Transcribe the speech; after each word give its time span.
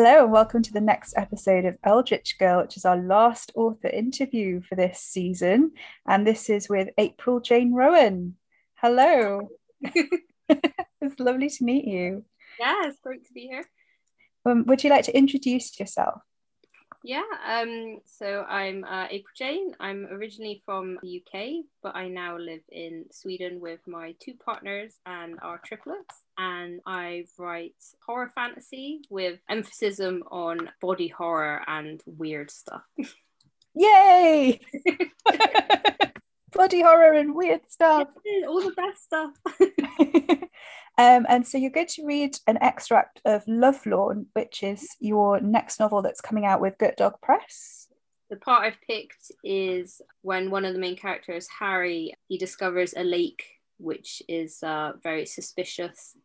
Hello, 0.00 0.22
and 0.22 0.30
welcome 0.30 0.62
to 0.62 0.72
the 0.72 0.80
next 0.80 1.14
episode 1.16 1.64
of 1.64 1.76
Eldritch 1.82 2.38
Girl, 2.38 2.62
which 2.62 2.76
is 2.76 2.84
our 2.84 2.96
last 2.96 3.50
author 3.56 3.88
interview 3.88 4.60
for 4.60 4.76
this 4.76 5.00
season. 5.00 5.72
And 6.06 6.24
this 6.24 6.48
is 6.48 6.68
with 6.68 6.90
April 6.98 7.40
Jane 7.40 7.74
Rowan. 7.74 8.36
Hello. 8.74 9.48
it's 9.82 11.18
lovely 11.18 11.50
to 11.50 11.64
meet 11.64 11.84
you. 11.84 12.24
Yeah, 12.60 12.86
it's 12.86 13.00
great 13.00 13.26
to 13.26 13.32
be 13.32 13.48
here. 13.48 13.64
Um, 14.46 14.66
would 14.66 14.84
you 14.84 14.90
like 14.90 15.06
to 15.06 15.18
introduce 15.18 15.80
yourself? 15.80 16.22
Yeah, 17.08 17.22
um, 17.46 18.00
so 18.04 18.44
I'm 18.46 18.84
uh, 18.84 19.06
April 19.10 19.32
Jane. 19.34 19.74
I'm 19.80 20.04
originally 20.10 20.60
from 20.66 20.98
the 21.00 21.22
UK, 21.22 21.64
but 21.82 21.96
I 21.96 22.08
now 22.08 22.36
live 22.36 22.60
in 22.70 23.06
Sweden 23.10 23.60
with 23.60 23.80
my 23.86 24.14
two 24.20 24.34
partners 24.34 24.92
and 25.06 25.38
our 25.40 25.58
triplets. 25.64 26.24
And 26.36 26.82
I 26.84 27.24
write 27.38 27.72
horror 28.04 28.30
fantasy 28.34 29.00
with 29.08 29.38
emphasis 29.48 30.00
on 30.00 30.70
body 30.82 31.08
horror 31.08 31.62
and 31.66 32.02
weird 32.04 32.50
stuff. 32.50 32.82
Yay! 33.74 34.60
body 36.52 36.82
horror 36.82 37.14
and 37.14 37.34
weird 37.34 37.62
stuff. 37.70 38.08
all 38.46 38.60
the 38.60 38.74
best 38.76 39.04
stuff. 39.04 39.30
um, 40.98 41.26
and 41.28 41.46
so 41.46 41.56
you're 41.56 41.70
going 41.70 41.86
to 41.86 42.04
read 42.04 42.36
an 42.46 42.58
extract 42.60 43.20
of 43.24 43.42
Love 43.46 43.84
Lovelorn, 43.84 44.26
which 44.32 44.62
is 44.62 44.96
your 44.98 45.40
next 45.40 45.78
novel 45.78 46.02
that's 46.02 46.20
coming 46.20 46.44
out 46.44 46.60
with 46.60 46.76
Gut 46.78 46.96
Dog 46.96 47.14
Press. 47.22 47.86
The 48.30 48.36
part 48.36 48.64
I've 48.64 48.80
picked 48.86 49.32
is 49.42 50.02
when 50.22 50.50
one 50.50 50.64
of 50.64 50.74
the 50.74 50.80
main 50.80 50.96
characters, 50.96 51.48
Harry, 51.58 52.12
he 52.28 52.36
discovers 52.36 52.92
a 52.94 53.04
lake 53.04 53.44
which 53.78 54.22
is 54.28 54.60
uh, 54.62 54.92
very 55.02 55.24
suspicious 55.24 56.16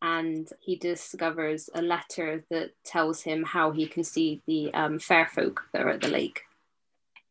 and 0.00 0.48
he 0.60 0.76
discovers 0.76 1.70
a 1.74 1.82
letter 1.82 2.44
that 2.50 2.70
tells 2.84 3.22
him 3.22 3.44
how 3.44 3.70
he 3.70 3.86
can 3.86 4.02
see 4.02 4.42
the 4.46 4.72
um, 4.74 4.98
fair 4.98 5.26
folk 5.26 5.62
that 5.72 5.82
are 5.82 5.90
at 5.90 6.00
the 6.00 6.08
lake. 6.08 6.42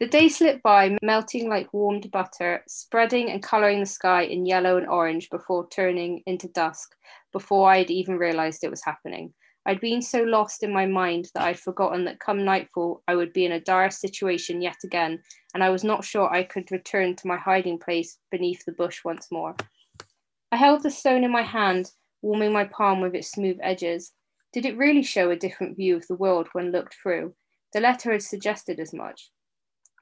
The 0.02 0.08
day 0.08 0.30
slipped 0.30 0.64
by, 0.64 0.98
melting 1.04 1.48
like 1.48 1.72
warmed 1.76 2.10
butter, 2.10 2.64
spreading 2.68 3.30
and 3.30 3.44
colouring 3.44 3.82
the 3.82 3.86
sky 3.86 4.24
in 4.24 4.48
yellow 4.48 4.78
and 4.78 4.88
orange 4.88 5.30
before 5.30 5.70
turning 5.70 6.24
into 6.26 6.48
dusk, 6.48 6.96
before 7.32 7.70
I'd 7.70 7.92
even 7.92 8.18
realised 8.18 8.64
it 8.64 8.72
was 8.72 8.84
happening. 8.84 9.32
I'd 9.68 9.80
been 9.80 10.02
so 10.02 10.24
lost 10.24 10.64
in 10.64 10.74
my 10.74 10.88
mind 10.88 11.30
that 11.36 11.44
I'd 11.44 11.60
forgotten 11.60 12.04
that 12.06 12.20
come 12.20 12.44
nightfall 12.44 13.04
I 13.08 13.16
would 13.16 13.32
be 13.32 13.46
in 13.46 13.52
a 13.52 13.60
dire 13.60 13.92
situation 13.92 14.60
yet 14.60 14.78
again, 14.84 15.22
and 15.54 15.64
I 15.64 15.70
was 15.70 15.84
not 15.84 16.04
sure 16.04 16.34
I 16.34 16.46
could 16.46 16.72
return 16.72 17.16
to 17.18 17.28
my 17.28 17.38
hiding 17.38 17.78
place 17.78 18.18
beneath 18.32 18.66
the 18.66 18.72
bush 18.72 19.04
once 19.06 19.32
more. 19.32 19.56
I 20.52 20.56
held 20.56 20.82
the 20.82 20.90
stone 20.90 21.24
in 21.24 21.32
my 21.32 21.44
hand, 21.44 21.92
warming 22.24 22.52
my 22.52 22.64
palm 22.64 23.02
with 23.02 23.14
its 23.14 23.30
smooth 23.30 23.60
edges. 23.62 24.14
Did 24.52 24.66
it 24.66 24.80
really 24.80 25.04
show 25.04 25.30
a 25.30 25.36
different 25.36 25.78
view 25.78 25.96
of 25.96 26.08
the 26.08 26.16
world 26.16 26.48
when 26.54 26.72
looked 26.72 26.96
through? 26.96 27.36
The 27.72 27.82
letter 27.82 28.12
had 28.12 28.24
suggested 28.24 28.80
as 28.80 28.96
much. 28.96 29.30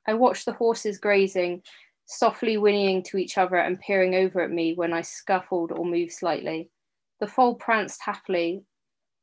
I 0.10 0.16
watched 0.16 0.46
the 0.46 0.54
horses 0.54 0.98
grazing, 0.98 1.62
softly 2.08 2.56
whinnying 2.58 3.04
to 3.04 3.18
each 3.18 3.38
other 3.38 3.58
and 3.58 3.80
peering 3.80 4.16
over 4.16 4.42
at 4.42 4.50
me 4.50 4.74
when 4.74 4.92
I 4.92 5.02
scuffled 5.02 5.72
or 5.72 5.86
moved 5.86 6.14
slightly. 6.14 6.72
The 7.20 7.28
foal 7.28 7.54
pranced 7.54 8.02
happily, 8.02 8.64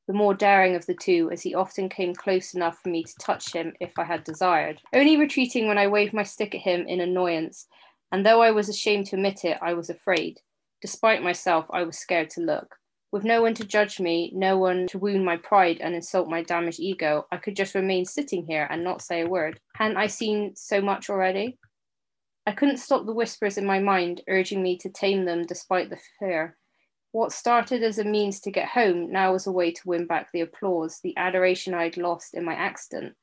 the 0.06 0.12
more 0.12 0.32
daring 0.32 0.76
of 0.76 0.86
the 0.86 0.94
two, 0.94 1.28
as 1.32 1.42
he 1.42 1.56
often 1.56 1.88
came 1.88 2.14
close 2.14 2.54
enough 2.54 2.78
for 2.78 2.90
me 2.90 3.02
to 3.02 3.14
touch 3.20 3.52
him 3.52 3.74
if 3.80 3.98
I 3.98 4.04
had 4.04 4.22
desired, 4.22 4.80
only 4.92 5.16
retreating 5.16 5.66
when 5.66 5.76
I 5.76 5.88
waved 5.88 6.14
my 6.14 6.22
stick 6.22 6.54
at 6.54 6.60
him 6.60 6.86
in 6.86 7.00
annoyance. 7.00 7.66
And 8.12 8.24
though 8.24 8.40
I 8.40 8.52
was 8.52 8.68
ashamed 8.68 9.06
to 9.06 9.16
admit 9.16 9.44
it, 9.44 9.58
I 9.60 9.74
was 9.74 9.90
afraid. 9.90 10.38
Despite 10.82 11.20
myself, 11.20 11.66
I 11.70 11.82
was 11.82 11.98
scared 11.98 12.30
to 12.30 12.42
look. 12.42 12.76
With 13.16 13.24
no 13.24 13.40
one 13.40 13.54
to 13.54 13.64
judge 13.64 13.98
me, 13.98 14.30
no 14.34 14.58
one 14.58 14.86
to 14.88 14.98
wound 14.98 15.24
my 15.24 15.38
pride 15.38 15.78
and 15.80 15.94
insult 15.94 16.28
my 16.28 16.42
damaged 16.42 16.80
ego, 16.80 17.26
I 17.32 17.38
could 17.38 17.56
just 17.56 17.74
remain 17.74 18.04
sitting 18.04 18.44
here 18.44 18.68
and 18.70 18.84
not 18.84 19.00
say 19.00 19.22
a 19.22 19.26
word. 19.26 19.58
Hadn't 19.74 19.96
I 19.96 20.06
seen 20.06 20.54
so 20.54 20.82
much 20.82 21.08
already? 21.08 21.58
I 22.46 22.52
couldn't 22.52 22.76
stop 22.76 23.06
the 23.06 23.14
whispers 23.14 23.56
in 23.56 23.64
my 23.64 23.78
mind, 23.78 24.20
urging 24.28 24.62
me 24.62 24.76
to 24.80 24.90
tame 24.90 25.24
them 25.24 25.46
despite 25.46 25.88
the 25.88 25.98
fear. 26.18 26.58
What 27.12 27.32
started 27.32 27.82
as 27.82 27.98
a 27.98 28.04
means 28.04 28.38
to 28.40 28.50
get 28.50 28.68
home 28.68 29.10
now 29.10 29.32
was 29.32 29.46
a 29.46 29.50
way 29.50 29.70
to 29.70 29.88
win 29.88 30.06
back 30.06 30.28
the 30.34 30.42
applause, 30.42 31.00
the 31.02 31.16
adoration 31.16 31.72
I'd 31.72 31.96
lost 31.96 32.34
in 32.34 32.44
my 32.44 32.52
accident. 32.52 33.14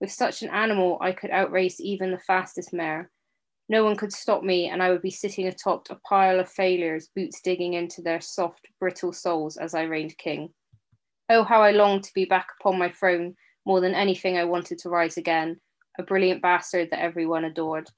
With 0.00 0.10
such 0.10 0.40
an 0.40 0.48
animal, 0.48 0.96
I 1.02 1.12
could 1.12 1.30
outrace 1.30 1.78
even 1.78 2.10
the 2.10 2.18
fastest 2.18 2.72
mare. 2.72 3.10
No 3.68 3.84
one 3.84 3.96
could 3.96 4.12
stop 4.12 4.42
me, 4.42 4.68
and 4.68 4.82
I 4.82 4.90
would 4.90 5.02
be 5.02 5.10
sitting 5.10 5.46
atop 5.46 5.86
a 5.90 5.96
pile 5.96 6.40
of 6.40 6.48
failures, 6.48 7.08
boots 7.14 7.40
digging 7.40 7.74
into 7.74 8.02
their 8.02 8.20
soft, 8.20 8.66
brittle 8.80 9.12
soles 9.12 9.56
as 9.56 9.74
I 9.74 9.82
reigned 9.82 10.18
king. 10.18 10.52
Oh, 11.28 11.44
how 11.44 11.62
I 11.62 11.70
longed 11.70 12.04
to 12.04 12.14
be 12.14 12.24
back 12.24 12.48
upon 12.60 12.78
my 12.78 12.90
throne 12.90 13.36
more 13.64 13.80
than 13.80 13.94
anything 13.94 14.36
I 14.36 14.44
wanted 14.44 14.78
to 14.78 14.90
rise 14.90 15.16
again, 15.16 15.60
a 15.98 16.02
brilliant 16.02 16.42
bastard 16.42 16.90
that 16.90 17.00
everyone 17.00 17.44
adored. 17.44 17.88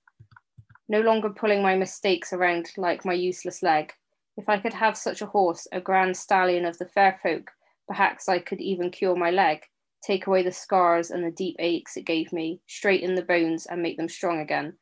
No 0.89 1.01
longer 1.01 1.31
pulling 1.31 1.63
my 1.63 1.75
mistakes 1.75 2.33
around 2.33 2.71
like 2.77 3.05
my 3.05 3.15
useless 3.15 3.63
leg. 3.63 3.93
If 4.37 4.49
I 4.49 4.59
could 4.59 4.75
have 4.75 4.97
such 4.97 5.23
a 5.23 5.27
horse, 5.27 5.67
a 5.73 5.81
grand 5.81 6.17
stallion 6.17 6.67
of 6.67 6.77
the 6.79 6.87
fair 6.87 7.19
folk, 7.23 7.51
perhaps 7.89 8.29
I 8.29 8.39
could 8.39 8.61
even 8.61 8.91
cure 8.91 9.17
my 9.17 9.31
leg, 9.31 9.65
take 10.03 10.27
away 10.27 10.43
the 10.43 10.53
scars 10.53 11.11
and 11.11 11.25
the 11.25 11.31
deep 11.31 11.57
aches 11.59 11.97
it 11.97 12.05
gave 12.05 12.33
me, 12.33 12.61
straighten 12.67 13.15
the 13.15 13.23
bones 13.23 13.67
and 13.67 13.83
make 13.83 13.97
them 13.97 14.09
strong 14.09 14.41
again. 14.41 14.77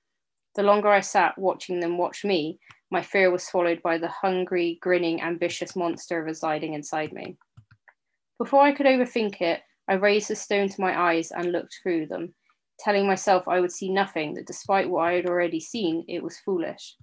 The 0.54 0.62
longer 0.62 0.88
I 0.88 1.00
sat 1.00 1.38
watching 1.38 1.80
them 1.80 1.96
watch 1.96 2.24
me, 2.24 2.58
my 2.90 3.00
fear 3.00 3.30
was 3.30 3.42
swallowed 3.42 3.80
by 3.82 3.96
the 3.96 4.08
hungry, 4.08 4.78
grinning, 4.82 5.22
ambitious 5.22 5.74
monster 5.74 6.22
residing 6.22 6.74
inside 6.74 7.12
me. 7.12 7.38
Before 8.38 8.60
I 8.60 8.72
could 8.72 8.86
overthink 8.86 9.40
it, 9.40 9.62
I 9.88 9.94
raised 9.94 10.28
the 10.28 10.36
stone 10.36 10.68
to 10.68 10.80
my 10.80 11.10
eyes 11.10 11.30
and 11.30 11.52
looked 11.52 11.78
through 11.82 12.06
them, 12.06 12.34
telling 12.78 13.06
myself 13.06 13.48
I 13.48 13.60
would 13.60 13.72
see 13.72 13.90
nothing, 13.90 14.34
that 14.34 14.46
despite 14.46 14.90
what 14.90 15.08
I 15.08 15.14
had 15.14 15.26
already 15.26 15.60
seen, 15.60 16.04
it 16.06 16.22
was 16.22 16.38
foolish. 16.40 16.96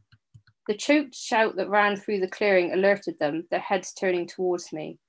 The 0.67 0.77
choked 0.77 1.15
shout 1.15 1.55
that 1.55 1.69
ran 1.69 1.95
through 1.95 2.19
the 2.19 2.27
clearing 2.27 2.71
alerted 2.71 3.17
them, 3.17 3.47
their 3.49 3.59
heads 3.59 3.93
turning 3.93 4.27
towards 4.27 4.71
me. 4.71 4.99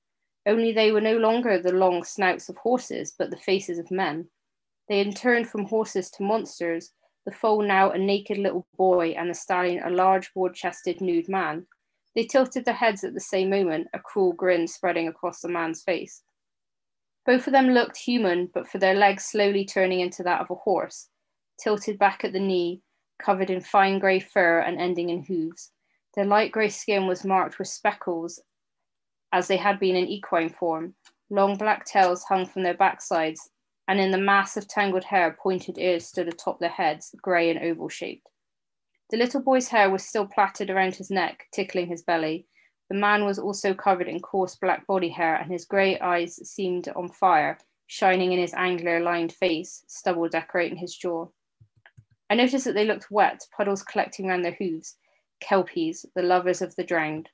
Only 0.47 0.71
they 0.71 0.91
were 0.91 1.01
no 1.01 1.17
longer 1.17 1.61
the 1.61 1.73
long 1.73 2.03
snouts 2.03 2.49
of 2.49 2.57
horses, 2.57 3.13
but 3.17 3.29
the 3.29 3.37
faces 3.37 3.77
of 3.77 3.91
men. 3.91 4.27
They 4.89 4.97
had 4.97 5.15
turned 5.15 5.47
from 5.47 5.65
horses 5.65 6.09
to 6.11 6.23
monsters, 6.23 6.91
the 7.25 7.31
foal 7.31 7.61
now 7.61 7.91
a 7.91 7.97
naked 7.97 8.37
little 8.37 8.65
boy, 8.77 9.09
and 9.11 9.29
the 9.29 9.33
stallion 9.33 9.83
a 9.83 9.89
large, 9.89 10.33
broad 10.33 10.55
chested, 10.55 11.01
nude 11.01 11.29
man. 11.29 11.67
They 12.15 12.25
tilted 12.25 12.65
their 12.65 12.73
heads 12.73 13.03
at 13.03 13.13
the 13.13 13.19
same 13.19 13.49
moment, 13.49 13.87
a 13.93 13.99
cruel 13.99 14.33
grin 14.33 14.67
spreading 14.67 15.07
across 15.07 15.41
the 15.41 15.47
man's 15.47 15.83
face. 15.83 16.23
Both 17.25 17.47
of 17.47 17.53
them 17.53 17.69
looked 17.69 17.97
human, 17.97 18.49
but 18.53 18.67
for 18.67 18.79
their 18.79 18.95
legs 18.95 19.25
slowly 19.25 19.65
turning 19.65 19.99
into 19.99 20.23
that 20.23 20.41
of 20.41 20.49
a 20.49 20.55
horse, 20.55 21.09
tilted 21.61 21.99
back 21.99 22.23
at 22.23 22.33
the 22.33 22.39
knee, 22.39 22.81
covered 23.21 23.49
in 23.49 23.61
fine 23.61 23.99
grey 23.99 24.19
fur 24.19 24.59
and 24.59 24.79
ending 24.79 25.09
in 25.09 25.23
hooves. 25.23 25.71
Their 26.15 26.25
light 26.25 26.51
grey 26.51 26.69
skin 26.69 27.07
was 27.07 27.23
marked 27.23 27.59
with 27.59 27.67
speckles, 27.67 28.41
as 29.31 29.47
they 29.47 29.57
had 29.57 29.79
been 29.79 29.95
in 29.95 30.07
equine 30.07 30.49
form. 30.49 30.95
Long 31.29 31.57
black 31.57 31.85
tails 31.85 32.23
hung 32.23 32.45
from 32.45 32.63
their 32.63 32.73
backsides, 32.73 33.49
and 33.91 33.99
in 33.99 34.11
the 34.11 34.17
mass 34.17 34.55
of 34.55 34.69
tangled 34.69 35.03
hair, 35.03 35.37
pointed 35.43 35.77
ears 35.77 36.07
stood 36.07 36.29
atop 36.29 36.61
their 36.61 36.69
heads, 36.69 37.13
grey 37.21 37.49
and 37.49 37.59
oval 37.59 37.89
shaped. 37.89 38.25
The 39.09 39.17
little 39.17 39.41
boy's 39.41 39.67
hair 39.67 39.89
was 39.89 40.05
still 40.05 40.25
plaited 40.25 40.69
around 40.69 40.95
his 40.95 41.11
neck, 41.11 41.47
tickling 41.51 41.87
his 41.87 42.01
belly. 42.01 42.47
The 42.89 42.95
man 42.95 43.25
was 43.25 43.37
also 43.37 43.73
covered 43.73 44.07
in 44.07 44.21
coarse 44.21 44.55
black 44.55 44.87
body 44.87 45.09
hair, 45.09 45.35
and 45.35 45.51
his 45.51 45.65
grey 45.65 45.99
eyes 45.99 46.37
seemed 46.49 46.87
on 46.95 47.09
fire, 47.09 47.57
shining 47.87 48.31
in 48.31 48.39
his 48.39 48.53
angular 48.53 49.01
lined 49.01 49.33
face, 49.33 49.83
stubble 49.87 50.29
decorating 50.29 50.77
his 50.77 50.95
jaw. 50.95 51.27
I 52.29 52.35
noticed 52.35 52.63
that 52.63 52.75
they 52.75 52.85
looked 52.85 53.11
wet, 53.11 53.45
puddles 53.57 53.83
collecting 53.83 54.27
round 54.27 54.45
their 54.45 54.55
hooves, 54.57 54.95
kelpies, 55.41 56.05
the 56.15 56.23
lovers 56.23 56.61
of 56.61 56.73
the 56.77 56.85
drowned. 56.85 57.27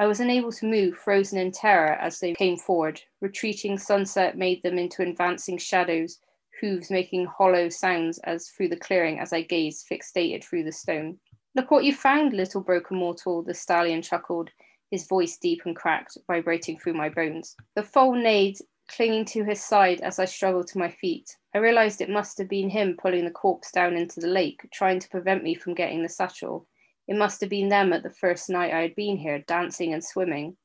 I 0.00 0.06
was 0.06 0.20
unable 0.20 0.52
to 0.52 0.66
move, 0.66 0.96
frozen 0.96 1.38
in 1.38 1.50
terror 1.50 1.94
as 1.94 2.20
they 2.20 2.32
came 2.34 2.56
forward. 2.56 3.02
Retreating 3.20 3.78
sunset 3.78 4.38
made 4.38 4.62
them 4.62 4.78
into 4.78 5.02
advancing 5.02 5.58
shadows, 5.58 6.20
hooves 6.60 6.88
making 6.90 7.26
hollow 7.26 7.68
sounds 7.68 8.18
as 8.20 8.48
through 8.48 8.68
the 8.68 8.76
clearing 8.76 9.18
as 9.18 9.32
I 9.32 9.42
gazed, 9.42 9.86
fixated 9.90 10.44
through 10.44 10.64
the 10.64 10.72
stone. 10.72 11.18
Look 11.56 11.72
what 11.72 11.84
you 11.84 11.92
found, 11.92 12.32
little 12.32 12.60
broken 12.60 12.96
mortal, 12.96 13.42
the 13.42 13.54
stallion 13.54 14.00
chuckled, 14.02 14.50
his 14.90 15.08
voice 15.08 15.36
deep 15.36 15.62
and 15.64 15.74
cracked, 15.74 16.16
vibrating 16.28 16.78
through 16.78 16.94
my 16.94 17.08
bones. 17.08 17.56
The 17.74 17.82
foal 17.82 18.14
neighed, 18.14 18.58
clinging 18.88 19.24
to 19.26 19.44
his 19.44 19.62
side 19.62 20.00
as 20.00 20.20
I 20.20 20.24
struggled 20.26 20.68
to 20.68 20.78
my 20.78 20.90
feet. 20.90 21.36
I 21.54 21.58
realized 21.58 22.00
it 22.00 22.08
must 22.08 22.38
have 22.38 22.48
been 22.48 22.70
him 22.70 22.96
pulling 22.96 23.24
the 23.24 23.32
corpse 23.32 23.72
down 23.72 23.96
into 23.96 24.20
the 24.20 24.28
lake, 24.28 24.60
trying 24.72 25.00
to 25.00 25.08
prevent 25.08 25.42
me 25.42 25.54
from 25.54 25.74
getting 25.74 26.02
the 26.02 26.08
satchel. 26.08 26.68
It 27.08 27.16
must 27.16 27.40
have 27.40 27.48
been 27.48 27.70
them 27.70 27.94
at 27.94 28.02
the 28.02 28.10
first 28.10 28.50
night 28.50 28.72
I 28.72 28.82
had 28.82 28.94
been 28.94 29.16
here, 29.16 29.38
dancing 29.38 29.94
and 29.94 30.04
swimming. 30.04 30.58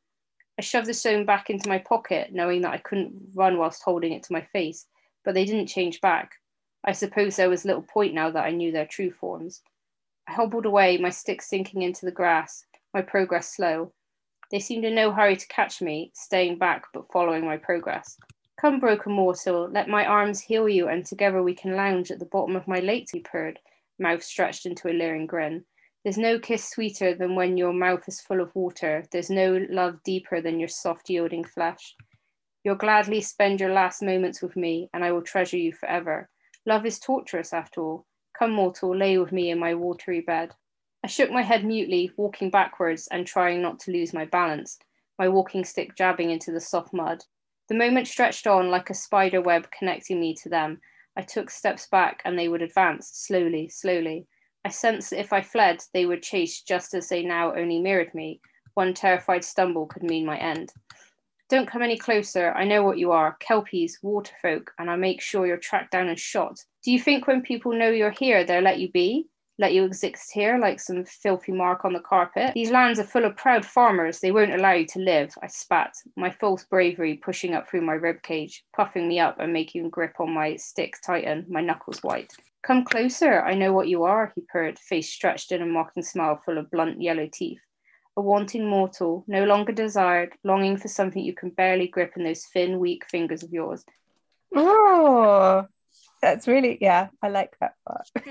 I 0.60 0.62
shoved 0.62 0.88
the 0.88 0.94
stone 0.94 1.26
back 1.26 1.50
into 1.50 1.70
my 1.70 1.80
pocket, 1.80 2.34
knowing 2.34 2.62
that 2.62 2.74
I 2.74 2.78
couldn't 2.78 3.32
run 3.34 3.58
whilst 3.58 3.82
holding 3.82 4.12
it 4.12 4.24
to 4.24 4.34
my 4.34 4.42
face, 4.42 4.86
but 5.24 5.34
they 5.34 5.46
didn't 5.46 5.68
change 5.68 6.02
back. 6.02 6.34
I 6.84 6.92
suppose 6.92 7.38
there 7.38 7.50
was 7.50 7.64
little 7.64 7.82
point 7.82 8.14
now 8.14 8.30
that 8.30 8.44
I 8.44 8.52
knew 8.52 8.74
their 8.74 8.86
true 8.86 9.10
forms. 9.10 9.62
I 10.28 10.34
hobbled 10.34 10.66
away, 10.66 10.98
my 10.98 11.10
stick 11.10 11.42
sinking 11.42 11.82
into 11.82 12.06
the 12.06 12.12
grass, 12.12 12.66
my 12.94 13.02
progress 13.02 13.56
slow. 13.56 13.94
They 14.52 14.60
seemed 14.60 14.84
in 14.84 14.96
no 14.96 15.14
hurry 15.14 15.38
to 15.38 15.48
catch 15.48 15.82
me, 15.82 16.12
staying 16.14 16.58
back 16.58 16.84
but 16.94 17.12
following 17.12 17.46
my 17.46 17.56
progress. 17.56 18.18
Come, 18.60 18.82
broken 18.82 19.14
mortal, 19.14 19.70
let 19.70 19.88
my 19.88 20.06
arms 20.06 20.42
heal 20.42 20.68
you, 20.68 20.90
and 20.90 21.06
together 21.06 21.42
we 21.42 21.56
can 21.56 21.78
lounge 21.78 22.12
at 22.12 22.20
the 22.20 22.26
bottom 22.26 22.58
of 22.58 22.68
my 22.68 22.80
lake, 22.80 23.08
he 23.14 23.22
purred, 23.22 23.60
mouth 23.98 24.22
stretched 24.22 24.66
into 24.66 24.90
a 24.90 24.94
leering 24.94 25.26
grin. 25.26 25.64
There's 26.04 26.18
no 26.18 26.38
kiss 26.38 26.70
sweeter 26.70 27.16
than 27.16 27.34
when 27.36 27.56
your 27.56 27.72
mouth 27.72 28.04
is 28.10 28.20
full 28.20 28.42
of 28.42 28.54
water. 28.54 29.06
There's 29.12 29.30
no 29.30 29.66
love 29.70 30.04
deeper 30.04 30.42
than 30.42 30.60
your 30.60 30.68
soft, 30.68 31.10
yielding 31.10 31.46
flesh. 31.46 31.96
You'll 32.64 32.76
gladly 32.76 33.22
spend 33.22 33.62
your 33.62 33.74
last 33.74 34.02
moments 34.02 34.42
with 34.42 34.58
me, 34.58 34.90
and 34.94 35.04
I 35.04 35.14
will 35.14 35.22
treasure 35.22 35.58
you 35.58 35.72
forever. 35.72 36.30
Love 36.66 36.86
is 36.86 37.00
torturous, 37.00 37.54
after 37.54 37.82
all. 37.82 38.06
Come, 38.38 38.52
mortal, 38.52 38.96
lay 38.96 39.18
with 39.18 39.32
me 39.32 39.50
in 39.50 39.60
my 39.60 39.76
watery 39.76 40.20
bed. 40.20 40.54
I 41.06 41.08
shook 41.08 41.32
my 41.32 41.42
head 41.42 41.64
mutely, 41.64 42.12
walking 42.18 42.50
backwards 42.50 43.08
and 43.12 43.26
trying 43.26 43.62
not 43.62 43.80
to 43.82 43.92
lose 43.92 44.14
my 44.14 44.26
balance, 44.26 44.80
my 45.18 45.30
walking 45.30 45.64
stick 45.64 45.96
jabbing 45.96 46.32
into 46.32 46.52
the 46.52 46.60
soft 46.60 46.94
mud. 46.94 47.24
The 47.70 47.76
moment 47.76 48.08
stretched 48.08 48.46
on 48.46 48.70
like 48.70 48.90
a 48.90 48.94
spider 48.94 49.42
web 49.42 49.70
connecting 49.72 50.20
me 50.20 50.36
to 50.44 50.50
them. 50.50 50.82
I 51.16 51.22
took 51.22 51.50
steps 51.50 51.88
back 51.88 52.22
and 52.26 52.38
they 52.38 52.50
would 52.50 52.62
advance, 52.62 53.10
slowly, 53.14 53.70
slowly. 53.70 54.28
I 54.66 54.70
sensed 54.70 55.10
that 55.10 55.20
if 55.20 55.34
I 55.34 55.42
fled, 55.42 55.84
they 55.94 56.06
would 56.06 56.24
chase 56.24 56.62
just 56.62 56.94
as 56.94 57.10
they 57.10 57.24
now 57.24 57.54
only 57.54 57.80
mirrored 57.80 58.14
me. 58.16 58.40
One 58.76 58.94
terrified 58.94 59.44
stumble 59.44 59.88
could 59.88 60.04
mean 60.04 60.26
my 60.26 60.38
end. 60.38 60.72
Don't 61.50 61.68
come 61.68 61.82
any 61.82 61.98
closer. 61.98 62.52
I 62.54 62.64
know 62.64 62.84
what 62.84 62.98
you 62.98 63.12
are 63.12 63.38
Kelpies, 63.40 64.00
waterfolk, 64.02 64.72
and 64.80 64.90
I'll 64.90 64.98
make 64.98 65.22
sure 65.22 65.46
you're 65.46 65.58
tracked 65.58 65.92
down 65.92 66.08
and 66.08 66.18
shot. 66.18 66.58
Do 66.84 66.92
you 66.92 67.00
think 67.00 67.28
when 67.28 67.42
people 67.42 67.74
know 67.74 67.90
you're 67.90 68.10
here, 68.10 68.44
they'll 68.44 68.62
let 68.64 68.80
you 68.80 68.90
be? 68.92 69.28
Let 69.60 69.74
you 69.74 69.84
exist 69.84 70.32
here 70.34 70.58
like 70.58 70.80
some 70.80 71.06
filthy 71.06 71.52
mark 71.52 71.86
on 71.86 71.94
the 71.94 72.00
carpet? 72.00 72.54
These 72.56 72.72
lands 72.72 73.00
are 73.00 73.04
full 73.04 73.26
of 73.26 73.38
proud 73.38 73.64
farmers. 73.64 74.20
They 74.20 74.32
won't 74.32 74.54
allow 74.54 74.72
you 74.72 74.88
to 74.88 75.00
live. 75.00 75.36
I 75.44 75.48
spat, 75.48 75.94
my 76.16 76.32
false 76.32 76.64
bravery 76.64 77.18
pushing 77.18 77.54
up 77.54 77.70
through 77.70 77.82
my 77.82 77.94
rib 77.94 78.24
cage, 78.24 78.64
puffing 78.76 79.08
me 79.08 79.20
up 79.20 79.40
and 79.40 79.54
making 79.54 79.90
grip 79.92 80.20
on 80.20 80.34
my 80.34 80.56
stick 80.56 80.96
tighten, 81.06 81.46
my 81.50 81.62
knuckles 81.62 82.02
white. 82.02 82.34
Come 82.66 82.86
closer. 82.86 83.42
I 83.42 83.56
know 83.56 83.74
what 83.74 83.90
you 83.90 84.04
are, 84.04 84.32
he 84.36 84.42
purred, 84.42 84.80
face 84.80 85.10
stretched 85.10 85.52
in 85.52 85.62
a 85.62 85.66
mocking 85.66 86.04
smile 86.04 86.42
full 86.46 86.58
of 86.58 86.72
blunt 86.72 87.02
yellow 87.02 87.30
teeth 87.32 87.60
a 88.16 88.22
wanting 88.22 88.68
mortal, 88.68 89.24
no 89.28 89.44
longer 89.46 89.72
desired, 89.72 90.34
longing 90.44 90.78
for 90.78 90.88
something 90.88 91.24
you 91.24 91.34
can 91.34 91.50
barely 91.50 91.88
grip 91.88 92.14
in 92.16 92.24
those 92.24 92.46
thin, 92.46 92.80
weak 92.80 93.04
fingers 93.10 93.44
of 93.44 93.52
yours. 93.52 93.84
Oh, 94.56 95.66
that's 96.22 96.48
really, 96.48 96.78
yeah, 96.80 97.08
I 97.22 97.30
like 97.30 97.56
that 97.60 97.74
part. 97.88 98.08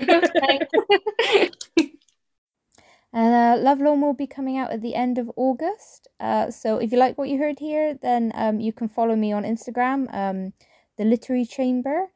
and 3.13 3.35
uh, 3.35 3.61
Lovelorn 3.61 4.01
will 4.01 4.13
be 4.13 4.27
coming 4.27 4.57
out 4.57 4.71
at 4.71 4.81
the 4.81 4.95
end 4.95 5.17
of 5.17 5.29
August. 5.35 6.07
Uh, 6.19 6.49
so 6.49 6.77
if 6.77 6.93
you 6.93 6.97
like 6.97 7.17
what 7.17 7.27
you 7.27 7.37
heard 7.37 7.59
here, 7.59 7.99
then 8.01 8.31
um, 8.35 8.61
you 8.61 8.71
can 8.71 8.87
follow 8.87 9.17
me 9.17 9.33
on 9.33 9.43
Instagram, 9.43 10.13
um, 10.13 10.53
the 10.97 11.03
Literary 11.03 11.45
Chamber, 11.45 12.07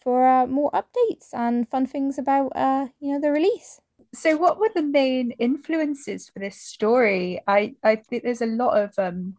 for 0.00 0.26
uh, 0.26 0.46
more 0.46 0.70
updates 0.72 1.28
and 1.32 1.68
fun 1.68 1.86
things 1.86 2.18
about 2.18 2.52
uh, 2.54 2.88
you 3.00 3.12
know 3.12 3.20
the 3.20 3.30
release. 3.30 3.80
So 4.12 4.36
what 4.36 4.58
were 4.58 4.70
the 4.74 4.82
main 4.82 5.32
influences 5.32 6.28
for 6.28 6.40
this 6.40 6.56
story? 6.56 7.40
I 7.46 7.74
i 7.84 7.96
think 7.96 8.24
there's 8.24 8.42
a 8.42 8.46
lot 8.46 8.76
of 8.76 8.98
um 8.98 9.36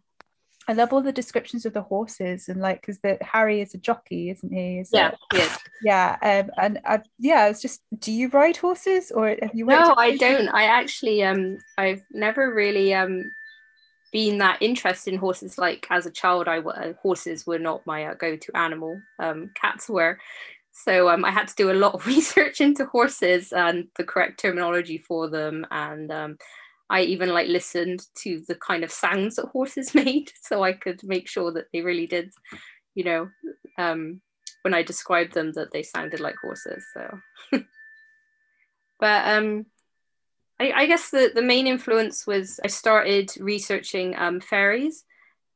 i 0.67 0.73
love 0.73 0.93
all 0.93 1.01
the 1.01 1.11
descriptions 1.11 1.65
of 1.65 1.73
the 1.73 1.81
horses 1.81 2.47
and 2.47 2.61
like 2.61 2.81
because 2.81 2.99
the 2.99 3.17
harry 3.21 3.61
is 3.61 3.73
a 3.73 3.77
jockey 3.77 4.29
isn't 4.29 4.53
he? 4.53 4.79
Is 4.79 4.89
yeah 4.93 5.11
he 5.31 5.39
is. 5.39 5.57
yeah 5.83 6.17
um 6.21 6.51
and 6.57 6.79
I, 6.85 7.01
yeah 7.19 7.47
it's 7.47 7.61
just 7.61 7.81
do 7.99 8.11
you 8.11 8.29
ride 8.29 8.57
horses 8.57 9.11
or 9.11 9.35
have 9.41 9.55
you 9.55 9.65
no 9.65 9.95
i 9.97 10.15
don't. 10.17 10.49
I 10.49 10.65
actually 10.65 11.23
um 11.23 11.57
i've 11.77 12.03
never 12.11 12.53
really 12.53 12.93
um 12.93 13.31
been 14.11 14.37
that 14.39 14.61
interested 14.61 15.13
in 15.13 15.19
horses 15.19 15.57
like 15.57 15.87
as 15.89 16.05
a 16.05 16.11
child 16.11 16.47
i 16.47 16.59
horses 17.01 17.47
were 17.47 17.59
not 17.59 17.85
my 17.85 18.05
uh, 18.05 18.13
go-to 18.15 18.55
animal 18.55 18.99
um 19.19 19.49
cats 19.55 19.89
were 19.89 20.17
so 20.71 21.09
um, 21.09 21.25
I 21.25 21.31
had 21.31 21.47
to 21.49 21.55
do 21.55 21.71
a 21.71 21.73
lot 21.73 21.93
of 21.93 22.07
research 22.07 22.61
into 22.61 22.85
horses 22.85 23.51
and 23.51 23.87
the 23.97 24.03
correct 24.03 24.39
terminology 24.39 24.97
for 24.97 25.29
them. 25.29 25.65
And 25.69 26.11
um, 26.11 26.37
I 26.89 27.01
even 27.01 27.29
like 27.29 27.47
listened 27.47 28.03
to 28.23 28.41
the 28.47 28.55
kind 28.55 28.83
of 28.83 28.91
sounds 28.91 29.35
that 29.35 29.47
horses 29.47 29.93
made 29.95 30.31
so 30.41 30.63
I 30.63 30.73
could 30.73 31.01
make 31.03 31.27
sure 31.27 31.51
that 31.53 31.65
they 31.71 31.81
really 31.81 32.07
did, 32.07 32.31
you 32.95 33.03
know, 33.03 33.29
um, 33.77 34.21
when 34.61 34.73
I 34.73 34.83
described 34.83 35.33
them 35.33 35.51
that 35.53 35.71
they 35.71 35.83
sounded 35.83 36.19
like 36.19 36.35
horses. 36.41 36.83
So, 36.93 37.19
but 38.99 39.27
um, 39.27 39.65
I, 40.61 40.81
I, 40.81 40.85
guess 40.85 41.09
the, 41.09 41.31
the 41.33 41.41
main 41.41 41.65
influence 41.65 42.27
was 42.27 42.59
I 42.63 42.67
started 42.67 43.31
researching 43.39 44.15
um, 44.15 44.39
fairies 44.39 45.03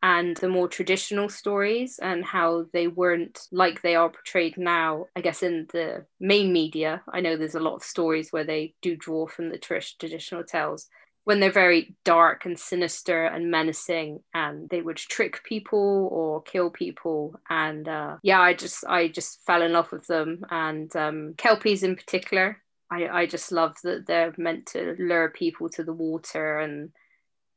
and 0.01 0.35
the 0.37 0.49
more 0.49 0.67
traditional 0.67 1.29
stories 1.29 1.99
and 2.01 2.25
how 2.25 2.65
they 2.73 2.87
weren't 2.87 3.39
like 3.51 3.81
they 3.81 3.95
are 3.95 4.09
portrayed 4.09 4.57
now, 4.57 5.05
I 5.15 5.21
guess, 5.21 5.43
in 5.43 5.67
the 5.71 6.05
main 6.19 6.51
media. 6.51 7.03
I 7.13 7.21
know 7.21 7.37
there's 7.37 7.55
a 7.55 7.59
lot 7.59 7.75
of 7.75 7.83
stories 7.83 8.31
where 8.31 8.43
they 8.43 8.73
do 8.81 8.95
draw 8.95 9.27
from 9.27 9.49
the 9.49 9.59
traditional 9.59 10.43
tales 10.43 10.87
when 11.25 11.39
they're 11.39 11.51
very 11.51 11.95
dark 12.03 12.45
and 12.45 12.57
sinister 12.57 13.25
and 13.25 13.51
menacing 13.51 14.19
and 14.33 14.69
they 14.69 14.81
would 14.81 14.97
trick 14.97 15.43
people 15.43 16.07
or 16.11 16.41
kill 16.43 16.69
people 16.69 17.33
and 17.49 17.87
uh, 17.87 18.15
yeah 18.21 18.39
i 18.39 18.53
just 18.53 18.85
i 18.87 19.07
just 19.07 19.41
fell 19.43 19.63
in 19.63 19.73
love 19.73 19.91
with 19.91 20.05
them 20.05 20.45
and 20.51 20.95
um, 20.95 21.33
kelpies 21.35 21.81
in 21.81 21.95
particular 21.95 22.61
I, 22.91 23.07
I 23.07 23.25
just 23.25 23.51
love 23.51 23.75
that 23.83 24.05
they're 24.05 24.33
meant 24.37 24.67
to 24.67 24.95
lure 24.99 25.29
people 25.29 25.69
to 25.69 25.83
the 25.83 25.93
water 25.93 26.59
and 26.59 26.91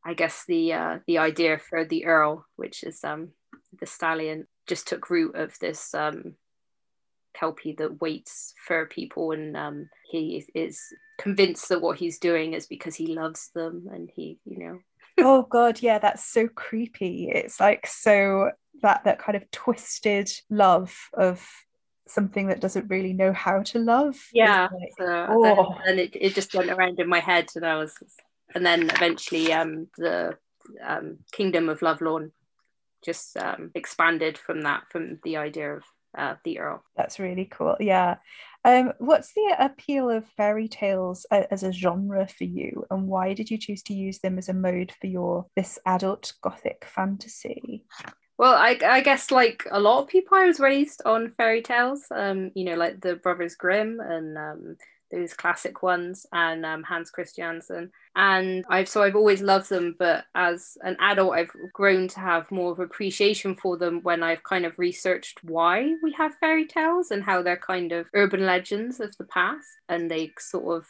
I 0.04 0.14
guess 0.14 0.44
the 0.46 0.72
uh, 0.72 0.98
the 1.06 1.18
idea 1.18 1.58
for 1.58 1.84
the 1.84 2.06
Earl, 2.06 2.46
which 2.56 2.82
is 2.82 3.04
um, 3.04 3.32
the 3.78 3.86
stallion, 3.86 4.46
just 4.66 4.88
took 4.88 5.10
root 5.10 5.34
of 5.34 5.58
this 5.58 5.92
um, 5.92 6.34
kelpie 7.34 7.74
that 7.78 8.00
waits 8.00 8.54
for 8.66 8.86
people, 8.86 9.32
and 9.32 9.56
um, 9.56 9.90
he 10.10 10.44
is 10.54 10.80
convinced 11.18 11.68
that 11.68 11.82
what 11.82 11.98
he's 11.98 12.18
doing 12.18 12.54
is 12.54 12.66
because 12.66 12.94
he 12.94 13.08
loves 13.08 13.50
them, 13.54 13.86
and 13.92 14.10
he, 14.14 14.38
you 14.44 14.58
know. 14.58 14.78
oh 15.18 15.42
God, 15.42 15.82
yeah, 15.82 15.98
that's 15.98 16.24
so 16.24 16.48
creepy. 16.48 17.28
It's 17.30 17.60
like 17.60 17.86
so 17.86 18.50
that 18.82 19.04
that 19.04 19.18
kind 19.18 19.36
of 19.36 19.50
twisted 19.50 20.30
love 20.48 20.96
of 21.12 21.46
something 22.08 22.48
that 22.48 22.60
doesn't 22.60 22.88
really 22.88 23.12
know 23.12 23.32
how 23.32 23.62
to 23.62 23.78
love. 23.78 24.16
Yeah, 24.32 24.68
like, 24.72 24.90
so 24.98 25.26
oh. 25.30 25.74
then 25.86 25.98
it, 25.98 26.14
it 26.14 26.34
just 26.34 26.54
went 26.54 26.70
around 26.70 27.00
in 27.00 27.08
my 27.08 27.20
head, 27.20 27.48
and 27.54 27.66
I 27.66 27.76
was 27.76 27.94
and 28.54 28.64
then 28.64 28.90
eventually 28.90 29.52
um, 29.52 29.88
the 29.96 30.36
um, 30.84 31.18
Kingdom 31.32 31.68
of 31.68 31.80
Lovelorn 31.80 32.32
just 33.04 33.36
um, 33.36 33.70
expanded 33.74 34.38
from 34.38 34.62
that, 34.62 34.84
from 34.90 35.18
the 35.22 35.36
idea 35.36 35.76
of 35.76 35.82
uh, 36.16 36.34
the 36.44 36.58
Earl. 36.58 36.82
That's 36.96 37.18
really 37.18 37.44
cool. 37.44 37.76
Yeah. 37.80 38.16
Um, 38.64 38.92
what's 38.98 39.32
the 39.34 39.54
appeal 39.58 40.10
of 40.10 40.26
fairy 40.36 40.68
tales 40.68 41.26
as 41.30 41.62
a 41.62 41.72
genre 41.72 42.26
for 42.26 42.44
you, 42.44 42.84
and 42.90 43.06
why 43.06 43.34
did 43.34 43.50
you 43.50 43.58
choose 43.58 43.82
to 43.84 43.94
use 43.94 44.18
them 44.18 44.36
as 44.36 44.48
a 44.48 44.54
mode 44.54 44.92
for 45.00 45.06
your 45.06 45.46
this 45.54 45.78
adult 45.86 46.32
gothic 46.42 46.84
fantasy? 46.84 47.84
Well, 48.38 48.54
I, 48.54 48.78
I 48.84 49.00
guess 49.00 49.30
like 49.32 49.64
a 49.70 49.80
lot 49.80 50.02
of 50.02 50.08
people, 50.08 50.38
I 50.38 50.46
was 50.46 50.60
raised 50.60 51.02
on 51.04 51.32
fairy 51.36 51.60
tales. 51.60 52.04
Um, 52.10 52.52
you 52.54 52.64
know, 52.64 52.76
like 52.76 53.00
the 53.00 53.16
Brothers 53.16 53.56
Grimm 53.56 53.98
and 54.00 54.38
um, 54.38 54.76
those 55.10 55.34
classic 55.34 55.82
ones 55.82 56.24
and 56.32 56.64
um, 56.64 56.84
Hans 56.84 57.10
Christian 57.10 57.44
Andersen. 57.44 57.90
And 58.14 58.64
I've 58.68 58.88
so 58.88 59.02
I've 59.02 59.16
always 59.16 59.42
loved 59.42 59.68
them, 59.68 59.96
but 59.98 60.24
as 60.36 60.78
an 60.82 60.96
adult, 61.00 61.32
I've 61.34 61.50
grown 61.72 62.06
to 62.08 62.20
have 62.20 62.50
more 62.52 62.70
of 62.72 62.78
appreciation 62.78 63.56
for 63.56 63.76
them 63.76 64.00
when 64.02 64.22
I've 64.22 64.44
kind 64.44 64.64
of 64.64 64.78
researched 64.78 65.42
why 65.42 65.94
we 66.02 66.12
have 66.12 66.36
fairy 66.36 66.66
tales 66.66 67.10
and 67.10 67.24
how 67.24 67.42
they're 67.42 67.56
kind 67.56 67.90
of 67.90 68.06
urban 68.14 68.46
legends 68.46 69.00
of 69.00 69.16
the 69.16 69.24
past, 69.24 69.66
and 69.88 70.08
they 70.08 70.32
sort 70.38 70.76
of 70.76 70.86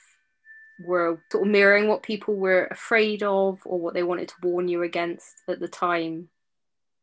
were 0.87 1.21
sort 1.33 1.47
of 1.47 1.51
mirroring 1.51 1.89
what 1.89 2.03
people 2.03 2.35
were 2.35 2.67
afraid 2.67 3.23
of 3.23 3.61
or 3.65 3.79
what 3.81 3.95
they 3.95 4.03
wanted 4.03 4.29
to 4.29 4.35
warn 4.43 4.69
you 4.69 4.83
against 4.83 5.43
at 5.49 5.61
the 5.61 5.69
time. 5.69 6.29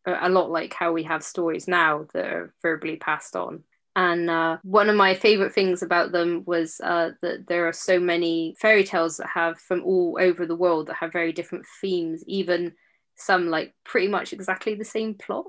A 0.05 0.29
lot 0.29 0.51
like 0.51 0.73
how 0.73 0.91
we 0.91 1.03
have 1.03 1.23
stories 1.23 1.67
now 1.67 2.07
that 2.13 2.25
are 2.25 2.53
verbally 2.61 2.97
passed 2.97 3.35
on. 3.35 3.63
And 3.95 4.29
uh, 4.29 4.57
one 4.63 4.89
of 4.89 4.95
my 4.95 5.15
favorite 5.15 5.53
things 5.53 5.81
about 5.81 6.11
them 6.11 6.43
was 6.45 6.81
uh, 6.83 7.11
that 7.21 7.47
there 7.47 7.67
are 7.67 7.73
so 7.73 7.99
many 7.99 8.55
fairy 8.59 8.83
tales 8.83 9.17
that 9.17 9.29
have 9.33 9.57
from 9.57 9.83
all 9.83 10.17
over 10.19 10.45
the 10.45 10.55
world 10.55 10.87
that 10.87 10.97
have 10.97 11.13
very 11.13 11.31
different 11.31 11.65
themes, 11.79 12.23
even 12.27 12.73
some 13.15 13.47
like 13.47 13.73
pretty 13.85 14.09
much 14.09 14.33
exactly 14.33 14.75
the 14.75 14.83
same 14.83 15.13
plot, 15.13 15.45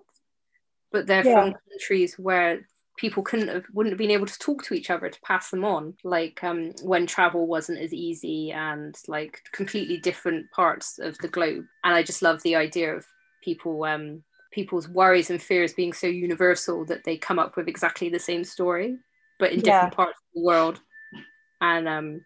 but 0.92 1.06
they're 1.06 1.26
yeah. 1.26 1.34
from 1.34 1.54
countries 1.70 2.14
where 2.16 2.60
people 2.96 3.22
couldn't 3.22 3.48
have 3.48 3.64
wouldn't 3.72 3.92
have 3.92 3.98
been 3.98 4.10
able 4.10 4.26
to 4.26 4.38
talk 4.38 4.62
to 4.64 4.74
each 4.74 4.90
other 4.90 5.08
to 5.08 5.20
pass 5.20 5.50
them 5.50 5.64
on 5.64 5.94
like 6.02 6.42
um, 6.42 6.72
when 6.82 7.06
travel 7.06 7.46
wasn't 7.46 7.78
as 7.78 7.92
easy 7.92 8.52
and 8.52 8.96
like 9.06 9.42
completely 9.52 9.98
different 9.98 10.50
parts 10.50 10.98
of 10.98 11.16
the 11.18 11.28
globe 11.28 11.64
and 11.84 11.94
i 11.94 12.02
just 12.02 12.22
love 12.22 12.42
the 12.42 12.56
idea 12.56 12.94
of 12.94 13.06
people 13.42 13.84
um, 13.84 14.22
people's 14.56 14.88
worries 14.88 15.28
and 15.30 15.42
fears 15.42 15.74
being 15.74 15.92
so 15.92 16.06
universal 16.06 16.84
that 16.86 17.04
they 17.04 17.16
come 17.16 17.38
up 17.38 17.56
with 17.56 17.68
exactly 17.68 18.08
the 18.08 18.18
same 18.18 18.42
story 18.42 18.96
but 19.38 19.52
in 19.52 19.60
different 19.60 19.92
yeah. 19.92 19.96
parts 19.96 20.18
of 20.18 20.34
the 20.34 20.42
world 20.42 20.80
and 21.60 21.86
um 21.86 22.20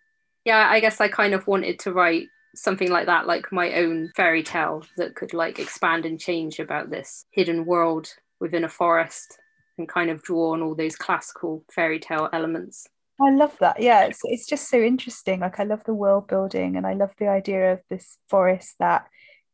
yeah 0.44 0.68
i 0.70 0.78
guess 0.78 1.00
i 1.00 1.08
kind 1.08 1.34
of 1.34 1.44
wanted 1.48 1.76
to 1.76 1.92
write 1.92 2.28
something 2.54 2.88
like 2.90 3.06
that 3.06 3.26
like 3.26 3.50
my 3.50 3.74
own 3.74 4.08
fairy 4.14 4.44
tale 4.44 4.84
that 4.96 5.16
could 5.16 5.34
like 5.34 5.58
expand 5.58 6.06
and 6.06 6.20
change 6.20 6.60
about 6.60 6.88
this 6.88 7.26
hidden 7.32 7.66
world 7.66 8.08
within 8.38 8.64
a 8.64 8.68
forest 8.68 9.38
and 9.78 9.88
kind 9.88 10.10
of 10.10 10.22
draw 10.22 10.52
on 10.52 10.62
all 10.62 10.76
those 10.76 10.94
classical 10.94 11.64
fairy 11.72 11.98
tale 11.98 12.28
elements. 12.32 12.86
I 13.20 13.30
love 13.32 13.56
that. 13.60 13.80
Yeah, 13.80 14.04
it's 14.04 14.20
it's 14.24 14.46
just 14.46 14.68
so 14.68 14.80
interesting. 14.80 15.40
Like 15.40 15.60
I 15.60 15.64
love 15.64 15.84
the 15.84 15.94
world 15.94 16.26
building 16.26 16.76
and 16.76 16.86
I 16.86 16.94
love 16.94 17.10
the 17.18 17.28
idea 17.28 17.72
of 17.72 17.80
this 17.90 18.16
forest 18.28 18.76
that 18.78 19.06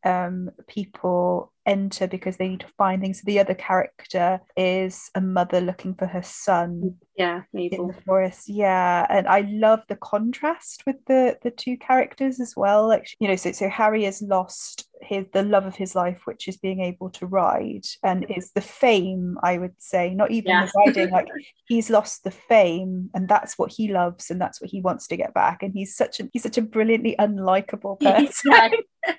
um, 0.05 0.51
people 0.69 1.53
enter 1.67 2.07
because 2.07 2.37
they 2.37 2.47
need 2.47 2.61
to 2.61 2.69
find 2.79 3.03
things. 3.03 3.23
The 3.23 3.41
other 3.41 3.55
character 3.55 4.41
is 4.57 5.11
a 5.17 5.21
mother 5.21 5.61
looking 5.61 5.95
for 5.95 6.07
her 6.07 6.23
son. 6.23 6.95
Yeah, 7.17 7.43
Mabel. 7.53 7.81
in 7.81 7.87
the 7.89 8.03
forest. 8.03 8.49
Yeah, 8.49 9.05
and 9.11 9.27
I 9.27 9.41
love 9.51 9.81
the 9.89 9.97
contrast 9.97 10.85
with 10.87 10.97
the 11.07 11.37
the 11.43 11.51
two 11.51 11.77
characters 11.79 12.41
as 12.41 12.55
well. 12.57 12.87
Like 12.87 13.09
you 13.19 13.27
know, 13.27 13.37
so 13.37 13.53
so 13.53 13.69
Harry 13.69 14.05
has 14.05 14.23
lost 14.23 14.87
his 15.03 15.25
the 15.33 15.43
love 15.43 15.67
of 15.67 15.75
his 15.75 15.95
life, 15.97 16.21
which 16.25 16.47
is 16.47 16.57
being 16.57 16.81
able 16.83 17.11
to 17.11 17.27
ride, 17.27 17.87
and 18.05 18.27
is 18.37 18.53
the 18.53 18.61
fame. 18.61 19.37
I 19.43 19.59
would 19.59 19.75
say, 19.79 20.15
not 20.15 20.31
even 20.31 20.51
Yeah. 20.51 20.67
the 20.67 20.73
riding. 20.87 21.11
Like 21.11 21.27
he's 21.67 21.91
lost 21.91 22.23
the 22.23 22.31
fame, 22.31 23.11
and 23.15 23.29
that's 23.29 23.59
what 23.59 23.73
he 23.73 23.91
loves, 23.93 24.31
and 24.31 24.41
that's 24.41 24.61
what 24.61 24.71
he 24.71 24.81
wants 24.81 25.09
to 25.09 25.17
get 25.17 25.35
back. 25.35 25.63
And 25.65 25.73
he's 25.75 25.97
such 25.97 26.21
a 26.21 26.29
he's 26.33 26.45
such 26.45 26.59
a 26.59 26.63
brilliantly 26.63 27.17
unlikable 27.19 27.99
person. 27.99 28.53
Yeah. 28.53 28.69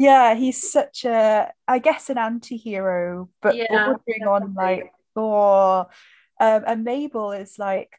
yeah 0.00 0.34
he's 0.34 0.70
such 0.70 1.04
a 1.04 1.52
i 1.68 1.78
guess 1.78 2.10
an 2.10 2.18
anti-hero 2.18 3.28
but 3.40 3.54
Yeah, 3.54 3.86
bordering 3.86 4.26
on 4.26 4.54
like 4.54 4.92
oh 5.16 5.86
um, 6.40 6.64
and 6.66 6.84
mabel 6.84 7.32
is 7.32 7.58
like 7.58 7.92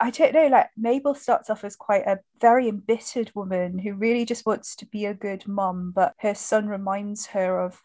i 0.00 0.10
don't 0.10 0.34
know 0.34 0.48
like 0.48 0.68
mabel 0.76 1.14
starts 1.14 1.48
off 1.48 1.64
as 1.64 1.76
quite 1.76 2.06
a 2.06 2.20
very 2.40 2.68
embittered 2.68 3.30
woman 3.34 3.78
who 3.78 3.94
really 3.94 4.24
just 4.24 4.44
wants 4.44 4.76
to 4.76 4.86
be 4.86 5.06
a 5.06 5.14
good 5.14 5.46
mum 5.46 5.92
but 5.94 6.14
her 6.18 6.34
son 6.34 6.68
reminds 6.68 7.26
her 7.26 7.60
of 7.60 7.80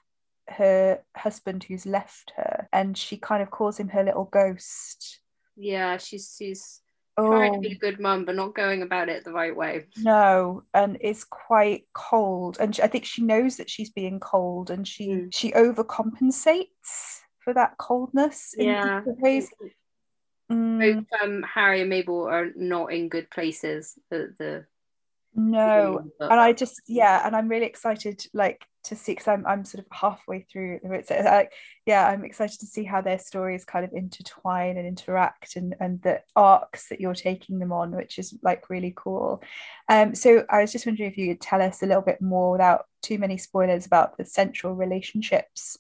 her 0.52 1.00
husband 1.16 1.64
who's 1.64 1.86
left 1.86 2.34
her 2.36 2.68
and 2.74 2.98
she 2.98 3.18
kind 3.18 3.42
of 3.42 3.52
calls 3.52 3.80
him 3.80 3.90
her 3.90 4.04
little 4.04 4.26
ghost. 4.26 5.20
Yeah, 5.56 5.98
she's 5.98 6.36
she's 6.38 6.82
trying 7.26 7.52
to 7.54 7.58
oh 7.58 7.62
be 7.62 7.74
a 7.74 7.78
good 7.78 8.00
mum, 8.00 8.26
but 8.26 8.36
not 8.36 8.56
going 8.56 8.82
about 8.82 9.10
it 9.10 9.24
the 9.24 9.32
right 9.32 9.56
way. 9.56 9.86
No, 9.98 10.64
and 10.74 10.98
is 11.02 11.24
quite 11.24 11.84
cold, 11.94 12.58
and 12.60 12.76
she, 12.76 12.82
I 12.82 12.88
think 12.88 13.06
she 13.06 13.24
knows 13.24 13.58
that 13.58 13.70
she's 13.70 13.90
being 13.90 14.20
cold, 14.20 14.70
and 14.72 14.88
she 14.88 15.08
Mm. 15.10 15.34
she 15.34 15.52
overcompensates 15.52 17.20
for 17.44 17.54
that 17.54 17.78
coldness 17.78 18.54
in 18.54 18.66
Yeah. 18.66 19.02
ways. 19.06 19.50
Mm, 20.52 21.06
Both 21.06 21.22
um, 21.22 21.44
Harry 21.44 21.82
and 21.82 21.90
Mabel 21.90 22.28
are 22.28 22.52
not 22.56 22.94
in 22.94 23.10
good 23.10 23.30
places 23.30 23.98
at 24.12 24.38
the 24.38 24.66
no, 25.36 25.60
beginning 25.62 25.98
of 25.98 26.04
the 26.04 26.12
book. 26.20 26.32
and 26.32 26.40
I 26.40 26.54
just 26.54 26.82
yeah, 26.88 27.26
and 27.26 27.36
I'm 27.36 27.48
really 27.48 27.66
excited 27.66 28.26
like 28.34 28.66
to 28.84 28.96
see 28.96 29.14
because 29.14 29.28
I'm 29.28 29.46
I'm 29.46 29.64
sort 29.64 29.86
of 29.86 29.92
halfway 29.92 30.42
through 30.42 30.80
it. 30.84 31.08
So 31.08 31.22
like 31.24 31.52
yeah, 31.86 32.08
I'm 32.08 32.26
excited 32.26 32.60
to 32.60 32.66
see 32.66 32.84
how 32.84 33.02
their 33.02 33.20
stories 33.20 33.64
kind 33.64 33.86
of 33.86 33.94
intertwine 33.94 34.78
and 34.78 34.88
interact 34.88 35.56
and 35.56 35.76
and 35.80 36.02
the 36.02 36.22
arcs 36.36 36.90
that 36.90 37.00
you're 37.00 37.16
taking 37.16 37.60
them 37.60 37.72
on, 37.72 37.92
which 37.96 38.20
is 38.20 38.38
like 38.44 38.70
really 38.70 38.94
cool. 38.96 39.42
Um, 39.88 40.16
so 40.16 40.46
I 40.50 40.62
was 40.62 40.72
just 40.72 40.86
wondering 40.86 41.10
if 41.10 41.18
you 41.18 41.28
could 41.28 41.42
tell 41.42 41.62
us 41.62 41.82
a 41.82 41.86
little 41.86 42.02
bit 42.02 42.22
more 42.22 42.52
without 42.52 42.86
too 43.02 43.18
many 43.18 43.38
spoilers 43.38 43.86
about 43.86 44.18
the 44.18 44.26
central 44.26 44.76
relationships 44.76 45.78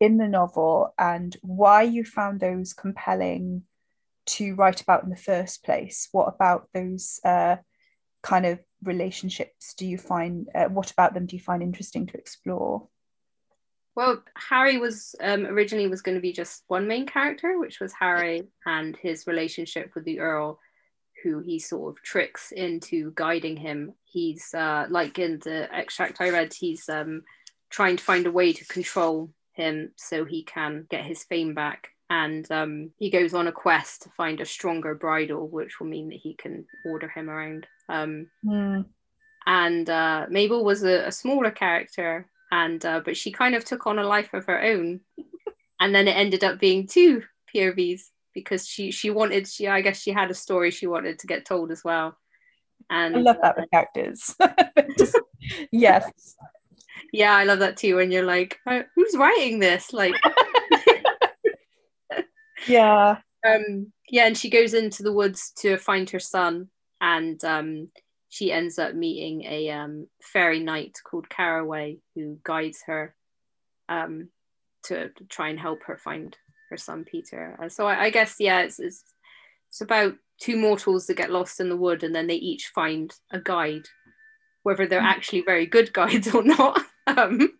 in 0.00 0.16
the 0.16 0.28
novel 0.28 0.94
and 0.98 1.36
why 1.42 1.82
you 1.82 2.04
found 2.04 2.40
those 2.40 2.72
compelling 2.72 3.62
to 4.26 4.54
write 4.54 4.80
about 4.80 5.02
in 5.04 5.10
the 5.10 5.16
first 5.16 5.64
place. 5.64 6.08
What 6.12 6.32
about 6.34 6.68
those 6.72 7.20
uh, 7.24 7.56
kind 8.22 8.46
of 8.46 8.58
relationships 8.82 9.74
do 9.74 9.86
you 9.86 9.98
find? 9.98 10.48
Uh, 10.54 10.66
what 10.66 10.90
about 10.90 11.14
them 11.14 11.26
do 11.26 11.36
you 11.36 11.42
find 11.42 11.62
interesting 11.62 12.06
to 12.06 12.18
explore? 12.18 12.88
Well, 13.96 14.22
Harry 14.36 14.78
was 14.78 15.14
um, 15.20 15.46
originally 15.46 15.88
was 15.88 16.02
going 16.02 16.14
to 16.14 16.22
be 16.22 16.32
just 16.32 16.62
one 16.68 16.86
main 16.86 17.06
character, 17.06 17.58
which 17.58 17.80
was 17.80 17.92
Harry 17.92 18.48
and 18.64 18.96
his 18.96 19.26
relationship 19.26 19.94
with 19.94 20.04
the 20.04 20.20
Earl, 20.20 20.58
who 21.22 21.40
he 21.40 21.58
sort 21.58 21.96
of 21.96 22.02
tricks 22.02 22.52
into 22.52 23.12
guiding 23.14 23.56
him. 23.56 23.94
He's 24.04 24.54
uh, 24.54 24.86
like 24.88 25.18
in 25.18 25.40
the 25.42 25.68
extract 25.74 26.20
I 26.20 26.30
read, 26.30 26.54
he's 26.54 26.88
um, 26.88 27.22
trying 27.68 27.96
to 27.96 28.04
find 28.04 28.26
a 28.26 28.32
way 28.32 28.52
to 28.52 28.64
control 28.66 29.30
him 29.52 29.92
so 29.96 30.24
he 30.24 30.44
can 30.44 30.86
get 30.88 31.04
his 31.04 31.24
fame 31.24 31.54
back. 31.54 31.90
And 32.10 32.50
um, 32.50 32.90
he 32.98 33.08
goes 33.08 33.34
on 33.34 33.46
a 33.46 33.52
quest 33.52 34.02
to 34.02 34.10
find 34.10 34.40
a 34.40 34.44
stronger 34.44 34.96
bridle, 34.96 35.46
which 35.48 35.78
will 35.78 35.86
mean 35.86 36.08
that 36.08 36.18
he 36.18 36.34
can 36.34 36.66
order 36.84 37.08
him 37.08 37.30
around. 37.30 37.66
Um, 37.88 38.26
Hmm. 38.44 38.80
and 39.46 39.88
uh, 39.88 40.26
Mabel 40.28 40.64
was 40.64 40.82
a, 40.82 41.06
a 41.06 41.12
smaller 41.12 41.52
character, 41.52 42.26
and 42.50 42.84
uh, 42.84 43.00
but 43.04 43.16
she 43.16 43.30
kind 43.30 43.54
of 43.54 43.64
took 43.64 43.86
on 43.86 43.98
a 44.00 44.04
life 44.04 44.34
of 44.34 44.44
her 44.46 44.60
own, 44.60 45.00
and 45.78 45.94
then 45.94 46.08
it 46.08 46.16
ended 46.16 46.42
up 46.42 46.58
being 46.58 46.86
two 46.88 47.22
POVs 47.54 48.02
because 48.34 48.66
she 48.66 48.90
she 48.90 49.10
wanted 49.10 49.46
she 49.46 49.68
I 49.68 49.80
guess 49.80 50.00
she 50.00 50.10
had 50.12 50.30
a 50.30 50.34
story 50.34 50.70
she 50.70 50.86
wanted 50.88 51.18
to 51.20 51.26
get 51.28 51.44
told 51.44 51.70
as 51.70 51.84
well, 51.84 52.16
and 52.90 53.16
I 53.16 53.20
love 53.20 53.38
that 53.42 53.56
with 53.56 53.70
characters. 53.70 54.34
Just, 54.98 55.16
yes. 55.70 56.10
yeah, 57.12 57.34
I 57.36 57.44
love 57.44 57.60
that 57.60 57.76
too. 57.76 57.96
When 57.96 58.10
you're 58.10 58.24
like, 58.24 58.58
uh, 58.66 58.82
who's 58.94 59.16
writing 59.16 59.58
this? 59.60 59.92
Like, 59.92 60.14
Yeah. 62.66 63.18
um, 63.46 63.92
yeah, 64.08 64.26
and 64.26 64.36
she 64.36 64.50
goes 64.50 64.74
into 64.74 65.02
the 65.02 65.12
woods 65.12 65.52
to 65.58 65.76
find 65.76 66.08
her 66.10 66.18
son, 66.20 66.68
and 67.00 67.42
um, 67.44 67.88
she 68.28 68.52
ends 68.52 68.78
up 68.78 68.94
meeting 68.94 69.42
a 69.44 69.70
um, 69.70 70.06
fairy 70.22 70.60
knight 70.60 70.96
called 71.08 71.28
Caraway 71.30 71.98
who 72.14 72.38
guides 72.44 72.82
her 72.86 73.14
um, 73.88 74.28
to, 74.84 75.10
try 75.28 75.48
and 75.48 75.58
help 75.58 75.82
her 75.84 75.96
find 75.96 76.36
her 76.70 76.76
son 76.76 77.04
Peter. 77.04 77.56
And 77.60 77.72
so 77.72 77.86
I, 77.86 78.04
I 78.04 78.10
guess 78.10 78.36
yeah, 78.38 78.60
it's, 78.60 78.78
it's 78.78 79.02
it's 79.68 79.80
about 79.80 80.14
two 80.40 80.56
mortals 80.56 81.06
that 81.06 81.16
get 81.16 81.30
lost 81.30 81.60
in 81.60 81.68
the 81.68 81.76
wood, 81.76 82.02
and 82.02 82.14
then 82.14 82.26
they 82.26 82.34
each 82.36 82.70
find 82.74 83.12
a 83.32 83.40
guide, 83.40 83.86
whether 84.64 84.86
they're 84.86 85.00
Mm. 85.00 85.04
actually 85.06 85.42
very 85.42 85.66
good 85.66 85.92
guides 85.94 86.34
or 86.34 86.42
not. 86.42 86.80
um, 87.06 87.52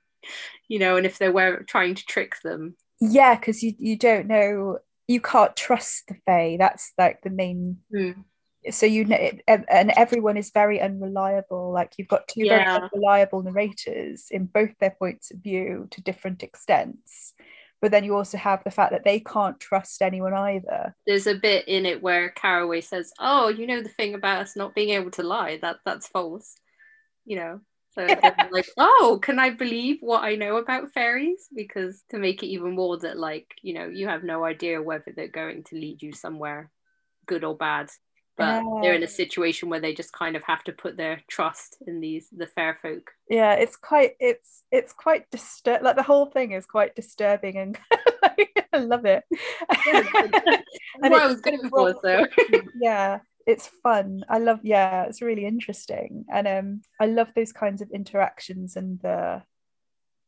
you 0.69 0.79
know, 0.79 0.97
and 0.97 1.07
if 1.07 1.19
they're 1.19 1.33
were 1.33 1.65
trying 1.69 1.95
to 1.95 2.05
trick 2.07 2.35
them. 2.45 2.77
Yeah, 3.01 3.35
because 3.35 3.63
you, 3.63 3.75
you 3.79 3.97
don't 3.97 4.27
know, 4.27 4.79
you 5.11 5.21
can't 5.21 5.57
trust 5.57 6.07
the 6.07 6.15
Fae. 6.25 6.57
That's 6.57 6.93
like 6.97 7.21
the 7.23 7.31
main 7.31 7.79
Hmm. 7.93 8.21
so 8.71 8.87
you 8.87 9.05
know 9.07 9.17
and 9.49 9.65
and 9.69 9.91
everyone 9.97 10.37
is 10.37 10.51
very 10.53 10.81
unreliable 10.81 11.73
like 11.73 11.95
you've 11.97 12.09
got 12.09 12.29
two 12.29 12.47
very 12.47 12.65
unreliable 12.65 13.43
narrators 13.43 14.29
in 14.31 14.45
both 14.45 14.71
their 14.79 14.95
points 14.99 15.31
of 15.31 15.39
view 15.39 15.89
to 15.91 16.03
different 16.03 16.43
extents 16.43 17.33
but 17.81 17.91
then 17.91 18.05
you 18.05 18.15
also 18.15 18.37
have 18.37 18.63
the 18.63 18.71
fact 18.71 18.93
that 18.93 19.05
they 19.05 19.19
can't 19.19 19.59
trust 19.59 20.03
anyone 20.03 20.35
either 20.35 20.95
there's 21.07 21.27
a 21.27 21.35
bit 21.35 21.67
in 21.67 21.87
it 21.87 22.03
where 22.03 22.29
Caraway 22.31 22.83
says, 22.83 23.13
"Oh, 23.19 23.49
you 23.49 23.67
know 23.67 23.83
the 23.83 23.89
thing 23.89 24.15
about 24.15 24.43
us 24.43 24.55
not 24.55 24.75
being 24.75 24.91
able 24.91 25.11
to 25.13 25.23
lie 25.23 25.59
that 25.63 25.79
that's 25.87 26.07
false," 26.07 26.55
you 27.25 27.37
know. 27.37 27.61
Like, 28.07 28.67
oh, 28.77 29.19
can 29.23 29.39
I 29.39 29.51
believe 29.51 29.99
what 30.01 30.23
I 30.25 30.35
know 30.37 30.57
about 30.57 30.93
fairies? 30.93 31.49
Because 31.55 32.03
to 32.11 32.19
make 32.19 32.43
it 32.43 32.47
even 32.49 32.75
more 32.75 32.99
that 32.99 33.19
like 33.19 33.47
you 33.63 33.75
know 33.75 33.87
you 33.87 34.09
have 34.09 34.25
no 34.25 34.45
idea 34.45 34.83
whether 34.83 35.13
they're 35.15 35.29
going 35.29 35.65
to 35.65 35.77
lead 35.77 36.03
you 36.03 36.13
somewhere 36.13 36.71
good 37.27 37.45
or 37.45 37.57
bad, 37.57 37.89
but 38.37 38.63
they're 38.83 38.95
in 38.95 39.03
a 39.03 39.09
situation 39.09 39.69
where 39.69 39.81
they 39.81 39.95
just 39.95 40.13
kind 40.13 40.35
of 40.37 40.43
have 40.45 40.65
to 40.65 40.73
put 40.73 40.97
their 40.97 41.21
trust 41.29 41.77
in 41.87 42.01
these 42.01 42.29
the 42.33 42.47
fair 42.47 42.79
folk. 42.83 43.11
yeah 43.29 43.53
it's 43.53 43.77
quite 43.77 44.13
it's 44.19 44.63
it's 44.73 44.93
quite 44.93 45.31
disturb 45.31 45.83
like 45.83 45.97
the 45.97 46.03
whole 46.03 46.27
thing 46.27 46.53
is 46.53 46.67
quite 46.67 46.97
disturbing 46.97 47.57
and 47.57 47.79
i 48.73 48.79
love 48.79 49.05
it 49.05 49.25
That's 49.85 50.63
And 51.03 51.13
what 51.13 51.23
I 51.23 51.27
was 51.27 51.41
going 51.41 51.69
for. 51.69 51.95
So 52.03 52.27
yeah 52.81 53.21
it's 53.51 53.67
fun. 53.83 54.25
I 54.29 54.39
love 54.39 54.61
yeah 54.63 55.05
it's 55.05 55.23
really 55.23 55.45
interesting. 55.45 56.25
And 56.33 56.47
um 56.49 56.83
i 57.01 57.07
love 57.07 57.29
those 57.35 57.53
kinds 57.53 57.83
of 57.83 57.91
interactions 57.91 58.77
and 58.77 59.01
the 59.01 59.43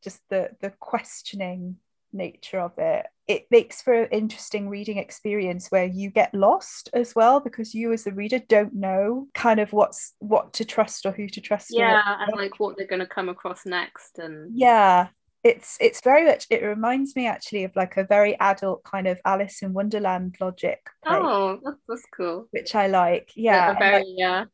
just 0.03 0.21
the 0.29 0.49
the 0.61 0.71
questioning 0.79 1.77
nature 2.13 2.59
of 2.59 2.73
it. 2.77 3.05
It 3.27 3.47
makes 3.49 3.81
for 3.81 3.93
an 3.93 4.09
interesting 4.11 4.69
reading 4.69 4.97
experience 4.97 5.67
where 5.69 5.85
you 5.85 6.09
get 6.09 6.33
lost 6.33 6.89
as 6.93 7.15
well 7.15 7.39
because 7.39 7.73
you 7.73 7.91
as 7.93 8.03
the 8.03 8.11
reader 8.11 8.39
don't 8.39 8.75
know 8.75 9.27
kind 9.33 9.59
of 9.59 9.73
what's 9.73 10.13
what 10.19 10.53
to 10.53 10.65
trust 10.65 11.05
or 11.05 11.11
who 11.11 11.27
to 11.29 11.41
trust 11.41 11.69
yeah, 11.71 12.17
and 12.19 12.37
like 12.37 12.59
what 12.59 12.77
they're 12.77 12.87
going 12.87 12.99
to 12.99 13.07
come 13.07 13.29
across 13.29 13.65
next, 13.65 14.19
and 14.19 14.51
yeah 14.53 15.07
it's 15.43 15.77
it's 15.81 16.01
very 16.01 16.25
much 16.25 16.47
it 16.49 16.63
reminds 16.63 17.15
me 17.15 17.27
actually 17.27 17.65
of 17.65 17.75
like 17.75 17.97
a 17.97 18.03
very 18.03 18.39
adult 18.39 18.83
kind 18.83 19.07
of 19.07 19.19
alice 19.25 19.61
in 19.61 19.73
wonderland 19.73 20.35
logic 20.39 20.79
play, 21.05 21.17
oh, 21.17 21.59
that's, 21.63 21.77
that's 21.87 22.05
cool. 22.15 22.47
which 22.51 22.73
i 22.75 22.87
like 22.87 23.31
yeah 23.35 23.71
and, 23.71 23.79
very 23.79 23.97
like, 23.97 24.05
yeah, 24.07 24.45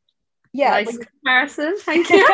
yeah 0.52 0.70
nice 0.72 0.88
when 0.88 0.98
comparison. 0.98 1.76
Thank 1.80 2.10
you. 2.10 2.28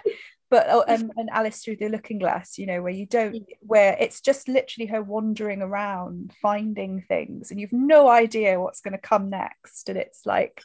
but 0.50 0.66
oh, 0.68 0.84
and 0.86 1.10
alice 1.30 1.62
through 1.62 1.76
the 1.76 1.88
looking 1.88 2.18
glass 2.18 2.58
you 2.58 2.66
know 2.66 2.82
where 2.82 2.92
you 2.92 3.06
don't 3.06 3.36
where 3.60 3.96
it's 3.98 4.20
just 4.20 4.48
literally 4.48 4.86
her 4.86 5.02
wandering 5.02 5.62
around 5.62 6.32
finding 6.42 7.02
things 7.08 7.50
and 7.50 7.60
you've 7.60 7.72
no 7.72 8.08
idea 8.08 8.60
what's 8.60 8.80
going 8.80 8.92
to 8.92 8.98
come 8.98 9.30
next 9.30 9.88
and 9.88 9.96
it's 9.96 10.26
like 10.26 10.62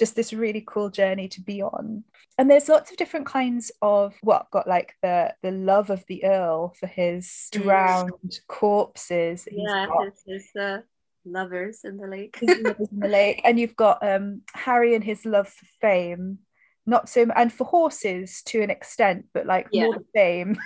just 0.00 0.16
this 0.16 0.32
really 0.32 0.64
cool 0.66 0.88
journey 0.90 1.28
to 1.28 1.40
be 1.42 1.62
on 1.62 2.02
and 2.38 2.50
there's 2.50 2.68
lots 2.70 2.90
of 2.90 2.96
different 2.96 3.26
kinds 3.26 3.70
of 3.82 4.14
what 4.22 4.50
got 4.50 4.66
like 4.66 4.94
the 5.02 5.32
the 5.42 5.50
love 5.50 5.90
of 5.90 6.02
the 6.08 6.24
earl 6.24 6.74
for 6.80 6.86
his 6.88 7.48
Mm. 7.54 7.62
drowned 7.62 8.40
corpses 8.48 9.46
yeah, 9.52 9.86
his, 10.04 10.22
his 10.26 10.60
uh, 10.60 10.78
lovers 11.26 11.80
in 11.84 11.98
the 11.98 12.06
lake. 12.06 12.38
in 12.40 12.74
the 12.98 13.08
lake 13.18 13.42
and 13.44 13.60
you've 13.60 13.76
got 13.76 14.02
um 14.02 14.40
harry 14.54 14.94
and 14.94 15.04
his 15.04 15.24
love 15.26 15.48
for 15.48 15.66
fame 15.80 16.38
not 16.86 17.08
so 17.10 17.26
and 17.36 17.52
for 17.52 17.64
horses 17.66 18.42
to 18.46 18.62
an 18.62 18.70
extent 18.70 19.26
but 19.34 19.44
like 19.46 19.68
Yeah. 19.70 19.84
more 19.84 19.94
the 19.98 20.04
fame 20.14 20.56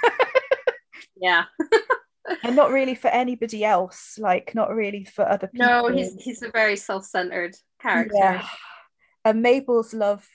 yeah. 1.16 1.44
and 2.44 2.54
not 2.56 2.70
really 2.70 2.94
for 2.94 3.08
anybody 3.08 3.64
else 3.64 4.16
like 4.18 4.54
not 4.54 4.72
really 4.74 5.04
for 5.04 5.28
other 5.28 5.48
people 5.48 5.66
No, 5.66 5.88
he's 5.88 6.14
he's 6.22 6.42
a 6.42 6.50
very 6.50 6.76
self-centered 6.76 7.54
character. 7.82 8.14
yeah 8.16 8.46
and 9.24 9.42
mabel's 9.42 9.94
love 9.94 10.26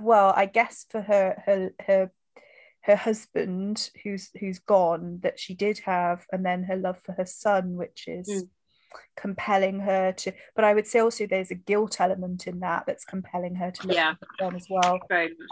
well 0.00 0.32
i 0.36 0.46
guess 0.46 0.86
for 0.90 1.00
her 1.00 1.42
her 1.46 1.70
her 1.86 2.10
her 2.82 2.96
husband 2.96 3.90
who's 4.02 4.30
who's 4.40 4.58
gone 4.58 5.20
that 5.22 5.38
she 5.38 5.54
did 5.54 5.78
have 5.80 6.24
and 6.32 6.44
then 6.44 6.62
her 6.64 6.76
love 6.76 6.98
for 7.04 7.12
her 7.12 7.26
son 7.26 7.76
which 7.76 8.04
is 8.08 8.28
Mm. 8.28 8.48
compelling 9.16 9.80
her 9.80 10.12
to 10.12 10.32
but 10.56 10.64
i 10.64 10.72
would 10.72 10.86
say 10.86 11.00
also 11.00 11.26
there's 11.26 11.50
a 11.50 11.54
guilt 11.54 12.00
element 12.00 12.46
in 12.46 12.60
that 12.60 12.84
that's 12.86 13.04
compelling 13.04 13.54
her 13.56 13.70
to 13.70 13.86
look 13.86 13.96
Yeah. 13.96 14.14
them 14.38 14.56
as 14.56 14.66
well 14.70 14.98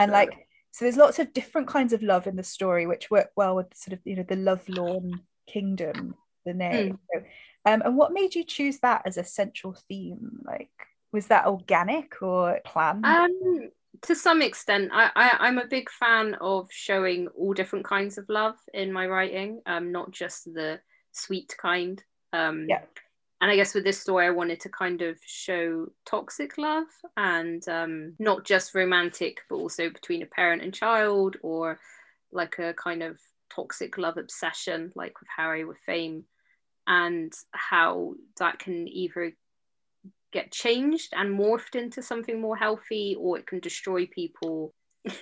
and 0.00 0.08
so. 0.08 0.12
like 0.12 0.32
so 0.70 0.84
there's 0.84 0.96
lots 0.96 1.18
of 1.18 1.32
different 1.34 1.68
kinds 1.68 1.92
of 1.92 2.02
love 2.02 2.26
in 2.26 2.36
the 2.36 2.42
story 2.42 2.86
which 2.86 3.10
work 3.10 3.30
well 3.36 3.54
with 3.56 3.66
sort 3.74 3.92
of 3.92 4.00
you 4.04 4.16
know 4.16 4.24
the 4.26 4.36
lovelorn 4.36 5.20
kingdom 5.46 6.14
the 6.46 6.54
name 6.54 6.98
So, 7.12 7.20
um, 7.66 7.82
and 7.84 7.96
what 7.96 8.12
made 8.12 8.34
you 8.34 8.44
choose 8.44 8.78
that 8.80 9.02
as 9.04 9.16
a 9.18 9.24
central 9.24 9.76
theme 9.88 10.40
like 10.44 10.70
was 11.12 11.26
that 11.28 11.46
organic 11.46 12.20
or 12.22 12.60
planned 12.64 13.04
Um, 13.04 13.70
to 14.02 14.14
some 14.14 14.42
extent, 14.42 14.90
I, 14.92 15.10
I 15.16 15.36
I'm 15.40 15.58
a 15.58 15.66
big 15.66 15.90
fan 15.90 16.34
of 16.40 16.68
showing 16.70 17.28
all 17.28 17.54
different 17.54 17.84
kinds 17.84 18.18
of 18.18 18.28
love 18.28 18.56
in 18.74 18.92
my 18.92 19.06
writing, 19.06 19.62
um, 19.66 19.92
not 19.92 20.10
just 20.10 20.44
the 20.44 20.80
sweet 21.12 21.54
kind. 21.58 22.02
Um, 22.32 22.66
Yeah. 22.68 22.82
And 23.42 23.50
I 23.50 23.56
guess 23.56 23.74
with 23.74 23.84
this 23.84 24.00
story, 24.00 24.26
I 24.26 24.30
wanted 24.30 24.60
to 24.60 24.70
kind 24.70 25.02
of 25.02 25.18
show 25.24 25.88
toxic 26.06 26.56
love 26.56 26.86
and 27.18 27.66
um, 27.68 28.14
not 28.18 28.44
just 28.44 28.74
romantic, 28.74 29.42
but 29.50 29.56
also 29.56 29.90
between 29.90 30.22
a 30.22 30.26
parent 30.26 30.62
and 30.62 30.72
child, 30.72 31.36
or 31.42 31.78
like 32.32 32.58
a 32.58 32.72
kind 32.72 33.02
of 33.02 33.20
toxic 33.54 33.98
love 33.98 34.16
obsession, 34.16 34.90
like 34.94 35.20
with 35.20 35.28
Harry 35.36 35.66
with 35.66 35.76
fame, 35.84 36.24
and 36.86 37.30
how 37.52 38.14
that 38.38 38.58
can 38.58 38.88
either 38.88 39.32
get 40.36 40.52
changed 40.52 41.12
and 41.14 41.38
morphed 41.38 41.74
into 41.74 42.02
something 42.02 42.40
more 42.40 42.56
healthy 42.56 43.16
or 43.18 43.38
it 43.38 43.46
can 43.46 43.60
destroy 43.60 44.06
people. 44.06 44.74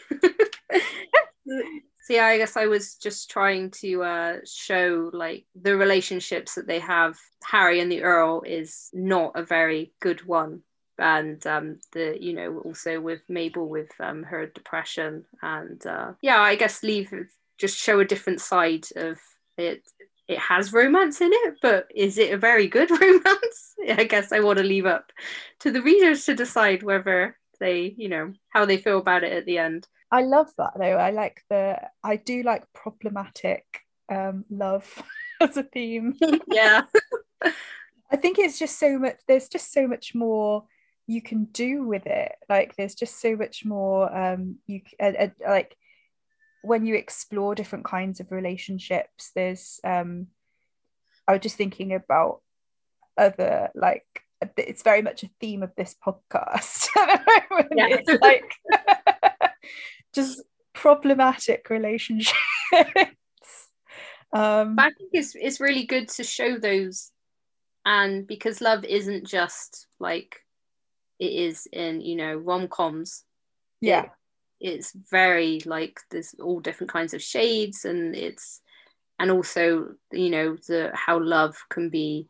So 2.05 2.13
yeah 2.13 2.27
i 2.27 2.37
guess 2.37 2.57
i 2.57 2.67
was 2.67 2.97
just 2.97 3.31
trying 3.31 3.71
to 3.83 4.03
uh, 4.03 4.37
show 4.45 5.11
like 5.15 5.47
the 5.55 5.75
relationships 5.75 6.55
that 6.55 6.67
they 6.67 6.81
have. 6.81 7.17
Harry 7.43 7.81
and 7.81 7.91
the 7.91 8.03
earl 8.03 8.43
is 8.47 8.91
not 8.93 9.33
a 9.35 9.43
very 9.43 9.93
good 10.01 10.21
one. 10.27 10.63
And 10.99 11.45
um, 11.47 11.81
the 11.93 12.17
you 12.21 12.35
know 12.35 12.59
also 12.59 13.01
with 13.01 13.23
mabel 13.29 13.67
with 13.69 13.91
um, 14.01 14.23
her 14.25 14.47
depression. 14.47 15.25
And 15.41 15.81
uh, 15.87 16.13
yeah 16.21 16.41
i 16.41 16.57
guess 16.57 16.83
leave 16.83 17.11
just 17.59 17.79
show 17.79 18.01
a 18.01 18.11
different 18.13 18.41
side 18.41 18.87
of 18.97 19.19
it 19.57 19.83
it 20.29 20.39
has 20.39 20.73
romance 20.73 21.21
in 21.21 21.31
it, 21.33 21.55
but 21.63 21.87
is 21.95 22.19
it 22.19 22.33
a 22.33 22.39
very 22.39 22.67
good 22.69 22.91
romance? 23.01 23.75
I 23.89 24.05
guess 24.05 24.33
I 24.33 24.41
want 24.41 24.59
to 24.59 24.65
leave 24.65 24.87
up 24.87 25.13
to 25.61 25.71
the 25.71 25.83
readers 25.83 26.25
to 26.27 26.35
decide 26.35 26.83
whether 26.83 27.37
they, 27.61 27.95
you 27.97 28.09
know, 28.09 28.33
how 28.51 28.65
they 28.65 28.79
feel 28.79 28.99
about 28.99 29.25
it 29.25 29.33
at 29.33 29.47
the 29.47 29.59
end. 29.59 29.87
i 30.11 30.23
love 30.23 30.51
that 30.59 30.73
though 30.79 30.97
i 31.07 31.11
like 31.11 31.43
the 31.51 31.77
i 32.05 32.17
do 32.17 32.43
like 32.43 32.65
problematic 32.73 33.65
um 34.13 34.45
love 34.51 34.87
as 35.41 35.57
a 35.57 35.63
theme 35.63 36.15
Yeah. 36.47 36.83
I 38.11 38.17
think 38.17 38.39
it's 38.39 38.59
just 38.59 38.79
so 38.79 38.99
much 38.99 39.17
there's 39.27 39.49
just 39.49 39.73
so 39.73 39.87
much 39.87 40.15
more 40.15 40.65
you 41.07 41.21
can 41.21 41.45
do 41.47 41.85
with 41.85 42.07
it 42.07 42.33
like 42.49 42.75
there's 42.77 42.95
just 42.95 43.21
so 43.21 43.37
much 43.37 43.65
more 43.65 44.15
um 44.15 44.57
you 44.67 44.81
uh, 45.01 45.13
uh, 45.19 45.29
like 45.47 45.77
when 46.65 46.87
you 46.87 46.95
explore 46.95 47.55
different 47.55 47.85
kinds 47.85 48.21
of 48.21 48.33
relationships 48.33 49.31
there's 49.35 49.81
um 49.85 50.29
I 51.27 51.33
was 51.33 51.41
just 51.41 51.57
thinking 51.57 51.95
about 51.95 52.41
other 53.17 53.71
like 53.75 54.05
it's 54.57 54.83
very 54.83 55.01
much 55.03 55.23
a 55.23 55.31
theme 55.41 55.63
of 55.63 55.73
this 55.77 55.95
podcast. 56.05 56.89
It's 57.77 58.21
like 58.21 58.53
just 60.15 60.43
problematic 60.75 61.71
relationships. 61.71 62.35
Um 64.33 64.77
But 64.77 64.87
I 64.87 64.91
think 64.91 65.11
it's 65.13 65.35
it's 65.35 65.61
really 65.61 65.87
good 65.87 66.09
to 66.11 66.25
show 66.25 66.59
those 66.59 67.11
and 67.87 68.27
because 68.27 68.61
love 68.61 68.85
isn't 68.85 69.27
just 69.27 69.87
like 70.01 70.41
it 71.19 71.33
is 71.33 71.67
in, 71.73 72.01
you 72.01 72.17
know, 72.17 72.35
rom 72.35 72.69
coms. 72.69 73.25
yeah 73.81 74.07
it's 74.61 74.93
very 75.11 75.61
like 75.67 76.01
there's 76.11 76.35
all 76.41 76.61
different 76.61 76.93
kinds 76.93 77.15
of 77.15 77.23
shades 77.23 77.85
and 77.85 78.15
it's 78.15 78.61
and 79.19 79.31
also 79.31 79.89
you 80.13 80.31
know 80.31 80.57
the 80.69 80.91
how 80.95 81.19
love 81.19 81.57
can 81.69 81.89
be 81.89 82.29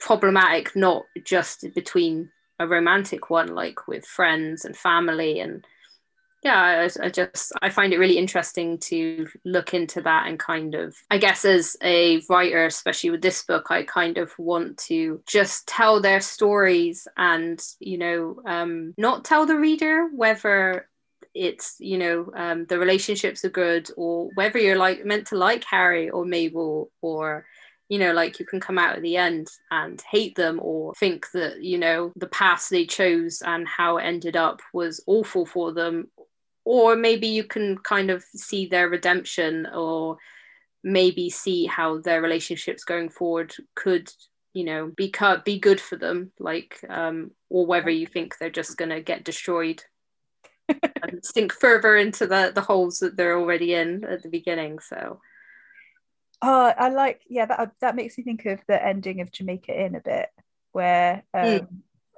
problematic 0.00 0.74
not 0.76 1.04
just 1.24 1.66
between 1.74 2.30
a 2.58 2.66
romantic 2.66 3.30
one 3.30 3.48
like 3.48 3.86
with 3.88 4.04
friends 4.04 4.64
and 4.64 4.76
family 4.76 5.40
and 5.40 5.64
yeah 6.42 6.88
I, 7.00 7.06
I 7.06 7.08
just 7.08 7.52
i 7.62 7.70
find 7.70 7.92
it 7.92 7.98
really 7.98 8.18
interesting 8.18 8.78
to 8.78 9.26
look 9.44 9.74
into 9.74 10.02
that 10.02 10.28
and 10.28 10.38
kind 10.38 10.74
of 10.74 10.94
i 11.10 11.18
guess 11.18 11.44
as 11.44 11.76
a 11.82 12.20
writer 12.28 12.66
especially 12.66 13.10
with 13.10 13.22
this 13.22 13.44
book 13.44 13.70
i 13.70 13.82
kind 13.82 14.18
of 14.18 14.32
want 14.38 14.78
to 14.88 15.22
just 15.26 15.66
tell 15.66 16.00
their 16.00 16.20
stories 16.20 17.08
and 17.16 17.60
you 17.80 17.98
know 17.98 18.40
um, 18.46 18.94
not 18.98 19.24
tell 19.24 19.46
the 19.46 19.58
reader 19.58 20.08
whether 20.14 20.86
it's 21.34 21.76
you 21.78 21.98
know 21.98 22.30
um, 22.36 22.64
the 22.66 22.78
relationships 22.78 23.44
are 23.44 23.50
good 23.50 23.90
or 23.96 24.30
whether 24.34 24.58
you're 24.58 24.78
like 24.78 25.04
meant 25.04 25.26
to 25.26 25.36
like 25.36 25.64
harry 25.64 26.08
or 26.08 26.24
mabel 26.24 26.90
or 27.02 27.44
you 27.88 27.98
know 27.98 28.12
like 28.12 28.38
you 28.38 28.46
can 28.46 28.60
come 28.60 28.78
out 28.78 28.96
at 28.96 29.02
the 29.02 29.16
end 29.16 29.48
and 29.70 30.02
hate 30.10 30.34
them 30.36 30.58
or 30.62 30.94
think 30.94 31.30
that 31.32 31.62
you 31.62 31.78
know 31.78 32.12
the 32.16 32.26
path 32.26 32.68
they 32.68 32.86
chose 32.86 33.42
and 33.44 33.68
how 33.68 33.98
it 33.98 34.02
ended 34.02 34.36
up 34.36 34.60
was 34.72 35.02
awful 35.06 35.46
for 35.46 35.72
them. 35.72 36.10
Or 36.66 36.96
maybe 36.96 37.26
you 37.26 37.44
can 37.44 37.76
kind 37.76 38.10
of 38.10 38.24
see 38.34 38.66
their 38.66 38.88
redemption 38.88 39.66
or 39.66 40.16
maybe 40.82 41.28
see 41.28 41.66
how 41.66 41.98
their 41.98 42.22
relationships 42.22 42.84
going 42.84 43.10
forward 43.10 43.54
could 43.74 44.10
you 44.54 44.64
know 44.64 44.90
be 44.96 45.12
be 45.44 45.58
good 45.58 45.80
for 45.80 45.96
them 45.96 46.30
like 46.38 46.78
um 46.88 47.30
or 47.50 47.66
whether 47.66 47.90
you 47.90 48.06
think 48.06 48.38
they're 48.38 48.50
just 48.50 48.76
going 48.76 48.90
to 48.90 49.00
get 49.00 49.24
destroyed 49.24 49.82
and 51.02 51.24
sink 51.24 51.52
further 51.52 51.96
into 51.96 52.26
the 52.26 52.52
the 52.54 52.60
holes 52.60 52.98
that 52.98 53.16
they're 53.16 53.38
already 53.38 53.74
in 53.74 54.04
at 54.04 54.22
the 54.22 54.28
beginning 54.28 54.78
so 54.78 55.20
Oh, 56.46 56.74
I 56.76 56.90
like 56.90 57.22
yeah 57.26 57.46
that 57.46 57.72
that 57.80 57.96
makes 57.96 58.18
me 58.18 58.24
think 58.24 58.44
of 58.44 58.60
the 58.68 58.84
ending 58.84 59.22
of 59.22 59.32
Jamaica 59.32 59.82
Inn 59.82 59.94
a 59.94 60.00
bit, 60.00 60.28
where 60.72 61.22
um, 61.32 61.68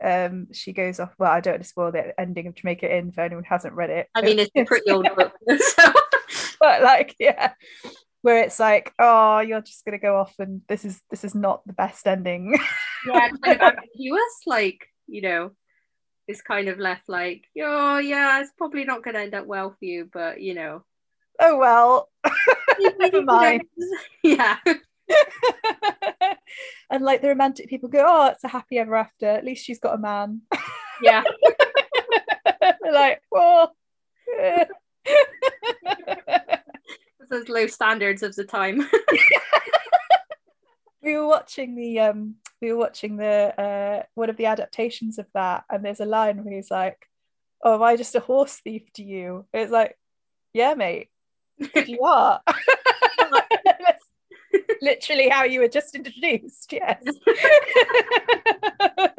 um 0.03 0.49
she 0.53 0.73
goes 0.73 0.99
off. 0.99 1.15
Well, 1.17 1.31
I 1.31 1.39
don't 1.39 1.55
want 1.55 1.63
to 1.63 1.69
spoil 1.69 1.93
the 1.93 2.19
ending 2.21 2.49
of 2.49 2.57
Jamaica 2.57 2.93
Inn 2.93 3.13
for 3.13 3.21
anyone 3.21 3.45
who 3.45 3.49
hasn't 3.49 3.75
read 3.75 3.91
it. 3.91 4.09
i 4.17 4.23
mean 4.23 4.41
it's 4.41 4.51
a 4.57 4.65
pretty 4.65 4.91
old 4.91 5.09
book 5.15 5.33
so 5.59 5.93
but 6.61 6.83
like 6.83 7.15
yeah, 7.21 7.53
where 8.23 8.43
it's 8.43 8.59
like 8.59 8.93
oh 8.99 9.39
you're 9.39 9.61
just 9.61 9.85
gonna 9.85 9.99
go 9.99 10.17
off 10.17 10.35
and 10.41 10.63
this 10.69 10.85
is 10.85 11.01
this 11.09 11.23
is 11.23 11.37
not 11.37 11.65
the 11.65 11.73
best 11.73 12.05
ending. 12.09 12.59
yeah 13.07 13.29
kind 13.45 13.61
of 13.61 13.75
ambiguous 13.75 14.41
like 14.47 14.89
you 15.07 15.23
know 15.23 15.53
it's 16.29 16.43
kind 16.43 16.69
of 16.69 16.79
left 16.79 17.09
like 17.09 17.45
oh 17.63 17.99
yeah 17.99 18.41
it's 18.41 18.53
probably 18.57 18.85
not 18.85 19.03
going 19.03 19.15
to 19.15 19.21
end 19.21 19.35
up 19.35 19.47
well 19.47 19.71
for 19.71 19.85
you 19.85 20.09
but 20.13 20.41
you 20.41 20.55
know 20.55 20.85
oh 21.41 21.59
well, 21.59 22.09
never 22.99 23.23
mind. 23.23 23.63
yeah 24.23 24.57
and 26.91 27.05
like 27.05 27.23
the 27.23 27.29
romantic 27.29 27.69
people 27.69 27.89
go 27.89 28.05
oh 28.07 28.27
it's 28.29 28.45
a 28.45 28.49
happy 28.49 28.79
ever 28.79 28.97
after. 28.97 29.27
At 29.27 29.45
least 29.45 29.65
she's 29.65 29.79
got 29.79 29.95
a 29.95 29.99
man. 29.99 30.43
yeah 31.03 31.23
They're 32.61 32.93
like 32.93 33.23
well. 33.31 33.75
those 37.31 37.49
low 37.49 37.67
standards 37.67 38.23
of 38.23 38.35
the 38.37 38.45
time 38.45 38.89
we 41.07 41.17
were 41.17 41.27
watching 41.27 41.77
the 41.77 42.01
um 42.01 42.35
we 42.61 42.73
were 42.73 42.79
watching 42.79 43.17
the 43.17 43.55
uh 43.59 44.03
one 44.15 44.29
of 44.29 44.37
the 44.37 44.47
adaptations 44.47 45.19
of 45.19 45.27
that 45.33 45.65
and 45.71 45.85
there's 45.85 46.01
a 46.01 46.05
line 46.05 46.45
where 46.45 46.55
he's 46.55 46.71
like 46.71 47.09
oh 47.63 47.77
am 47.77 47.83
i 47.83 47.97
just 47.97 48.17
a 48.17 48.21
horse 48.21 48.57
thief 48.57 48.93
to 48.93 49.03
you? 49.03 49.47
It's 49.55 49.73
like 49.73 49.97
yeah 50.53 50.75
mate 50.75 51.09
you 51.87 52.03
are. 52.03 52.43
Literally 54.83 55.29
how 55.29 55.45
you 55.45 55.61
were 55.61 55.69
just 55.69 55.95
introduced 55.95 56.73
yes 56.73 57.03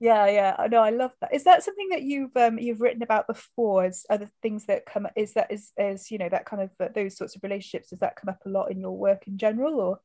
Yeah, 0.00 0.26
yeah. 0.26 0.56
i 0.58 0.66
know 0.66 0.82
I 0.82 0.90
love 0.90 1.12
that. 1.20 1.34
Is 1.34 1.44
that 1.44 1.62
something 1.62 1.88
that 1.90 2.02
you've 2.02 2.36
um 2.36 2.58
you've 2.58 2.80
written 2.80 3.02
about 3.02 3.26
before? 3.26 3.84
As 3.84 4.04
other 4.10 4.30
things 4.42 4.66
that 4.66 4.86
come 4.86 5.06
is 5.16 5.34
that 5.34 5.50
is 5.50 5.72
is 5.78 6.10
you 6.10 6.18
know 6.18 6.28
that 6.28 6.46
kind 6.46 6.62
of 6.62 6.70
uh, 6.80 6.88
those 6.94 7.16
sorts 7.16 7.36
of 7.36 7.42
relationships? 7.42 7.90
Does 7.90 8.00
that 8.00 8.16
come 8.16 8.28
up 8.28 8.40
a 8.44 8.50
lot 8.50 8.70
in 8.70 8.80
your 8.80 8.96
work 8.96 9.26
in 9.26 9.38
general, 9.38 9.80
or? 9.80 10.00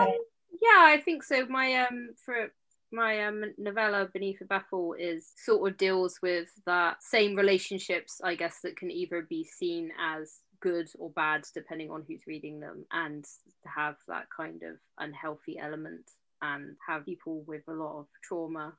Um, 0.00 0.14
yeah, 0.62 0.80
I 0.80 1.00
think 1.04 1.22
so. 1.22 1.46
My 1.46 1.74
um 1.74 2.10
for 2.24 2.50
my 2.94 3.24
um, 3.26 3.44
novella 3.58 4.08
beneath 4.12 4.40
a 4.40 4.44
baffle 4.44 4.94
is 4.98 5.32
sort 5.36 5.68
of 5.68 5.76
deals 5.76 6.20
with 6.22 6.48
that 6.64 7.02
same 7.02 7.34
relationships 7.34 8.20
i 8.22 8.34
guess 8.34 8.60
that 8.62 8.76
can 8.76 8.90
either 8.90 9.26
be 9.28 9.42
seen 9.44 9.90
as 10.00 10.38
good 10.60 10.88
or 10.98 11.10
bad 11.10 11.42
depending 11.54 11.90
on 11.90 12.04
who's 12.06 12.22
reading 12.26 12.60
them 12.60 12.84
and 12.92 13.24
to 13.24 13.68
have 13.68 13.96
that 14.06 14.26
kind 14.34 14.62
of 14.62 14.76
unhealthy 14.98 15.58
element 15.58 16.08
and 16.40 16.76
have 16.86 17.04
people 17.04 17.42
with 17.46 17.62
a 17.68 17.72
lot 17.72 17.98
of 17.98 18.06
trauma 18.22 18.72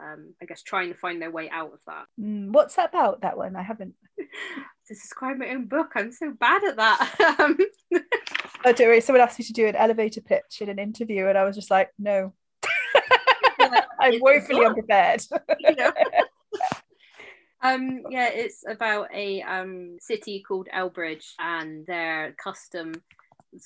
um, 0.00 0.34
I 0.40 0.46
guess 0.46 0.62
trying 0.62 0.92
to 0.92 0.98
find 0.98 1.20
their 1.20 1.30
way 1.30 1.50
out 1.50 1.72
of 1.72 1.80
that. 1.86 2.06
Mm, 2.20 2.50
what's 2.50 2.76
that 2.76 2.90
about? 2.90 3.22
That 3.22 3.36
one 3.36 3.56
I 3.56 3.62
haven't. 3.62 3.94
to 4.18 4.94
describe 4.94 5.38
my 5.38 5.50
own 5.50 5.66
book, 5.66 5.92
I'm 5.94 6.12
so 6.12 6.32
bad 6.32 6.64
at 6.64 6.76
that. 6.76 7.36
um, 7.38 7.58
oh, 8.64 8.72
don't 8.72 8.88
worry. 8.88 9.00
Someone 9.00 9.22
asked 9.22 9.38
me 9.38 9.44
to 9.44 9.52
do 9.52 9.66
an 9.66 9.76
elevator 9.76 10.20
pitch 10.20 10.60
in 10.60 10.68
an 10.68 10.78
interview, 10.78 11.26
and 11.26 11.38
I 11.38 11.44
was 11.44 11.56
just 11.56 11.70
like, 11.70 11.90
no. 11.98 12.32
I'm 14.00 14.20
woefully 14.20 14.64
unprepared. 14.64 15.22
you 15.60 15.76
know? 15.76 15.92
um, 17.62 18.02
yeah, 18.10 18.28
it's 18.28 18.64
about 18.66 19.08
a 19.14 19.42
um, 19.42 19.96
city 20.00 20.42
called 20.46 20.68
Elbridge 20.74 21.32
and 21.38 21.86
their 21.86 22.34
custom 22.42 22.92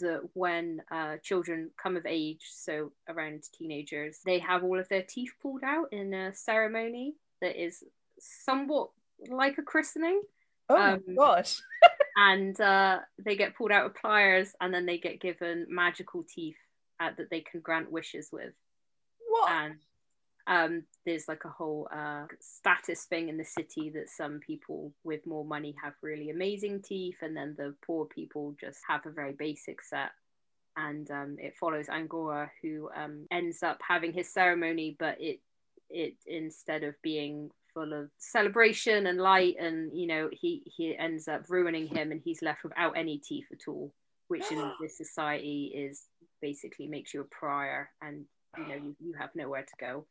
that 0.01 0.20
when 0.35 0.83
uh, 0.90 1.16
children 1.22 1.70
come 1.81 1.96
of 1.96 2.07
age, 2.07 2.44
so 2.51 2.92
around 3.09 3.44
teenagers, 3.57 4.18
they 4.25 4.38
have 4.40 4.64
all 4.64 4.79
of 4.79 4.88
their 4.88 5.03
teeth 5.03 5.33
pulled 5.40 5.62
out 5.64 5.92
in 5.92 6.12
a 6.12 6.35
ceremony 6.35 7.14
that 7.40 7.62
is 7.62 7.83
somewhat 8.18 8.90
like 9.29 9.59
a 9.59 9.62
christening. 9.62 10.20
Oh 10.68 10.77
um, 10.77 11.03
my 11.07 11.14
gosh. 11.14 11.59
and 12.16 12.61
uh, 12.61 12.99
they 13.25 13.37
get 13.37 13.57
pulled 13.57 13.72
out 13.72 13.85
with 13.85 14.01
pliers 14.01 14.53
and 14.61 14.72
then 14.72 14.87
they 14.87 14.99
get 14.99 15.20
given 15.20 15.66
magical 15.68 16.25
teeth 16.29 16.57
uh, 17.01 17.11
that 17.16 17.31
they 17.31 17.40
can 17.40 17.61
grant 17.61 17.90
wishes 17.90 18.31
with. 18.33 18.53
What? 19.29 19.51
And 19.51 19.77
um, 20.47 20.85
there's 21.05 21.27
like 21.27 21.45
a 21.45 21.51
whole 21.51 21.89
uh, 21.93 22.27
status 22.41 23.05
thing 23.05 23.29
in 23.29 23.37
the 23.37 23.45
city 23.45 23.91
that 23.91 24.09
some 24.09 24.39
people 24.39 24.93
with 25.03 25.27
more 25.27 25.45
money 25.45 25.75
have 25.83 25.95
really 26.03 26.31
amazing 26.31 26.83
teeth, 26.83 27.17
and 27.23 27.37
then 27.37 27.55
the 27.59 27.75
poor 27.85 28.07
people 28.07 28.55
just 28.61 28.79
have 28.89 29.05
a 29.07 29.11
very 29.11 29.33
basic 29.33 29.83
set. 29.83 30.11
And 30.77 31.11
um, 31.11 31.37
it 31.39 31.57
follows 31.57 31.89
Angora, 31.89 32.51
who 32.63 32.91
um, 32.95 33.27
ends 33.33 33.63
up 33.63 33.79
having 33.87 34.13
his 34.13 34.33
ceremony, 34.33 34.97
but 34.99 35.17
it 35.21 35.41
it 35.89 36.15
instead 36.27 36.85
of 36.85 36.95
being 37.03 37.51
full 37.73 37.93
of 37.93 38.11
celebration 38.19 39.07
and 39.07 39.19
light, 39.19 39.57
and 39.59 39.91
you 39.99 40.07
know, 40.07 40.29
he 40.31 40.63
he 40.77 40.97
ends 40.97 41.27
up 41.27 41.43
ruining 41.49 41.89
him, 41.89 42.13
and 42.13 42.21
he's 42.25 42.43
left 42.43 42.63
without 42.63 42.97
any 42.97 43.19
teeth 43.19 43.47
at 43.53 43.67
all, 43.67 43.93
which 44.29 44.45
in 44.53 44.71
this 44.81 44.97
society 44.97 45.73
is 45.75 46.05
basically 46.41 46.87
makes 46.87 47.13
you 47.13 47.23
a 47.23 47.25
prior, 47.25 47.91
and 48.01 48.27
you 48.57 48.69
know 48.69 48.77
you, 48.77 48.97
you 49.01 49.15
have 49.19 49.31
nowhere 49.35 49.63
to 49.63 49.75
go 49.81 50.07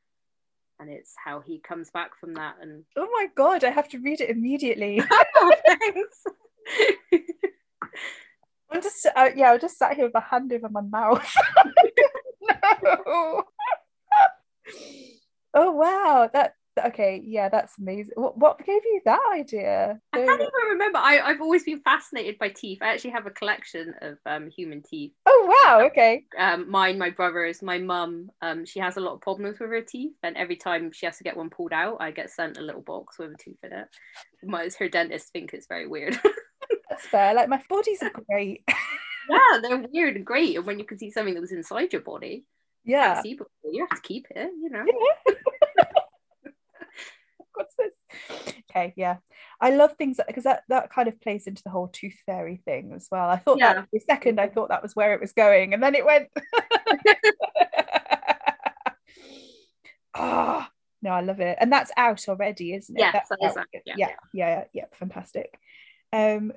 and 0.80 0.90
it's 0.90 1.14
how 1.24 1.40
he 1.40 1.60
comes 1.60 1.90
back 1.92 2.18
from 2.20 2.34
that 2.34 2.56
and 2.62 2.84
oh 2.96 3.08
my 3.14 3.28
god 3.36 3.64
i 3.64 3.70
have 3.70 3.88
to 3.90 4.00
read 4.00 4.22
it 4.22 4.30
immediately. 4.30 5.02
Oh, 5.38 5.54
thanks. 5.68 6.24
I'm 8.72 8.82
just 8.82 9.06
uh, 9.16 9.30
yeah 9.36 9.52
i 9.52 9.58
just 9.58 9.78
sat 9.78 9.96
here 9.96 10.06
with 10.06 10.16
a 10.16 10.20
hand 10.22 10.52
over 10.54 10.70
my 10.70 10.82
mouth. 10.82 11.36
No 12.84 13.44
oh 15.54 15.72
wow 15.72 16.30
that 16.32 16.56
okay 16.86 17.22
yeah 17.26 17.50
that's 17.50 17.78
amazing. 17.78 18.14
What, 18.16 18.38
what 18.38 18.58
gave 18.60 18.84
you 18.84 19.02
that 19.06 19.22
idea? 19.34 20.00
I 20.14 20.18
can't 20.18 20.42
even 20.42 20.70
remember. 20.70 21.00
I, 21.00 21.20
i've 21.20 21.42
always 21.42 21.64
been 21.64 21.82
fascinated 21.82 22.38
by 22.38 22.50
teeth. 22.50 22.80
I 22.82 22.94
actually 22.94 23.12
have 23.12 23.26
a 23.26 23.32
collection 23.32 23.94
of 24.02 24.18
um, 24.26 24.50
human 24.50 24.82
teeth. 24.82 25.14
Oh 25.26 25.64
wow 25.64 25.86
okay. 25.88 26.26
um, 26.38 26.70
mine 26.70 26.98
my 26.98 27.10
brother's 27.10 27.62
my 27.62 27.78
mum 27.78 28.30
um, 28.42 28.66
she 28.66 28.80
has 28.80 28.98
a 28.98 29.02
lot 29.02 29.14
of 29.14 29.22
problems 29.22 29.60
with 29.60 29.70
her 29.70 29.82
teeth 29.82 30.16
and 30.24 30.36
every 30.38 30.56
time 30.56 30.92
she 30.92 31.06
has 31.06 31.18
to 31.18 31.24
get 31.24 31.38
one 31.38 31.50
pulled 31.50 31.74
out 31.74 31.98
i 32.00 32.12
get 32.12 32.30
sent 32.30 32.58
a 32.58 32.62
little 32.62 32.82
box 32.82 33.20
with 33.20 33.32
a 33.32 33.44
tooth 33.44 33.58
in 33.64 33.74
it. 33.74 33.88
My, 34.44 34.70
her 34.80 34.90
dentist 34.90 35.32
think 35.32 35.54
it's 35.54 35.68
very 35.68 35.88
weird. 35.88 36.20
That's 36.90 37.08
fair 37.08 37.34
like 37.34 37.50
my 37.50 37.62
bodies 37.70 38.02
are 38.04 38.12
great. 38.30 38.64
Yeah 39.28 39.60
they're 39.60 39.86
weird 39.92 40.18
and 40.18 40.26
great 40.26 40.56
and 40.56 40.66
when 40.66 40.78
you 40.78 40.86
can 40.86 41.00
see 41.00 41.10
something 41.10 41.34
that 41.34 41.42
was 41.42 41.52
inside 41.52 41.92
your 41.94 42.04
body 42.04 42.46
yeah. 42.84 43.22
you, 43.24 43.44
you 43.64 43.88
have 43.90 44.02
to 44.02 44.08
keep 44.08 44.28
it 44.30 44.52
you 44.62 44.70
know? 44.70 44.86
Yeah 44.86 45.34
what's 47.56 47.76
this? 47.76 48.54
Okay, 48.70 48.94
yeah. 48.96 49.18
I 49.60 49.72
love 49.72 49.94
things 49.94 50.20
because 50.28 50.44
that, 50.44 50.64
that 50.70 50.92
kind 50.92 51.08
of 51.08 51.20
plays 51.22 51.48
into 51.48 51.64
the 51.64 51.70
whole 51.70 51.88
tooth 51.88 52.18
fairy 52.26 52.62
thing 52.66 52.94
as 52.96 53.08
well. 53.12 53.30
I 53.30 53.38
thought 53.38 53.58
yeah. 53.60 53.74
that 53.74 53.90
for 53.90 53.98
a 53.98 54.00
second 54.02 54.40
I 54.40 54.50
thought 54.50 54.70
that 54.70 54.84
was 54.84 54.96
where 54.96 55.14
it 55.14 55.22
was 55.22 55.34
going, 55.34 55.74
and 55.74 55.82
then 55.82 55.96
it 55.96 56.06
went. 56.06 56.30
Ah, 60.18 60.70
oh, 60.70 60.74
no, 61.02 61.10
I 61.10 61.20
love 61.20 61.42
it, 61.42 61.58
and 61.60 61.70
that's 61.70 61.92
out 61.98 62.30
already, 62.30 62.74
isn't 62.74 62.96
it? 62.96 63.02
Yeah, 63.02 63.12
that's 63.12 63.30
out. 63.32 63.68
Yeah. 63.74 63.82
yeah, 63.86 63.96
yeah, 63.98 64.14
yeah, 64.34 64.64
yeah, 64.72 64.86
fantastic. 64.94 65.60
Um, 66.14 66.54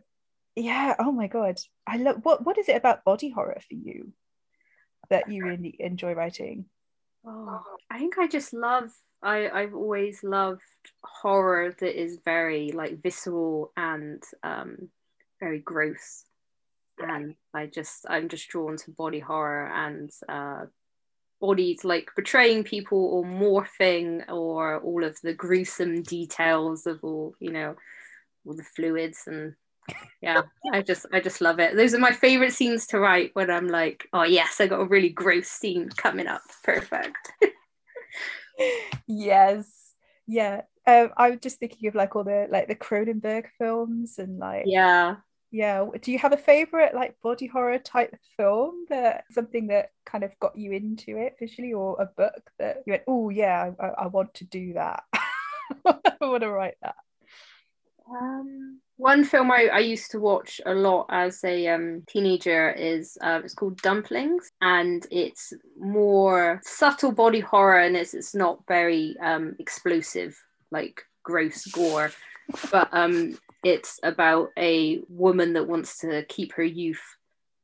yeah. 0.54 0.94
Oh 0.98 1.11
my 1.11 1.26
god, 1.26 1.58
I 1.87 1.96
love. 1.96 2.20
What 2.22 2.44
What 2.46 2.56
is 2.56 2.68
it 2.68 2.76
about 2.76 3.04
body 3.04 3.30
horror 3.30 3.58
for 3.68 3.74
you 3.74 4.12
that 5.11 5.30
you 5.30 5.44
really 5.44 5.74
enjoy 5.80 6.12
writing? 6.12 6.66
Oh, 7.26 7.62
I 7.90 7.98
think 7.98 8.16
I 8.16 8.28
just 8.28 8.52
love 8.52 8.92
I 9.22 9.48
I've 9.48 9.74
always 9.74 10.22
loved 10.22 10.62
horror 11.02 11.74
that 11.81 12.00
is 12.00 12.18
very 12.24 12.72
like 12.72 13.02
visceral 13.02 13.72
and 13.76 14.22
um, 14.42 14.88
very 15.40 15.59
gross, 15.61 16.24
and 16.98 17.35
I 17.54 17.66
just 17.66 18.07
I'm 18.09 18.28
just 18.28 18.48
drawn 18.48 18.76
to 18.78 18.90
body 18.92 19.20
horror 19.20 19.66
and 19.66 20.11
uh, 20.28 20.66
bodies 21.40 21.85
like 21.85 22.11
betraying 22.16 22.64
people 22.64 22.98
or 22.98 23.24
morphing 23.24 24.28
or 24.28 24.81
all 24.81 25.04
of 25.04 25.18
the 25.22 25.33
gruesome 25.33 26.02
details 26.02 26.87
of 26.87 26.98
all 27.02 27.35
you 27.40 27.52
know 27.52 27.76
all 28.44 28.54
the 28.54 28.64
fluids 28.64 29.22
and 29.26 29.54
yeah 30.20 30.42
i 30.72 30.83
just 30.83 31.07
i 31.12 31.20
just 31.20 31.40
love 31.40 31.59
it. 31.61 31.76
Those 31.76 31.94
are 31.94 31.98
my 31.98 32.12
favorite 32.12 32.52
scenes 32.52 32.87
to 32.88 32.98
write 32.98 33.31
when 33.35 33.50
i'm 33.50 33.68
like 33.68 34.07
oh 34.12 34.24
yes 34.24 34.61
i 34.61 34.66
got 34.66 34.81
a 34.81 34.87
really 34.87 35.09
gross 35.11 35.48
scene 35.48 35.88
coming 35.90 36.26
up. 36.26 36.42
Perfect 36.62 37.16
yes. 39.07 39.94
Yeah. 40.27 40.62
Um, 40.87 41.11
i 41.18 41.29
was 41.29 41.40
just 41.40 41.59
thinking 41.59 41.87
of 41.88 41.94
like 41.94 42.16
all 42.16 42.25
the 42.25 42.47
like 42.51 42.66
the 42.66 42.75
cronenberg 42.75 43.47
films 43.59 44.18
and 44.18 44.38
like 44.38 44.64
yeah. 44.66 45.16
Yeah. 45.51 45.87
Do 46.03 46.12
you 46.12 46.18
have 46.18 46.33
a 46.33 46.38
favorite 46.38 46.94
like 46.94 47.16
body 47.23 47.47
horror 47.47 47.79
type 47.79 48.14
film 48.37 48.85
that 48.90 49.25
something 49.31 49.68
that 49.68 49.90
kind 50.05 50.23
of 50.23 50.38
got 50.40 50.57
you 50.57 50.73
into 50.73 51.16
it 51.16 51.37
visually 51.38 51.73
or 51.73 51.97
a 52.01 52.07
book 52.07 52.51
that 52.59 52.83
you 52.87 52.92
went 52.92 53.05
oh 53.07 53.31
yeah 53.31 53.71
I, 53.81 53.87
I 53.87 54.07
want 54.09 54.35
to 54.35 54.44
do 54.44 54.75
that. 54.75 55.05
I 55.85 56.16
want 56.21 56.42
to 56.42 56.51
write 56.51 56.77
that. 56.83 56.97
Um 58.11 58.81
one 58.98 59.24
film 59.24 59.50
I, 59.50 59.68
I 59.72 59.78
used 59.78 60.11
to 60.11 60.20
watch 60.20 60.61
a 60.66 60.74
lot 60.74 61.06
as 61.08 61.42
a 61.44 61.68
um, 61.68 62.02
teenager 62.08 62.70
is 62.72 63.16
uh, 63.22 63.40
it's 63.44 63.54
called 63.54 63.80
Dumplings, 63.80 64.50
and 64.61 65.06
it's 65.11 65.52
more 65.78 66.61
subtle 66.64 67.12
body 67.12 67.40
horror, 67.40 67.78
and 67.78 67.96
it's 67.96 68.12
it's 68.12 68.34
not 68.34 68.58
very 68.66 69.16
um, 69.22 69.54
explosive 69.61 70.37
like 70.72 71.00
gross 71.22 71.64
gore, 71.66 72.11
but 72.72 72.88
um, 72.92 73.38
it's 73.62 74.00
about 74.02 74.48
a 74.58 75.00
woman 75.08 75.52
that 75.52 75.68
wants 75.68 75.98
to 75.98 76.24
keep 76.28 76.52
her 76.54 76.64
youth. 76.64 77.02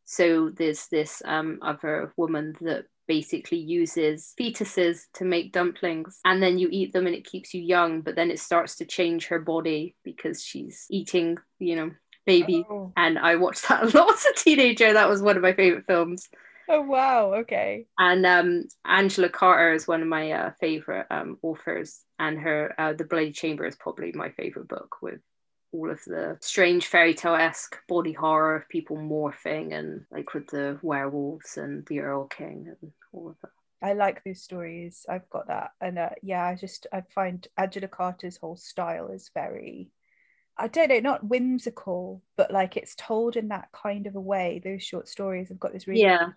So 0.05 0.51
there's 0.51 0.87
this 0.87 1.21
um, 1.25 1.59
other 1.63 2.13
woman 2.17 2.55
that 2.61 2.85
basically 3.07 3.59
uses 3.59 4.35
fetuses 4.41 5.03
to 5.15 5.25
make 5.25 5.53
dumplings 5.53 6.21
and 6.25 6.43
then 6.43 6.59
you 6.59 6.69
eat 6.71 6.93
them 6.93 7.07
and 7.07 7.15
it 7.15 7.25
keeps 7.25 7.53
you 7.55 7.61
young 7.61 8.01
but 8.01 8.15
then 8.15 8.31
it 8.31 8.39
starts 8.39 8.77
to 8.77 8.85
change 8.85 9.27
her 9.27 9.39
body 9.39 9.95
because 10.05 10.43
she's 10.43 10.87
eating 10.91 11.37
you 11.59 11.77
know 11.77 11.91
baby. 12.27 12.65
Oh. 12.71 12.93
and 12.97 13.19
i 13.19 13.37
watched 13.37 13.69
that 13.69 13.83
a 13.95 13.99
lot 13.99 14.13
as 14.13 14.25
a 14.25 14.35
teenager. 14.35 14.93
That 14.93 15.09
was 15.09 15.23
one 15.23 15.37
of 15.37 15.43
my 15.43 15.53
favorite 15.53 15.87
films. 15.87 16.29
Oh 16.69 16.81
wow. 16.81 17.35
Okay. 17.35 17.87
And 17.99 18.25
um 18.25 18.65
angela 18.87 19.29
carter 19.29 19.75
is 19.75 19.87
one 19.87 20.01
of 20.03 20.09
my 20.09 20.33
uh, 20.33 20.51
favorite 20.61 21.07
um 21.11 21.39
authors 21.43 22.01
and 22.19 22.39
her 22.39 22.75
uh, 22.79 22.93
the 22.95 23.05
bloody 23.05 23.33
chamber 23.33 23.67
is 23.67 23.77
probably 23.77 24.13
my 24.13 24.31
favorite 24.31 24.69
book 24.69 24.97
with 25.03 25.21
all 25.75 25.91
of 25.91 26.01
the 26.07 26.39
strange 26.41 26.87
fairy 26.87 27.15
tale 27.15 27.35
esque 27.35 27.77
body 27.89 28.13
horror 28.13 28.55
of 28.57 28.69
people 28.69 28.97
morphing 28.97 29.75
and 29.75 30.05
like 30.11 30.33
with 30.33 30.47
the 30.47 30.79
werewolves 30.83 31.57
and 31.57 31.85
the 31.87 32.01
Erl-King 32.01 32.75
and 32.81 32.93
all 33.13 33.29
of 33.31 33.37
that. 33.43 33.51
I 33.83 33.93
like 33.93 34.23
those 34.25 34.41
stories. 34.41 35.05
I've 35.09 35.29
got 35.29 35.49
that, 35.49 35.73
and 35.81 35.99
uh, 35.99 36.11
yeah, 36.23 36.43
I 36.45 36.55
just 36.55 36.87
I 36.93 37.03
find 37.15 37.47
Angela 37.59 37.89
Carter's 37.89 38.39
whole 38.39 38.57
style 38.57 39.09
is 39.09 39.31
very, 39.35 39.91
I 40.57 40.69
don't 40.69 40.89
know, 40.89 41.01
not 41.01 41.27
whimsical, 41.27 42.23
but 42.39 42.51
like 42.51 42.79
it's 42.79 42.95
told 42.95 43.37
in 43.37 43.49
that 43.49 43.69
kind 43.73 44.07
of 44.07 44.15
a 44.15 44.21
way. 44.21 44.63
Those 44.65 44.83
short 44.83 45.07
stories 45.07 45.51
have 45.51 45.61
got 45.61 45.75
this 45.75 45.87
really 45.87 46.01
yeah 46.01 46.29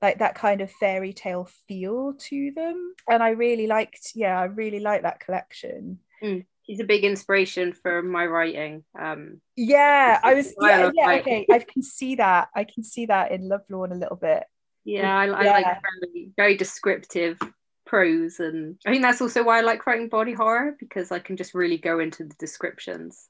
like 0.00 0.18
that 0.18 0.34
kind 0.34 0.60
of 0.60 0.70
fairy 0.70 1.12
tale 1.12 1.48
feel 1.66 2.14
to 2.14 2.52
them 2.54 2.94
and 3.08 3.22
i 3.22 3.30
really 3.30 3.66
liked 3.66 4.12
yeah 4.14 4.38
i 4.38 4.44
really 4.44 4.80
like 4.80 5.02
that 5.02 5.20
collection 5.20 5.98
mm. 6.22 6.44
He's 6.68 6.80
a 6.80 6.84
big 6.84 7.02
inspiration 7.02 7.72
for 7.72 8.02
my 8.02 8.24
writing 8.26 8.84
um 8.96 9.40
yeah 9.56 10.20
i 10.22 10.34
was 10.34 10.54
yeah, 10.60 10.90
yeah 10.94 11.12
okay 11.14 11.44
i 11.50 11.58
can 11.58 11.82
see 11.82 12.14
that 12.14 12.48
i 12.54 12.62
can 12.62 12.84
see 12.84 13.06
that 13.06 13.32
in 13.32 13.48
Love 13.48 13.62
lovelorn 13.68 13.90
a 13.90 13.96
little 13.96 14.16
bit 14.16 14.44
yeah 14.84 15.16
i, 15.16 15.26
I 15.26 15.44
yeah. 15.44 15.52
like 15.52 15.64
very 15.64 16.30
very 16.36 16.56
descriptive 16.56 17.40
prose 17.86 18.38
and 18.38 18.76
i 18.86 18.90
think 18.90 19.02
that's 19.02 19.22
also 19.22 19.42
why 19.42 19.58
i 19.58 19.62
like 19.62 19.86
writing 19.86 20.08
body 20.08 20.34
horror 20.34 20.76
because 20.78 21.10
i 21.10 21.18
can 21.18 21.36
just 21.36 21.54
really 21.54 21.78
go 21.78 21.98
into 21.98 22.24
the 22.24 22.34
descriptions 22.38 23.28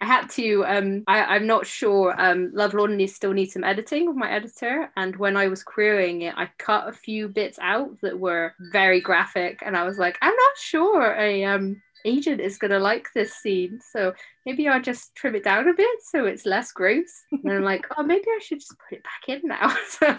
I 0.00 0.06
had 0.06 0.30
to. 0.30 0.64
Um, 0.64 1.02
I, 1.08 1.36
am 1.36 1.46
not 1.46 1.66
sure. 1.66 2.14
Um, 2.20 2.52
Lovelorn 2.54 2.96
needs 2.96 3.14
still 3.14 3.32
needs 3.32 3.54
some 3.54 3.64
editing 3.64 4.06
with 4.06 4.16
my 4.16 4.30
editor, 4.30 4.92
and 4.96 5.16
when 5.16 5.36
I 5.36 5.48
was 5.48 5.64
querying 5.64 6.22
it, 6.22 6.34
I 6.36 6.48
cut 6.56 6.88
a 6.88 6.92
few 6.92 7.28
bits 7.28 7.58
out 7.60 8.00
that 8.02 8.18
were 8.18 8.54
very 8.72 9.00
graphic, 9.00 9.60
and 9.66 9.76
I 9.76 9.82
was 9.82 9.98
like, 9.98 10.16
I'm 10.22 10.34
not 10.34 10.56
sure 10.56 11.20
I 11.20 11.42
um 11.42 11.82
agent 12.04 12.40
is 12.40 12.58
gonna 12.58 12.78
like 12.78 13.08
this 13.14 13.34
scene, 13.34 13.80
so 13.92 14.12
maybe 14.46 14.68
I'll 14.68 14.82
just 14.82 15.14
trim 15.14 15.34
it 15.34 15.44
down 15.44 15.68
a 15.68 15.74
bit 15.74 15.98
so 16.02 16.26
it's 16.26 16.46
less 16.46 16.72
gross. 16.72 17.24
And 17.32 17.52
I'm 17.52 17.62
like, 17.62 17.86
oh, 17.96 18.02
maybe 18.02 18.26
I 18.28 18.38
should 18.42 18.60
just 18.60 18.76
put 18.78 18.98
it 18.98 19.04
back 19.04 19.28
in 19.28 19.48
now. 19.48 19.68
so 19.88 20.16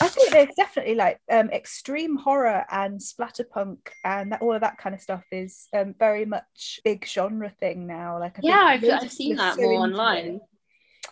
I 0.00 0.08
think 0.08 0.30
there's 0.30 0.54
definitely 0.56 0.94
like 0.94 1.20
um, 1.30 1.50
extreme 1.50 2.16
horror 2.16 2.64
and 2.70 3.00
splatterpunk 3.00 3.78
and 4.04 4.32
that, 4.32 4.42
all 4.42 4.54
of 4.54 4.60
that 4.60 4.78
kind 4.78 4.94
of 4.94 5.00
stuff 5.00 5.24
is 5.32 5.68
um, 5.74 5.94
very 5.98 6.26
much 6.26 6.80
big 6.84 7.06
genre 7.06 7.50
thing 7.60 7.86
now. 7.86 8.18
Like, 8.20 8.38
I 8.38 8.40
yeah, 8.42 8.64
I've, 8.64 8.84
I've 8.84 9.12
seen 9.12 9.36
that 9.36 9.56
so 9.56 9.62
more 9.62 9.80
online. 9.80 10.40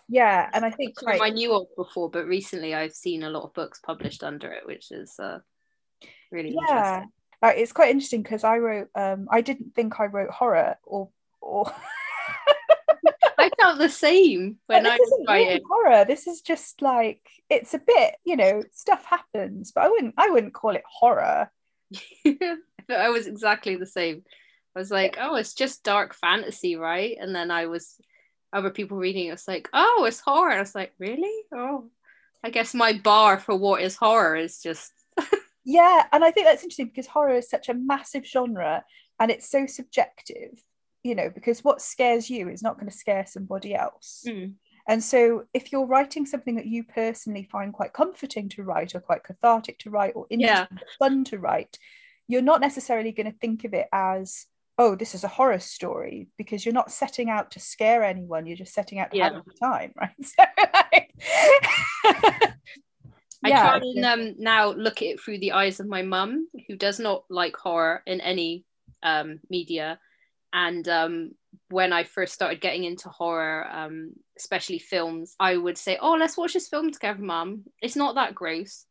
Yeah, 0.09 0.51
and 0.53 0.65
I 0.65 0.71
think 0.71 1.01
like, 1.03 1.23
I 1.23 1.31
knew 1.31 1.55
of 1.55 1.67
before, 1.77 2.11
but 2.11 2.27
recently 2.27 2.75
I've 2.75 2.93
seen 2.93 3.23
a 3.23 3.31
lot 3.31 3.45
of 3.45 3.55
books 3.55 3.81
published 3.81 4.23
under 4.23 4.53
it, 4.53 4.67
which 4.67 4.91
is 4.91 5.15
uh, 5.19 5.39
really 6.31 6.51
yeah. 6.51 6.61
interesting. 6.61 7.13
Uh, 7.45 7.53
it's 7.55 7.73
quite 7.73 7.91
interesting 7.91 8.23
because 8.23 8.43
I 8.43 8.57
wrote. 8.57 8.89
Um, 8.95 9.29
I 9.31 9.43
didn't 9.43 9.75
think 9.75 10.01
I 10.01 10.07
wrote 10.07 10.31
horror 10.31 10.79
or 10.83 11.11
or. 11.43 11.71
I 13.39 13.51
felt 13.61 13.77
the 13.79 13.91
same 13.91 14.57
when 14.67 14.87
I 14.87 14.97
was 14.97 15.25
writing 15.29 15.61
horror. 15.69 16.07
This 16.07 16.27
is 16.27 16.41
just 16.41 16.81
like 16.81 17.21
it's 17.51 17.75
a 17.75 17.79
bit, 17.79 18.15
you 18.25 18.37
know, 18.37 18.63
stuff 18.73 19.05
happens, 19.05 19.73
but 19.73 19.85
I 19.85 19.89
wouldn't 19.91 20.15
I 20.17 20.31
wouldn't 20.31 20.55
call 20.55 20.71
it 20.71 20.85
horror. 20.91 21.51
I 22.27 23.11
was 23.11 23.27
exactly 23.27 23.77
the 23.77 23.85
same. 23.85 24.23
I 24.75 24.79
was 24.79 24.91
like, 24.91 25.19
oh, 25.21 25.35
it's 25.35 25.53
just 25.53 25.85
dark 25.85 26.15
fantasy, 26.15 26.77
right? 26.77 27.19
And 27.21 27.35
then 27.35 27.51
I 27.51 27.67
was 27.67 28.01
other 28.55 28.71
people 28.71 28.97
reading 28.97 29.27
it 29.27 29.33
was 29.33 29.47
like, 29.47 29.69
oh, 29.75 30.07
it's 30.09 30.21
horror. 30.21 30.53
I 30.53 30.61
was 30.61 30.75
like, 30.75 30.95
really? 30.99 31.45
Oh, 31.53 31.91
I 32.43 32.49
guess 32.49 32.73
my 32.73 32.95
bar 32.95 33.39
for 33.39 33.55
what 33.55 33.83
is 33.83 33.97
horror 33.97 34.35
is 34.35 34.63
just 34.63 34.93
yeah, 35.65 36.07
and 36.13 36.25
I 36.25 36.31
think 36.31 36.47
that's 36.47 36.63
interesting 36.63 36.89
because 36.89 37.07
horror 37.07 37.35
is 37.35 37.49
such 37.49 37.69
a 37.69 37.75
massive 37.75 38.25
genre 38.25 38.85
and 39.21 39.31
it's 39.31 39.49
so 39.49 39.67
subjective 39.67 40.63
you 41.05 41.15
know 41.15 41.31
because 41.31 41.63
what 41.63 41.81
scares 41.81 42.29
you 42.29 42.49
is 42.49 42.63
not 42.63 42.75
going 42.79 42.91
to 42.91 42.97
scare 42.97 43.25
somebody 43.27 43.75
else 43.75 44.25
mm. 44.27 44.53
and 44.89 45.03
so 45.03 45.45
if 45.53 45.71
you're 45.71 45.87
writing 45.87 46.27
something 46.27 46.57
that 46.57 46.67
you 46.67 46.83
personally 46.83 47.49
find 47.53 47.73
quite 47.73 47.93
comforting 47.93 48.49
to 48.49 48.65
write 48.65 48.95
or 48.95 49.01
quite 49.01 49.23
cathartic 49.23 49.79
to 49.79 49.91
write 49.91 50.15
or 50.17 50.27
interesting 50.31 50.79
yeah. 50.79 50.85
fun 50.99 51.23
to 51.23 51.39
write 51.39 51.79
you're 52.27 52.43
not 52.43 52.61
necessarily 52.61 53.13
going 53.13 53.31
to 53.31 53.39
think 53.39 53.65
of 53.65 53.75
it 53.75 53.87
as 53.93 54.47
oh 54.79 54.97
this 54.97 55.15
is 55.15 55.23
a 55.23 55.29
horror 55.29 55.61
story 55.61 56.27
because 56.39 56.65
you're 56.65 56.75
not 56.75 56.91
setting 56.91 57.31
out 57.31 57.51
to 57.53 57.61
scare 57.61 58.03
anyone 58.03 58.47
you're 58.47 58.57
just 58.57 58.75
setting 58.75 58.99
out 58.99 59.11
to 59.13 59.19
yeah. 59.19 59.25
have 59.25 59.37
a 59.37 59.43
good 59.43 59.59
time 59.63 59.93
right 60.01 60.11
so, 60.23 60.43
like, 60.93 61.13
I 63.45 63.49
yeah. 63.49 63.63
try 63.63 63.77
and 63.77 64.05
um, 64.05 64.35
now 64.39 64.73
look 64.73 65.03
at 65.03 65.09
it 65.09 65.21
through 65.21 65.39
the 65.39 65.53
eyes 65.53 65.79
of 65.79 65.87
my 65.87 66.03
mum, 66.03 66.49
who 66.67 66.77
does 66.77 66.99
not 66.99 67.25
like 67.29 67.57
horror 67.57 68.03
in 68.07 68.23
any 68.23 68.65
um, 69.03 69.41
media, 69.51 70.01
and 70.55 70.89
um, 70.89 71.33
when 71.69 71.93
I 71.93 72.05
first 72.05 72.33
started 72.33 72.61
getting 72.61 72.85
into 72.85 73.11
horror, 73.11 73.69
um, 73.71 74.13
especially 74.39 74.79
films, 74.79 75.35
I 75.39 75.57
would 75.57 75.77
say, 75.77 75.99
"Oh, 76.01 76.13
let's 76.13 76.39
watch 76.39 76.55
this 76.55 76.69
film 76.69 76.91
together, 76.91 77.21
Mum. 77.21 77.65
It's 77.83 77.97
not 77.97 78.15
that 78.15 78.35
gross." 78.35 78.87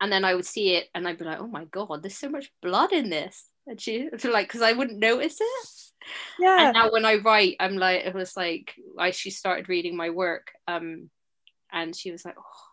And 0.00 0.12
then 0.12 0.24
I 0.24 0.34
would 0.34 0.46
see 0.46 0.74
it, 0.76 0.88
and 0.94 1.08
I'd 1.08 1.18
be 1.18 1.24
like, 1.24 1.40
"Oh 1.40 1.48
my 1.48 1.64
god, 1.64 2.02
there's 2.02 2.16
so 2.16 2.28
much 2.28 2.52
blood 2.62 2.92
in 2.92 3.10
this." 3.10 3.46
And 3.66 3.80
she 3.80 4.08
like, 4.24 4.46
because 4.46 4.62
I 4.62 4.72
wouldn't 4.72 5.00
notice 5.00 5.38
it. 5.40 5.68
Yeah. 6.38 6.66
And 6.66 6.74
now 6.74 6.92
when 6.92 7.04
I 7.04 7.16
write, 7.16 7.56
I'm 7.58 7.76
like, 7.76 8.04
it 8.04 8.14
was 8.14 8.36
like, 8.36 8.74
I 8.98 9.10
she 9.10 9.30
started 9.30 9.68
reading 9.68 9.96
my 9.96 10.10
work, 10.10 10.52
um, 10.68 11.10
and 11.72 11.96
she 11.96 12.12
was 12.12 12.24
like, 12.24 12.36
"Oh, 12.38 12.69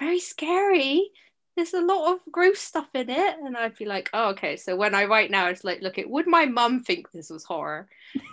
very 0.00 0.18
scary." 0.18 1.10
there's 1.56 1.74
a 1.74 1.80
lot 1.80 2.12
of 2.12 2.20
gross 2.32 2.58
stuff 2.58 2.88
in 2.94 3.10
it. 3.10 3.36
And 3.44 3.56
i'd 3.56 3.76
be 3.76 3.84
like 3.84 4.10
oh 4.12 4.30
okay. 4.30 4.56
So 4.56 4.76
when 4.76 4.94
i 4.94 5.04
write 5.04 5.30
now 5.30 5.48
it's 5.48 5.64
like 5.64 5.82
look 5.82 5.98
it 5.98 6.08
would 6.08 6.26
my 6.26 6.46
mum 6.46 6.82
think 6.82 7.10
this 7.12 7.30
was 7.30 7.44
horror? 7.44 7.88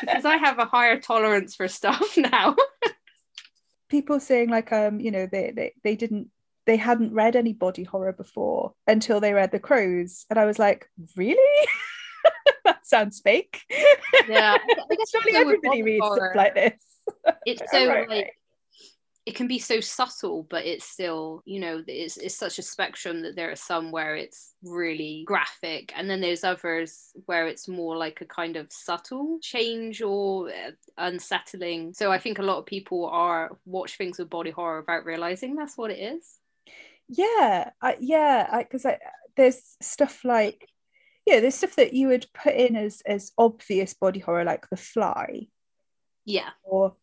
Because 0.00 0.24
i 0.26 0.36
have 0.36 0.58
a 0.58 0.66
higher 0.66 1.00
tolerance 1.00 1.54
for 1.54 1.66
stuff 1.66 2.16
now. 2.16 2.56
People 3.88 4.20
saying 4.20 4.50
like 4.50 4.72
um 4.72 5.00
you 5.00 5.10
know 5.10 5.26
they, 5.30 5.52
they 5.54 5.72
they 5.82 5.96
didn't 5.96 6.28
they 6.66 6.76
hadn't 6.76 7.12
read 7.12 7.36
any 7.36 7.52
body 7.52 7.84
horror 7.84 8.12
before 8.12 8.72
until 8.86 9.20
they 9.20 9.32
read 9.32 9.50
the 9.50 9.58
crows. 9.58 10.26
And 10.30 10.38
i 10.38 10.44
was 10.44 10.58
like 10.58 10.90
really? 11.16 11.68
That 12.64 12.86
sounds 12.86 13.20
fake. 13.20 13.60
Yeah 14.28 14.56
i 14.90 14.94
guess 14.94 15.10
surely 15.10 15.36
everybody 15.36 15.82
reads 15.82 16.04
horror. 16.04 16.32
stuff 16.32 16.36
like 16.36 16.54
this. 16.54 16.82
it's 17.46 17.70
so 17.70 17.86
right, 17.86 18.08
like 18.08 18.08
right 18.08 18.30
it 19.26 19.34
can 19.34 19.46
be 19.46 19.58
so 19.58 19.80
subtle 19.80 20.46
but 20.50 20.66
it's 20.66 20.84
still 20.84 21.42
you 21.46 21.58
know 21.58 21.82
it's, 21.86 22.16
it's 22.18 22.36
such 22.36 22.58
a 22.58 22.62
spectrum 22.62 23.22
that 23.22 23.36
there 23.36 23.50
are 23.50 23.56
some 23.56 23.90
where 23.90 24.16
it's 24.16 24.54
really 24.62 25.24
graphic 25.26 25.92
and 25.96 26.08
then 26.08 26.20
there's 26.20 26.44
others 26.44 27.10
where 27.26 27.46
it's 27.46 27.66
more 27.66 27.96
like 27.96 28.20
a 28.20 28.26
kind 28.26 28.56
of 28.56 28.70
subtle 28.70 29.38
change 29.40 30.02
or 30.02 30.48
uh, 30.50 30.70
unsettling. 30.98 31.94
So 31.94 32.12
i 32.12 32.18
think 32.18 32.38
a 32.38 32.42
lot 32.42 32.58
of 32.58 32.66
people 32.66 33.06
are 33.06 33.56
watch 33.64 33.96
things 33.96 34.18
with 34.18 34.30
body 34.30 34.50
horror 34.50 34.80
without 34.80 35.04
realizing 35.04 35.56
that's 35.56 35.78
what 35.78 35.90
it 35.90 35.98
is. 35.98 36.38
Yeah 37.08 37.70
I, 37.80 37.96
yeah 38.00 38.58
because 38.58 38.86
there's 39.36 39.76
stuff 39.80 40.24
like 40.24 40.68
yeah 41.26 41.40
there's 41.40 41.54
stuff 41.54 41.76
that 41.76 41.94
you 41.94 42.08
would 42.08 42.26
put 42.34 42.54
in 42.54 42.76
as 42.76 43.02
as 43.06 43.32
obvious 43.38 43.94
body 43.94 44.20
horror 44.20 44.44
like 44.44 44.68
the 44.68 44.76
fly. 44.76 45.48
Yeah. 46.26 46.50
Or 46.62 46.96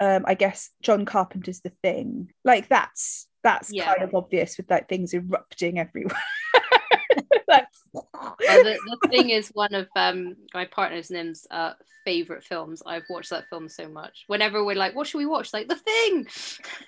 um, 0.00 0.24
I 0.26 0.34
guess 0.34 0.70
John 0.82 1.04
Carpenter's 1.04 1.60
The 1.60 1.72
Thing. 1.82 2.32
Like 2.44 2.68
that's 2.68 3.26
that's 3.42 3.72
yeah. 3.72 3.86
kind 3.86 4.02
of 4.02 4.14
obvious 4.14 4.56
with 4.56 4.70
like 4.70 4.88
things 4.88 5.14
erupting 5.14 5.78
everywhere. 5.78 6.16
like, 7.48 7.66
well, 7.92 8.36
the, 8.40 8.78
the, 9.02 9.08
thing 9.08 9.30
is 9.30 9.50
one 9.54 9.74
of 9.74 9.88
um, 9.94 10.36
my 10.52 10.64
partner's 10.64 11.10
name's 11.10 11.46
uh, 11.50 11.74
favorite 12.04 12.42
films. 12.42 12.82
I've 12.84 13.04
watched 13.08 13.30
that 13.30 13.44
film 13.48 13.68
so 13.68 13.88
much. 13.88 14.24
Whenever 14.26 14.64
we're 14.64 14.74
like, 14.74 14.94
what 14.94 15.06
should 15.06 15.18
we 15.18 15.26
watch? 15.26 15.52
Like 15.52 15.68
The 15.68 15.76
Thing. 15.76 16.26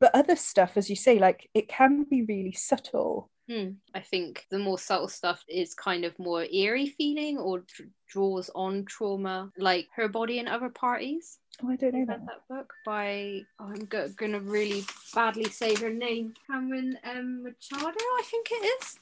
but 0.00 0.14
other 0.14 0.36
stuff, 0.36 0.76
as 0.76 0.88
you 0.88 0.96
say, 0.96 1.18
like 1.18 1.48
it 1.52 1.68
can 1.68 2.04
be 2.04 2.22
really 2.22 2.52
subtle. 2.52 3.30
Hmm. 3.48 3.70
I 3.94 4.00
think 4.00 4.44
the 4.50 4.58
more 4.58 4.78
subtle 4.78 5.08
stuff 5.08 5.44
is 5.48 5.74
kind 5.74 6.04
of 6.04 6.18
more 6.18 6.44
eerie 6.44 6.88
feeling 6.88 7.38
or 7.38 7.60
d- 7.60 7.84
draws 8.08 8.50
on 8.54 8.84
trauma, 8.86 9.52
like 9.56 9.86
her 9.94 10.08
body 10.08 10.40
and 10.40 10.48
other 10.48 10.68
parties. 10.68 11.38
Oh, 11.62 11.70
I 11.70 11.76
don't 11.76 11.94
know 11.94 12.04
that. 12.06 12.26
that 12.26 12.48
book 12.48 12.72
by 12.84 13.42
oh, 13.60 13.66
I'm 13.66 13.84
go- 13.86 14.08
gonna 14.16 14.40
really 14.40 14.84
badly 15.14 15.44
say 15.44 15.74
her 15.76 15.90
name, 15.90 16.34
Cameron 16.46 16.98
um, 17.04 17.44
Machado, 17.44 17.86
I 17.98 18.22
think 18.24 18.48
it 18.50 18.82
is. 18.82 18.98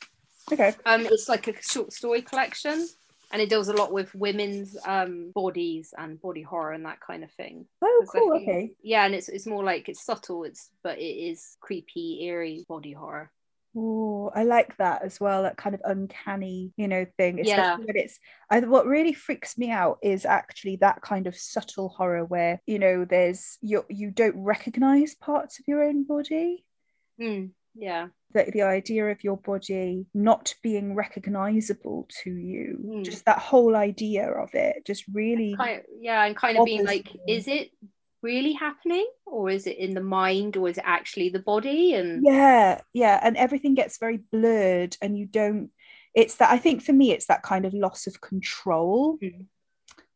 Okay. 0.53 0.75
Um, 0.85 1.07
it's 1.07 1.29
like 1.29 1.49
a 1.49 1.63
short 1.63 1.93
story 1.93 2.21
collection, 2.21 2.87
and 3.33 3.41
it 3.41 3.49
deals 3.49 3.69
a 3.69 3.73
lot 3.73 3.93
with 3.93 4.15
women's 4.15 4.77
um 4.87 5.33
bodies 5.35 5.95
and 5.97 6.21
body 6.21 6.43
horror 6.43 6.73
and 6.73 6.85
that 6.85 7.01
kind 7.01 7.25
of 7.25 7.33
thing. 7.33 7.65
Oh, 7.81 8.05
cool. 8.13 8.33
Think, 8.33 8.43
okay. 8.43 8.71
Yeah, 8.83 9.07
and 9.07 9.15
it's 9.15 9.31
it's 9.31 9.47
more 9.47 9.65
like 9.65 9.89
it's 9.89 10.05
subtle. 10.05 10.45
It's 10.45 10.71
but 10.83 10.99
it 10.99 11.03
is 11.03 11.57
creepy, 11.61 12.25
eerie 12.27 12.67
body 12.69 12.93
horror. 12.93 13.31
Oh, 13.77 14.31
I 14.35 14.45
like 14.45 14.77
that 14.77 15.03
as 15.03 15.19
well. 15.19 15.43
That 15.43 15.57
kind 15.57 15.75
of 15.75 15.81
uncanny, 15.85 16.73
you 16.77 16.87
know, 16.87 17.07
thing. 17.17 17.41
Especially 17.41 17.63
yeah. 17.63 17.77
when 17.77 17.97
it's 17.97 18.19
I, 18.51 18.61
what 18.61 18.87
really 18.87 19.13
freaks 19.13 19.59
me 19.59 19.71
out 19.71 19.99
is 20.03 20.25
actually 20.25 20.77
that 20.77 21.03
kind 21.03 21.27
of 21.27 21.37
subtle 21.37 21.89
horror 21.89 22.25
where 22.25 22.61
you 22.67 22.79
know 22.79 23.05
there's 23.05 23.59
you 23.61 23.85
you 23.89 24.11
don't 24.11 24.37
recognize 24.37 25.15
parts 25.15 25.59
of 25.59 25.65
your 25.67 25.83
own 25.83 26.05
body. 26.05 26.65
Mm, 27.21 27.51
yeah. 27.75 28.09
The, 28.33 28.51
the 28.53 28.63
idea 28.63 29.07
of 29.07 29.23
your 29.23 29.37
body 29.37 30.07
not 30.13 30.55
being 30.63 30.95
recognizable 30.95 32.09
to 32.23 32.31
you, 32.31 32.79
mm. 32.85 33.05
just 33.05 33.25
that 33.27 33.39
whole 33.39 33.77
idea 33.77 34.29
of 34.29 34.55
it, 34.55 34.85
just 34.85 35.05
really. 35.13 35.55
Kind 35.57 35.81
of, 35.81 35.87
yeah, 36.01 36.25
and 36.25 36.37
kind 36.37 36.59
of 36.59 36.65
being 36.65 36.85
like, 36.85 37.09
is 37.29 37.47
it 37.47 37.71
really 38.25 38.55
happening 38.55 39.07
or 39.27 39.51
is 39.51 39.67
it 39.67 39.77
in 39.77 39.93
the 39.93 40.01
mind 40.01 40.57
or 40.57 40.67
is 40.69 40.79
it 40.79 40.85
actually 40.87 41.29
the 41.29 41.39
body 41.39 41.93
and 41.93 42.25
yeah 42.25 42.81
yeah 42.95 43.21
and 43.23 43.37
everything 43.37 43.75
gets 43.75 43.99
very 43.99 44.17
blurred 44.33 44.97
and 45.03 45.19
you 45.19 45.27
don't 45.27 45.71
it's 46.15 46.37
that 46.37 46.51
i 46.51 46.57
think 46.57 46.83
for 46.83 46.95
me 46.95 47.13
it's 47.13 47.27
that 47.27 47.43
kind 47.43 47.67
of 47.67 47.75
loss 47.75 48.07
of 48.07 48.23
control 48.23 49.19
mm. 49.23 49.45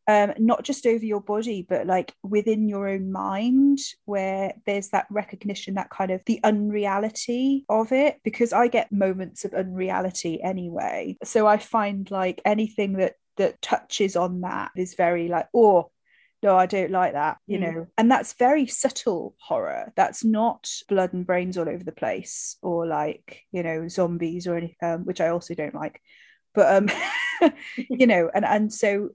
um, 0.09 0.33
not 0.38 0.64
just 0.64 0.87
over 0.87 1.05
your 1.05 1.21
body, 1.21 1.66
but 1.68 1.87
like 1.87 2.14
within 2.23 2.66
your 2.66 2.88
own 2.88 3.12
mind, 3.12 3.79
where 4.07 4.55
there's 4.64 4.88
that 4.88 5.07
recognition, 5.11 5.75
that 5.75 5.90
kind 5.90 6.11
of 6.11 6.23
the 6.25 6.40
unreality 6.44 7.66
of 7.68 7.92
it. 7.92 8.18
Because 8.25 8.55
I 8.55 8.68
get 8.68 8.90
moments 8.90 9.44
of 9.44 9.53
unreality 9.53 10.42
anyway. 10.42 11.18
So 11.25 11.47
I 11.47 11.59
find 11.59 12.11
like 12.11 12.40
anything 12.47 12.94
that 12.94 13.16
that 13.37 13.61
touches 13.61 14.16
on 14.16 14.40
that 14.40 14.71
is 14.77 14.94
very 14.94 15.29
like, 15.29 15.49
oh, 15.55 15.90
no, 16.42 16.57
I 16.57 16.66
don't 16.66 16.92
like 16.92 17.14
that, 17.14 17.38
you 17.46 17.59
mm. 17.59 17.62
know. 17.62 17.87
And 17.96 18.11
that's 18.11 18.35
very 18.35 18.66
subtle 18.66 19.35
horror. 19.40 19.92
That's 19.96 20.24
not 20.24 20.70
blood 20.88 21.12
and 21.12 21.27
brains 21.27 21.59
all 21.59 21.68
over 21.68 21.83
the 21.83 21.92
place 21.92 22.57
or 22.62 22.87
like, 22.87 23.42
you 23.51 23.62
know, 23.62 23.88
zombies 23.88 24.46
or 24.46 24.57
anything, 24.57 24.77
um, 24.83 25.05
which 25.05 25.20
I 25.20 25.29
also 25.29 25.55
don't 25.55 25.74
like. 25.74 26.01
But 26.55 26.90
um, 27.42 27.53
you 27.77 28.07
know, 28.07 28.31
and 28.33 28.44
and 28.44 28.72
so 28.72 29.11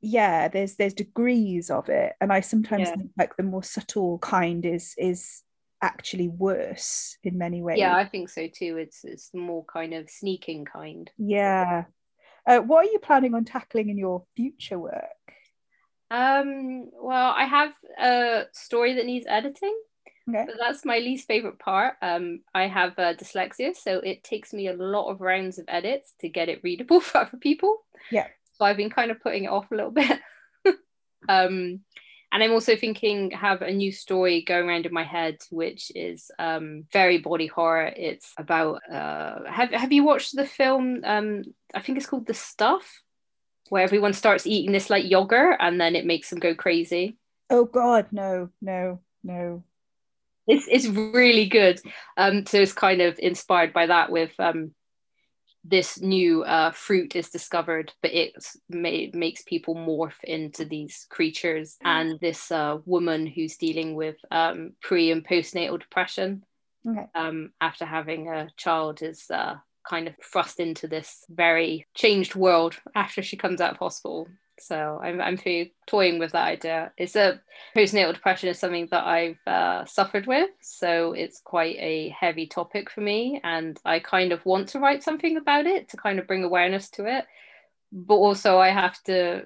yeah, 0.00 0.48
there's 0.48 0.76
there's 0.76 0.94
degrees 0.94 1.70
of 1.70 1.88
it. 1.88 2.14
And 2.20 2.32
I 2.32 2.40
sometimes 2.40 2.88
yeah. 2.88 2.96
think 2.96 3.10
like 3.18 3.36
the 3.36 3.42
more 3.42 3.62
subtle 3.62 4.18
kind 4.18 4.64
is 4.64 4.94
is 4.96 5.42
actually 5.82 6.28
worse 6.28 7.18
in 7.22 7.36
many 7.36 7.62
ways. 7.62 7.78
Yeah, 7.78 7.94
I 7.94 8.06
think 8.06 8.30
so 8.30 8.46
too. 8.46 8.78
It's 8.78 9.04
it's 9.04 9.28
the 9.30 9.40
more 9.40 9.64
kind 9.64 9.92
of 9.92 10.08
sneaking 10.08 10.64
kind. 10.64 11.10
Yeah. 11.18 11.84
Uh, 12.46 12.60
what 12.60 12.86
are 12.86 12.90
you 12.90 13.00
planning 13.00 13.34
on 13.34 13.44
tackling 13.44 13.88
in 13.90 13.98
your 13.98 14.24
future 14.36 14.78
work? 14.78 15.04
Um, 16.10 16.90
well, 17.00 17.32
I 17.36 17.44
have 17.44 17.72
a 17.98 18.44
story 18.52 18.94
that 18.94 19.06
needs 19.06 19.26
editing. 19.28 19.76
Okay. 20.28 20.44
But 20.44 20.56
that's 20.58 20.84
my 20.84 20.98
least 20.98 21.28
favorite 21.28 21.58
part. 21.58 21.94
Um, 22.02 22.40
I 22.52 22.66
have 22.66 22.98
uh, 22.98 23.14
dyslexia, 23.14 23.76
so 23.76 24.00
it 24.00 24.24
takes 24.24 24.52
me 24.52 24.66
a 24.66 24.74
lot 24.74 25.08
of 25.08 25.20
rounds 25.20 25.58
of 25.58 25.66
edits 25.68 26.14
to 26.20 26.28
get 26.28 26.48
it 26.48 26.62
readable 26.64 27.00
for 27.02 27.18
other 27.18 27.36
people. 27.36 27.84
Yeah. 28.10 28.26
So 28.54 28.64
I've 28.64 28.76
been 28.76 28.90
kind 28.90 29.10
of 29.10 29.20
putting 29.20 29.44
it 29.44 29.50
off 29.50 29.70
a 29.70 29.74
little 29.74 29.92
bit. 29.92 30.20
um, 31.28 31.80
and 32.32 32.42
I'm 32.42 32.52
also 32.52 32.74
thinking 32.74 33.30
have 33.30 33.62
a 33.62 33.72
new 33.72 33.92
story 33.92 34.42
going 34.42 34.68
around 34.68 34.84
in 34.84 34.92
my 34.92 35.04
head, 35.04 35.38
which 35.50 35.92
is 35.94 36.30
um, 36.38 36.84
very 36.92 37.18
body 37.18 37.46
horror. 37.46 37.92
It's 37.96 38.32
about 38.36 38.80
uh, 38.90 39.44
have 39.48 39.70
have 39.70 39.92
you 39.92 40.02
watched 40.02 40.34
the 40.34 40.44
film? 40.44 41.02
Um, 41.04 41.44
I 41.72 41.80
think 41.80 41.98
it's 41.98 42.06
called 42.06 42.26
The 42.26 42.34
Stuff 42.34 43.00
where 43.68 43.82
everyone 43.82 44.12
starts 44.12 44.46
eating 44.46 44.72
this 44.72 44.90
like 44.90 45.08
yogurt 45.08 45.56
and 45.60 45.80
then 45.80 45.96
it 45.96 46.06
makes 46.06 46.30
them 46.30 46.38
go 46.38 46.54
crazy. 46.54 47.16
Oh 47.50 47.64
God, 47.64 48.06
no, 48.12 48.50
no, 48.60 49.00
no. 49.22 49.62
It's 50.46 50.66
it's 50.70 50.86
really 50.86 51.46
good. 51.46 51.80
Um, 52.16 52.46
so 52.46 52.58
it's 52.58 52.72
kind 52.72 53.00
of 53.02 53.18
inspired 53.18 53.72
by 53.72 53.86
that 53.86 54.10
with 54.10 54.32
um, 54.38 54.72
this 55.68 56.00
new 56.00 56.44
uh, 56.44 56.70
fruit 56.70 57.16
is 57.16 57.30
discovered, 57.30 57.92
but 58.02 58.12
it 58.12 58.32
may, 58.68 59.10
makes 59.12 59.42
people 59.42 59.74
morph 59.74 60.22
into 60.22 60.64
these 60.64 61.06
creatures. 61.10 61.76
Mm. 61.84 61.88
And 61.88 62.20
this 62.20 62.50
uh, 62.50 62.78
woman 62.84 63.26
who's 63.26 63.56
dealing 63.56 63.94
with 63.94 64.16
um, 64.30 64.72
pre 64.80 65.10
and 65.10 65.26
postnatal 65.26 65.80
depression 65.80 66.44
okay. 66.88 67.06
um, 67.14 67.50
after 67.60 67.84
having 67.84 68.28
a 68.28 68.48
child 68.56 69.02
is 69.02 69.24
uh, 69.30 69.56
kind 69.88 70.08
of 70.08 70.14
thrust 70.22 70.60
into 70.60 70.88
this 70.88 71.24
very 71.28 71.86
changed 71.94 72.34
world 72.34 72.76
after 72.94 73.22
she 73.22 73.36
comes 73.36 73.60
out 73.60 73.72
of 73.72 73.78
hospital. 73.78 74.28
So 74.58 74.98
I'm 75.02 75.20
I'm 75.20 75.38
toying 75.86 76.18
with 76.18 76.32
that 76.32 76.46
idea. 76.46 76.92
It's 76.96 77.14
a 77.14 77.40
postnatal 77.76 78.14
depression 78.14 78.48
is 78.48 78.58
something 78.58 78.88
that 78.90 79.04
I've 79.04 79.38
uh, 79.46 79.84
suffered 79.84 80.26
with, 80.26 80.48
so 80.62 81.12
it's 81.12 81.40
quite 81.40 81.76
a 81.78 82.08
heavy 82.18 82.46
topic 82.46 82.90
for 82.90 83.02
me, 83.02 83.38
and 83.44 83.78
I 83.84 83.98
kind 83.98 84.32
of 84.32 84.44
want 84.46 84.68
to 84.70 84.80
write 84.80 85.02
something 85.02 85.36
about 85.36 85.66
it 85.66 85.90
to 85.90 85.98
kind 85.98 86.18
of 86.18 86.26
bring 86.26 86.42
awareness 86.42 86.88
to 86.92 87.04
it, 87.04 87.26
but 87.92 88.14
also 88.14 88.58
I 88.58 88.70
have 88.70 89.02
to 89.04 89.44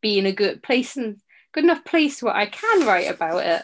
be 0.00 0.18
in 0.18 0.26
a 0.26 0.32
good 0.32 0.64
place 0.64 0.96
and 0.96 1.20
good 1.52 1.64
enough 1.64 1.84
place 1.84 2.20
where 2.20 2.34
I 2.34 2.46
can 2.46 2.86
write 2.86 3.08
about 3.08 3.46
it. 3.46 3.62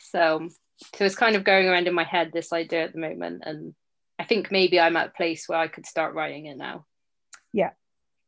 So 0.00 0.48
so 0.96 1.04
it's 1.04 1.14
kind 1.14 1.36
of 1.36 1.44
going 1.44 1.68
around 1.68 1.88
in 1.88 1.94
my 1.94 2.04
head 2.04 2.32
this 2.32 2.54
idea 2.54 2.84
at 2.84 2.92
the 2.94 2.98
moment, 3.00 3.42
and 3.44 3.74
I 4.22 4.24
think 4.24 4.52
maybe 4.52 4.78
I'm 4.78 4.96
at 4.96 5.08
a 5.08 5.12
place 5.12 5.48
where 5.48 5.58
I 5.58 5.66
could 5.66 5.84
start 5.84 6.14
writing 6.14 6.46
it 6.46 6.56
now. 6.56 6.86
Yeah. 7.52 7.70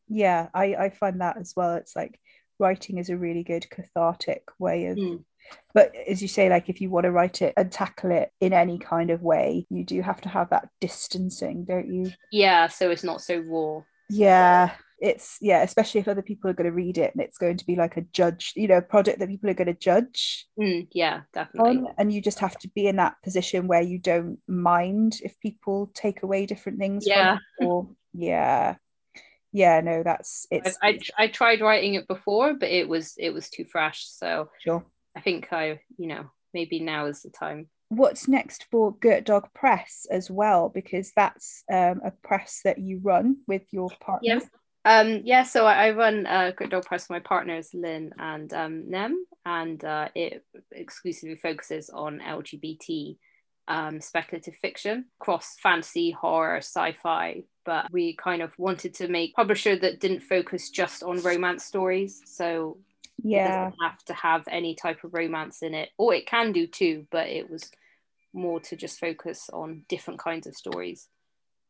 Yeah, 0.09 0.49
I, 0.53 0.75
I 0.75 0.91
find 0.91 1.21
that 1.21 1.39
as 1.39 1.55
well. 1.57 1.77
It's 1.77 1.95
like 1.95 2.19
writing 2.59 2.99
is 2.99 3.11
a 3.11 3.17
really 3.17 3.43
good 3.43 3.69
cathartic 3.71 4.43
way 4.59 4.87
of 4.87 4.97
mm. 4.97 5.25
but 5.73 5.93
as 6.09 6.23
you 6.23 6.29
say 6.29 6.49
like 6.49 6.69
if 6.69 6.81
you 6.81 6.89
want 6.89 7.05
to 7.05 7.11
write 7.11 7.43
it 7.43 7.53
and 7.57 7.71
tackle 7.71 8.11
it 8.11 8.31
in 8.41 8.53
any 8.53 8.79
kind 8.79 9.11
of 9.11 9.23
way 9.23 9.67
you 9.71 9.85
do 9.85 10.01
have 10.01 10.21
to 10.21 10.29
have 10.29 10.51
that 10.51 10.69
distancing 10.81 11.65
don't 11.65 11.93
you 11.93 12.11
yeah 12.31 12.69
so 12.69 12.91
it's 12.91 13.05
not 13.05 13.21
so 13.21 13.39
raw 13.39 13.81
yeah 14.09 14.71
it's 15.05 15.37
yeah 15.43 15.63
especially 15.63 16.01
if 16.01 16.09
other 16.09 16.23
people 16.23 16.49
are 16.49 16.55
going 16.55 16.69
to 16.69 16.75
read 16.75 16.97
it 16.97 17.13
and 17.13 17.23
it's 17.23 17.37
going 17.37 17.59
to 17.59 17.67
be 17.67 17.77
like 17.77 17.99
a 17.99 18.07
judge 18.13 18.55
you 18.57 18.67
know 18.67 18.79
a 18.79 18.83
project 18.83 19.19
that 19.19 19.29
people 19.29 19.51
are 19.51 19.55
going 19.55 19.67
to 19.67 19.75
judge 19.75 20.47
mm, 20.59 20.89
yeah 20.93 21.21
definitely. 21.35 21.77
on, 21.77 21.89
and 21.99 22.11
you 22.11 22.23
just 22.23 22.39
have 22.39 22.57
to 22.59 22.69
be 22.75 22.87
in 22.87 22.97
that 22.97 23.15
position 23.23 23.67
where 23.67 23.83
you 23.83 23.99
don't 23.99 24.39
mind 24.49 25.19
if 25.23 25.39
people 25.41 25.91
take 25.95 26.23
away 26.23 26.47
different 26.47 26.79
things 26.79 27.07
yeah. 27.07 27.37
or 27.61 27.89
yeah. 28.15 28.77
Yeah 29.53 29.81
no 29.83 30.03
that's 30.03 30.47
it's 30.51 30.79
I, 30.83 30.89
I, 30.89 31.25
I 31.25 31.29
tried 31.29 31.61
writing 31.61 31.95
it 31.95 32.09
before 32.09 32.55
but 32.55 32.71
it 32.71 32.89
was 32.89 33.15
it 33.19 33.31
was 33.31 33.51
too 33.51 33.65
fresh 33.65 34.05
so 34.05 34.49
sure. 34.65 34.85
I 35.17 35.21
think 35.21 35.53
i 35.53 35.81
you 35.97 36.09
know 36.09 36.31
maybe 36.55 36.81
now 36.81 37.07
is 37.07 37.23
the 37.23 37.31
time. 37.31 37.69
What's 37.91 38.27
next 38.29 38.67
for 38.71 38.97
Gurt 38.97 39.25
Dog 39.25 39.49
Press 39.55 40.07
as 40.11 40.31
well? 40.31 40.71
Because 40.71 41.13
that's 41.15 41.65
um, 41.71 42.01
a 42.05 42.13
press 42.23 42.61
that 42.65 42.79
you 42.79 43.01
run 43.03 43.39
with 43.47 43.63
your 43.73 43.91
partner. 44.01 44.41
Um, 44.85 45.23
yeah, 45.25 45.45
so 45.45 45.67
I, 45.67 45.87
I 45.87 45.91
run 45.93 46.27
uh, 46.27 46.53
Dog 46.69 46.85
Press 46.85 47.05
with 47.05 47.11
my 47.11 47.21
partners 47.21 47.71
Lynn 47.73 48.13
and 48.19 48.53
um, 48.53 48.91
Nem, 48.91 49.25
and 49.47 49.83
uh, 49.83 50.09
it 50.15 50.45
exclusively 50.73 51.37
focuses 51.37 51.89
on 51.89 52.21
LGBT 52.21 53.17
um, 53.67 54.01
speculative 54.01 54.57
fiction 54.57 55.07
across 55.21 55.57
fantasy, 55.63 56.11
horror, 56.11 56.59
sci-fi. 56.59 57.45
But 57.65 57.91
we 57.91 58.15
kind 58.17 58.43
of 58.43 58.53
wanted 58.59 58.95
to 58.97 59.09
make 59.09 59.31
a 59.31 59.37
publisher 59.37 59.75
that 59.77 60.01
didn't 60.01 60.21
focus 60.21 60.69
just 60.69 61.03
on 61.03 61.23
romance 61.23 61.65
stories. 61.65 62.21
So 62.27 62.77
yeah, 63.23 63.69
it 63.69 63.71
doesn't 63.71 63.83
have 63.83 64.05
to 64.05 64.15
have 64.15 64.45
any 64.51 64.75
type 64.75 65.03
of 65.03 65.15
romance 65.15 65.63
in 65.63 65.73
it, 65.73 65.91
or 65.97 66.13
it 66.13 66.27
can 66.27 66.53
do 66.53 66.67
too. 66.67 67.07
But 67.11 67.29
it 67.29 67.49
was 67.49 67.71
more 68.35 68.61
to 68.61 68.77
just 68.77 69.01
focus 69.01 69.49
on 69.51 69.85
different 69.89 70.21
kinds 70.21 70.47
of 70.47 70.55
stories, 70.55 71.09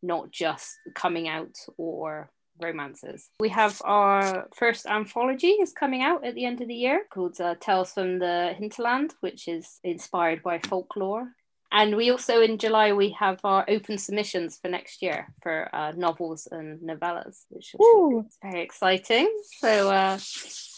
not 0.02 0.32
just 0.32 0.74
coming 0.96 1.28
out 1.28 1.54
or 1.76 2.30
romances. 2.60 3.30
We 3.40 3.48
have 3.50 3.80
our 3.84 4.48
first 4.54 4.86
anthology 4.86 5.52
is 5.52 5.72
coming 5.72 6.02
out 6.02 6.24
at 6.24 6.34
the 6.34 6.44
end 6.44 6.60
of 6.60 6.68
the 6.68 6.74
year 6.74 7.04
called 7.12 7.40
uh, 7.40 7.54
Tales 7.60 7.92
from 7.92 8.18
the 8.18 8.54
Hinterland, 8.58 9.14
which 9.20 9.48
is 9.48 9.80
inspired 9.82 10.42
by 10.42 10.58
folklore. 10.58 11.32
And 11.72 11.96
we 11.96 12.10
also 12.10 12.40
in 12.40 12.58
July 12.58 12.92
we 12.92 13.10
have 13.18 13.40
our 13.42 13.64
open 13.68 13.98
submissions 13.98 14.58
for 14.58 14.68
next 14.68 15.02
year 15.02 15.26
for 15.42 15.68
uh, 15.74 15.92
novels 15.96 16.46
and 16.50 16.80
novellas, 16.80 17.46
which 17.48 17.74
is 17.74 18.38
very 18.40 18.62
exciting. 18.62 19.28
So 19.58 19.90
uh, 19.90 20.18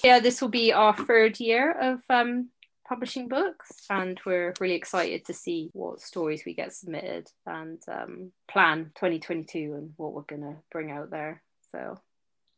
yeah, 0.03 0.21
this 0.21 0.41
will 0.41 0.49
be 0.49 0.73
our 0.73 0.97
third 0.97 1.39
year 1.39 1.71
of 1.73 2.01
um, 2.09 2.49
publishing 2.89 3.29
books, 3.29 3.85
and 3.91 4.19
we're 4.25 4.55
really 4.61 4.75
excited 4.75 5.27
to 5.27 5.35
see 5.35 5.71
what 5.73 6.01
stories 6.01 6.45
we 6.47 6.55
get 6.55 6.73
submitted 6.73 7.29
and 7.45 7.81
um, 7.89 8.33
plan 8.49 8.93
2022 8.95 9.75
and 9.77 9.91
what 9.97 10.15
we're 10.15 10.23
gonna 10.23 10.57
bring 10.73 10.91
out 10.91 11.11
there. 11.11 11.43
So 11.73 11.99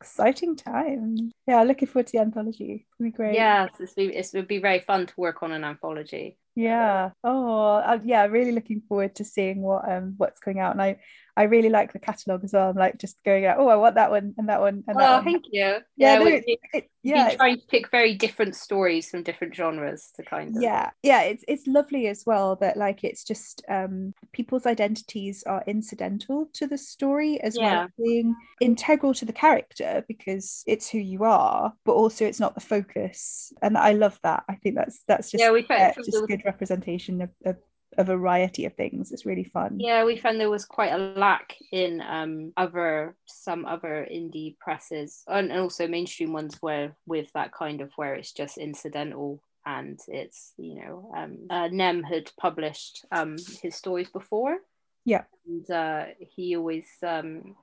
exciting 0.01 0.55
time. 0.55 1.31
Yeah, 1.47 1.63
looking 1.63 1.87
forward 1.87 2.07
to 2.07 2.13
the 2.13 2.19
anthology. 2.19 2.87
It'll 2.99 3.11
be 3.11 3.15
great. 3.15 3.35
Yeah, 3.35 3.67
it's, 3.79 3.93
it's, 3.97 4.33
it 4.33 4.37
would 4.37 4.47
be 4.47 4.59
very 4.59 4.79
fun 4.79 5.05
to 5.07 5.13
work 5.17 5.43
on 5.43 5.51
an 5.51 5.63
anthology. 5.63 6.37
Yeah. 6.55 7.11
Oh, 7.23 7.75
uh, 7.75 7.99
yeah. 8.03 8.25
Really 8.25 8.51
looking 8.51 8.81
forward 8.81 9.15
to 9.15 9.23
seeing 9.23 9.61
what 9.61 9.89
um 9.89 10.15
what's 10.17 10.39
coming 10.39 10.59
out, 10.59 10.73
and 10.73 10.81
I 10.81 10.99
I 11.39 11.43
really 11.43 11.69
like 11.69 11.93
the 11.93 11.99
catalogue 11.99 12.43
as 12.43 12.51
well. 12.51 12.69
I'm 12.69 12.75
like 12.75 12.97
just 12.97 13.15
going 13.23 13.45
out, 13.45 13.59
oh, 13.59 13.69
I 13.69 13.77
want 13.77 13.95
that 13.95 14.11
one 14.11 14.35
and 14.37 14.49
that 14.49 14.59
one 14.59 14.83
and 14.85 14.99
that 14.99 15.09
oh, 15.09 15.15
one. 15.15 15.23
thank 15.23 15.45
you. 15.49 15.61
Yeah, 15.61 15.79
yeah, 15.95 16.19
no, 16.19 16.25
it, 16.27 16.43
it, 16.73 16.89
yeah 17.01 17.33
trying 17.35 17.55
to 17.55 17.67
pick 17.67 17.89
very 17.91 18.13
different 18.13 18.57
stories 18.57 19.09
from 19.09 19.23
different 19.23 19.55
genres 19.55 20.11
to 20.17 20.23
kind 20.23 20.57
of. 20.57 20.61
Yeah, 20.61 20.89
yeah, 21.01 21.21
it's 21.21 21.45
it's 21.47 21.65
lovely 21.65 22.07
as 22.07 22.25
well 22.25 22.57
that 22.57 22.75
like 22.75 23.05
it's 23.05 23.23
just 23.23 23.63
um 23.69 24.13
people's 24.33 24.65
identities 24.65 25.41
are 25.47 25.63
incidental 25.65 26.49
to 26.55 26.67
the 26.67 26.77
story 26.77 27.39
as 27.39 27.55
yeah. 27.55 27.61
well 27.61 27.83
as 27.83 27.89
being 27.97 28.35
integral 28.59 29.13
to 29.13 29.23
the 29.23 29.31
character 29.31 30.03
because 30.09 30.65
it's 30.67 30.89
who 30.89 30.99
you 30.99 31.23
are, 31.23 31.71
but 31.85 31.93
also 31.93 32.25
it's 32.25 32.41
not 32.41 32.53
the 32.53 32.59
focus, 32.59 33.53
and 33.61 33.77
I 33.77 33.93
love 33.93 34.19
that. 34.23 34.43
I 34.49 34.55
think 34.55 34.75
that's 34.75 35.03
that's 35.07 35.31
just 35.31 35.41
yeah, 35.41 35.51
we 35.51 35.65
uh, 35.69 35.93
just 36.03 36.27
good 36.27 36.43
representation 36.43 37.21
of, 37.21 37.29
of 37.45 37.55
a 37.97 38.03
variety 38.03 38.65
of 38.65 38.73
things. 38.75 39.11
It's 39.11 39.25
really 39.25 39.43
fun. 39.43 39.79
Yeah, 39.79 40.03
we 40.03 40.17
found 40.17 40.39
there 40.39 40.49
was 40.49 40.65
quite 40.65 40.93
a 40.93 40.97
lack 40.97 41.55
in 41.71 42.01
um, 42.01 42.53
other 42.57 43.15
some 43.25 43.65
other 43.65 44.07
indie 44.11 44.57
presses 44.59 45.23
and, 45.27 45.51
and 45.51 45.61
also 45.61 45.87
mainstream 45.87 46.33
ones 46.33 46.57
where 46.61 46.95
with 47.05 47.31
that 47.33 47.51
kind 47.51 47.81
of 47.81 47.91
where 47.95 48.15
it's 48.15 48.31
just 48.31 48.57
incidental 48.57 49.41
and 49.65 49.99
it's 50.07 50.53
you 50.57 50.75
know 50.75 51.11
um, 51.15 51.37
uh, 51.49 51.67
Nem 51.71 52.03
had 52.03 52.31
published 52.39 53.05
um, 53.11 53.37
his 53.61 53.75
stories 53.75 54.09
before. 54.09 54.57
Yeah, 55.05 55.23
and 55.47 55.69
uh, 55.69 56.05
he 56.19 56.55
always 56.55 56.87
um, 57.03 57.55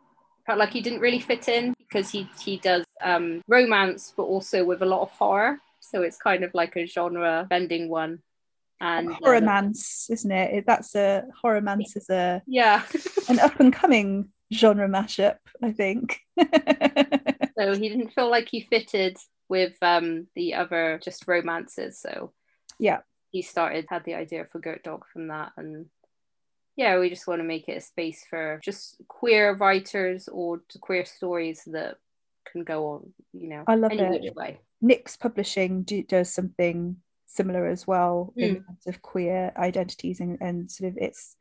felt 0.47 0.59
like 0.59 0.71
he 0.71 0.81
didn't 0.81 1.01
really 1.01 1.21
fit 1.21 1.49
in 1.49 1.75
because 1.79 2.11
he 2.11 2.29
he 2.41 2.57
does 2.59 2.85
um, 3.03 3.43
romance, 3.49 4.13
but 4.17 4.25
also 4.25 4.65
with 4.65 4.83
a 4.83 4.87
lot 4.87 5.03
of 5.03 5.11
horror. 5.11 5.61
So 5.81 6.03
it's 6.03 6.17
kind 6.17 6.43
of 6.43 6.53
like 6.55 6.77
a 6.77 6.87
genre 6.87 7.47
bending 7.49 7.89
one. 7.89 8.21
And 8.81 9.13
horror 9.15 9.41
romance, 9.41 10.07
uh, 10.11 10.13
isn't 10.13 10.31
it? 10.31 10.65
That's 10.67 10.95
a 10.95 11.25
horror 11.41 11.57
romance 11.57 11.97
is 11.97 12.11
a 12.11 12.43
yeah 12.47 12.83
an 13.29 13.39
up 13.39 13.59
and 13.59 13.73
coming 13.73 14.29
genre 14.53 14.89
mashup, 14.89 15.39
I 15.63 15.73
think. 15.73 16.21
so 16.39 17.75
he 17.75 17.89
didn't 17.89 18.13
feel 18.15 18.31
like 18.31 18.49
he 18.51 18.67
fitted 18.69 19.17
with 19.49 19.77
um, 19.83 20.27
the 20.35 20.55
other 20.55 21.01
just 21.03 21.27
romances. 21.27 22.01
So 22.01 22.33
yeah, 22.79 23.01
he 23.31 23.43
started 23.43 23.87
had 23.89 24.05
the 24.05 24.15
idea 24.15 24.45
for 24.45 24.59
Gurt 24.59 24.83
Dog 24.83 25.05
from 25.13 25.29
that, 25.29 25.53
and 25.57 25.87
yeah, 26.77 26.99
we 26.99 27.09
just 27.09 27.27
want 27.27 27.41
to 27.41 27.45
make 27.45 27.69
it 27.69 27.79
a 27.79 27.81
space 27.81 28.25
for 28.29 28.61
just 28.63 28.97
queer 29.09 29.55
writers 29.55 30.29
or 30.29 30.61
queer 30.81 31.05
stories 31.07 31.63
that 31.67 31.97
can 32.51 32.65
go 32.65 32.89
on. 32.89 33.13
You 33.33 33.49
know, 33.49 33.65
I 33.67 33.77
love 33.77 33.93
it. 33.93 34.37
Way. 34.37 34.61
Nyx 34.85 35.19
Publishing 35.19 35.83
do, 35.83 36.03
does 36.03 36.33
something 36.33 36.97
similar 37.37 37.67
as 37.67 37.87
well 37.87 38.33
mm. 38.39 38.43
in 38.43 38.55
hmm. 38.57 38.63
terms 38.63 38.87
of 38.87 39.03
queer 39.03 39.53
identities 39.57 40.21
and, 40.21 40.39
and 40.41 40.71
sort 40.71 40.91
of 40.91 40.99
it's 40.99 41.37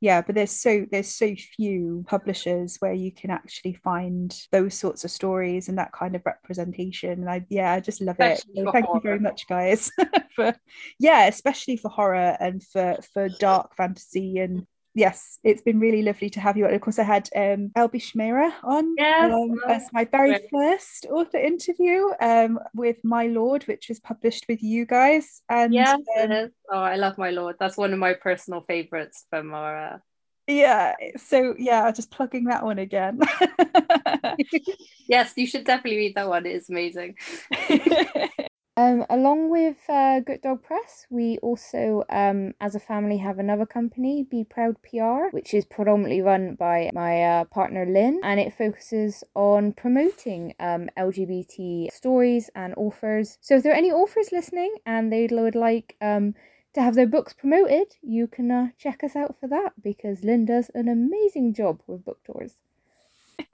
yeah 0.00 0.22
but 0.22 0.34
there's 0.34 0.50
so 0.50 0.86
there's 0.90 1.14
so 1.14 1.34
few 1.56 2.04
publishers 2.08 2.76
where 2.80 2.94
you 2.94 3.12
can 3.12 3.30
actually 3.30 3.74
find 3.74 4.46
those 4.50 4.74
sorts 4.74 5.04
of 5.04 5.10
stories 5.10 5.68
and 5.68 5.76
that 5.78 5.92
kind 5.92 6.16
of 6.16 6.22
representation 6.24 7.10
and 7.10 7.30
i 7.30 7.44
yeah 7.50 7.72
i 7.72 7.80
just 7.80 8.00
love 8.00 8.16
especially 8.18 8.62
it 8.62 8.72
thank 8.72 8.86
horror. 8.86 8.96
you 8.96 9.02
very 9.02 9.20
much 9.20 9.46
guys 9.46 9.90
for 10.34 10.54
yeah 10.98 11.26
especially 11.26 11.76
for 11.76 11.90
horror 11.90 12.36
and 12.40 12.62
for 12.62 12.96
for 13.12 13.28
dark 13.28 13.76
fantasy 13.76 14.38
and 14.38 14.66
yes, 14.94 15.38
it's 15.44 15.62
been 15.62 15.80
really 15.80 16.02
lovely 16.02 16.30
to 16.30 16.40
have 16.40 16.56
you. 16.56 16.66
And 16.66 16.74
of 16.74 16.80
course, 16.80 16.98
I 16.98 17.04
had 17.04 17.28
um, 17.34 17.70
Elby 17.76 18.00
Schmeira 18.00 18.52
on 18.62 18.94
yes, 18.96 19.32
um, 19.32 19.60
as 19.68 19.88
my 19.92 20.04
very 20.04 20.38
first 20.52 21.06
author 21.10 21.38
interview 21.38 22.08
um, 22.20 22.58
with 22.74 22.96
My 23.04 23.26
Lord, 23.26 23.64
which 23.64 23.88
was 23.88 24.00
published 24.00 24.46
with 24.48 24.62
you 24.62 24.86
guys. 24.86 25.42
And 25.48 25.72
yes, 25.72 25.98
um, 26.20 26.50
oh, 26.70 26.78
I 26.78 26.96
love 26.96 27.18
My 27.18 27.30
Lord. 27.30 27.56
That's 27.58 27.76
one 27.76 27.92
of 27.92 27.98
my 27.98 28.14
personal 28.14 28.62
favorites 28.62 29.26
from 29.30 29.54
our. 29.54 29.94
Uh... 29.94 29.98
Yeah, 30.46 30.94
so 31.16 31.54
yeah, 31.58 31.90
just 31.92 32.10
plugging 32.10 32.44
that 32.44 32.64
one 32.64 32.78
again. 32.78 33.20
yes, 35.08 35.32
you 35.36 35.46
should 35.46 35.64
definitely 35.64 35.98
read 35.98 36.14
that 36.16 36.28
one. 36.28 36.46
It 36.46 36.56
is 36.56 36.68
amazing. 36.68 37.16
Um, 38.76 39.04
along 39.10 39.50
with 39.50 39.76
uh, 39.88 40.20
Gurt 40.20 40.42
Dog 40.42 40.62
Press, 40.62 41.06
we 41.10 41.38
also, 41.38 42.04
um, 42.08 42.54
as 42.60 42.74
a 42.74 42.80
family, 42.80 43.18
have 43.18 43.38
another 43.38 43.66
company, 43.66 44.22
Be 44.22 44.44
Proud 44.44 44.76
PR, 44.82 45.28
which 45.32 45.52
is 45.52 45.64
predominantly 45.64 46.22
run 46.22 46.54
by 46.54 46.90
my 46.94 47.22
uh, 47.22 47.44
partner 47.44 47.84
Lynn, 47.84 48.20
and 48.22 48.38
it 48.38 48.54
focuses 48.54 49.24
on 49.34 49.72
promoting 49.72 50.54
um, 50.60 50.88
LGBT 50.96 51.92
stories 51.92 52.48
and 52.54 52.72
authors. 52.76 53.38
So, 53.40 53.56
if 53.56 53.64
there 53.64 53.72
are 53.72 53.76
any 53.76 53.90
authors 53.90 54.32
listening 54.32 54.74
and 54.86 55.12
they 55.12 55.26
would 55.30 55.56
like 55.56 55.96
um, 56.00 56.34
to 56.74 56.80
have 56.80 56.94
their 56.94 57.08
books 57.08 57.32
promoted, 57.32 57.96
you 58.02 58.28
can 58.28 58.50
uh, 58.50 58.68
check 58.78 59.02
us 59.02 59.16
out 59.16 59.36
for 59.40 59.48
that 59.48 59.72
because 59.82 60.22
Lynn 60.22 60.44
does 60.44 60.70
an 60.74 60.88
amazing 60.88 61.54
job 61.54 61.82
with 61.86 62.04
book 62.04 62.20
tours. 62.24 62.56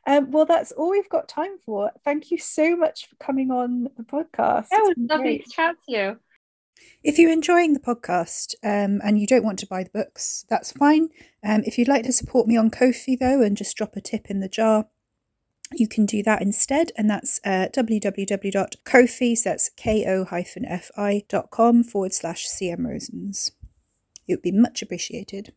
Um, 0.07 0.31
well, 0.31 0.45
that's 0.45 0.73
all 0.73 0.91
we've 0.91 1.09
got 1.09 1.29
time 1.29 1.59
for. 1.65 1.91
Thank 2.05 2.31
you 2.31 2.39
so 2.39 2.77
much 2.77 3.09
for 3.09 3.17
coming 3.17 3.51
on 3.51 3.89
the 3.97 4.03
podcast. 4.03 4.69
That 4.71 4.83
was 4.83 4.95
lovely 4.99 5.39
to 5.39 5.51
chat 5.51 5.77
to 5.87 5.93
you. 5.93 6.17
If 7.03 7.19
you're 7.19 7.31
enjoying 7.33 7.73
the 7.73 7.81
podcast 7.81 8.55
um, 8.63 9.01
and 9.03 9.19
you 9.19 9.27
don't 9.27 9.45
want 9.45 9.59
to 9.61 9.67
buy 9.67 9.83
the 9.83 9.91
books, 9.91 10.45
that's 10.49 10.73
fine. 10.73 11.09
Um, 11.43 11.63
if 11.65 11.79
you'd 11.79 11.89
like 11.89 12.05
to 12.05 12.13
support 12.13 12.47
me 12.47 12.57
on 12.57 12.71
Ko-fi, 12.71 13.17
though, 13.17 13.43
and 13.43 13.57
just 13.57 13.77
drop 13.77 13.97
a 13.97 14.01
tip 14.01 14.27
in 14.29 14.41
the 14.41 14.49
jar, 14.49 14.87
you 15.73 15.89
can 15.89 16.07
do 16.07 16.23
that 16.23 16.43
instead, 16.43 16.93
and 16.97 17.11
that's 17.11 17.41
uh, 17.45 17.69
www.ko-fi, 17.73 19.35
so 19.35 19.51
that's 19.51 19.71
ko-fi.com 19.71 20.25
forward 21.85 22.15
slash 22.15 22.47
cm 22.47 22.79
rosens. 22.81 23.51
It 24.29 24.35
would 24.35 24.43
be 24.43 24.53
much 24.53 24.83
appreciated. 24.83 25.53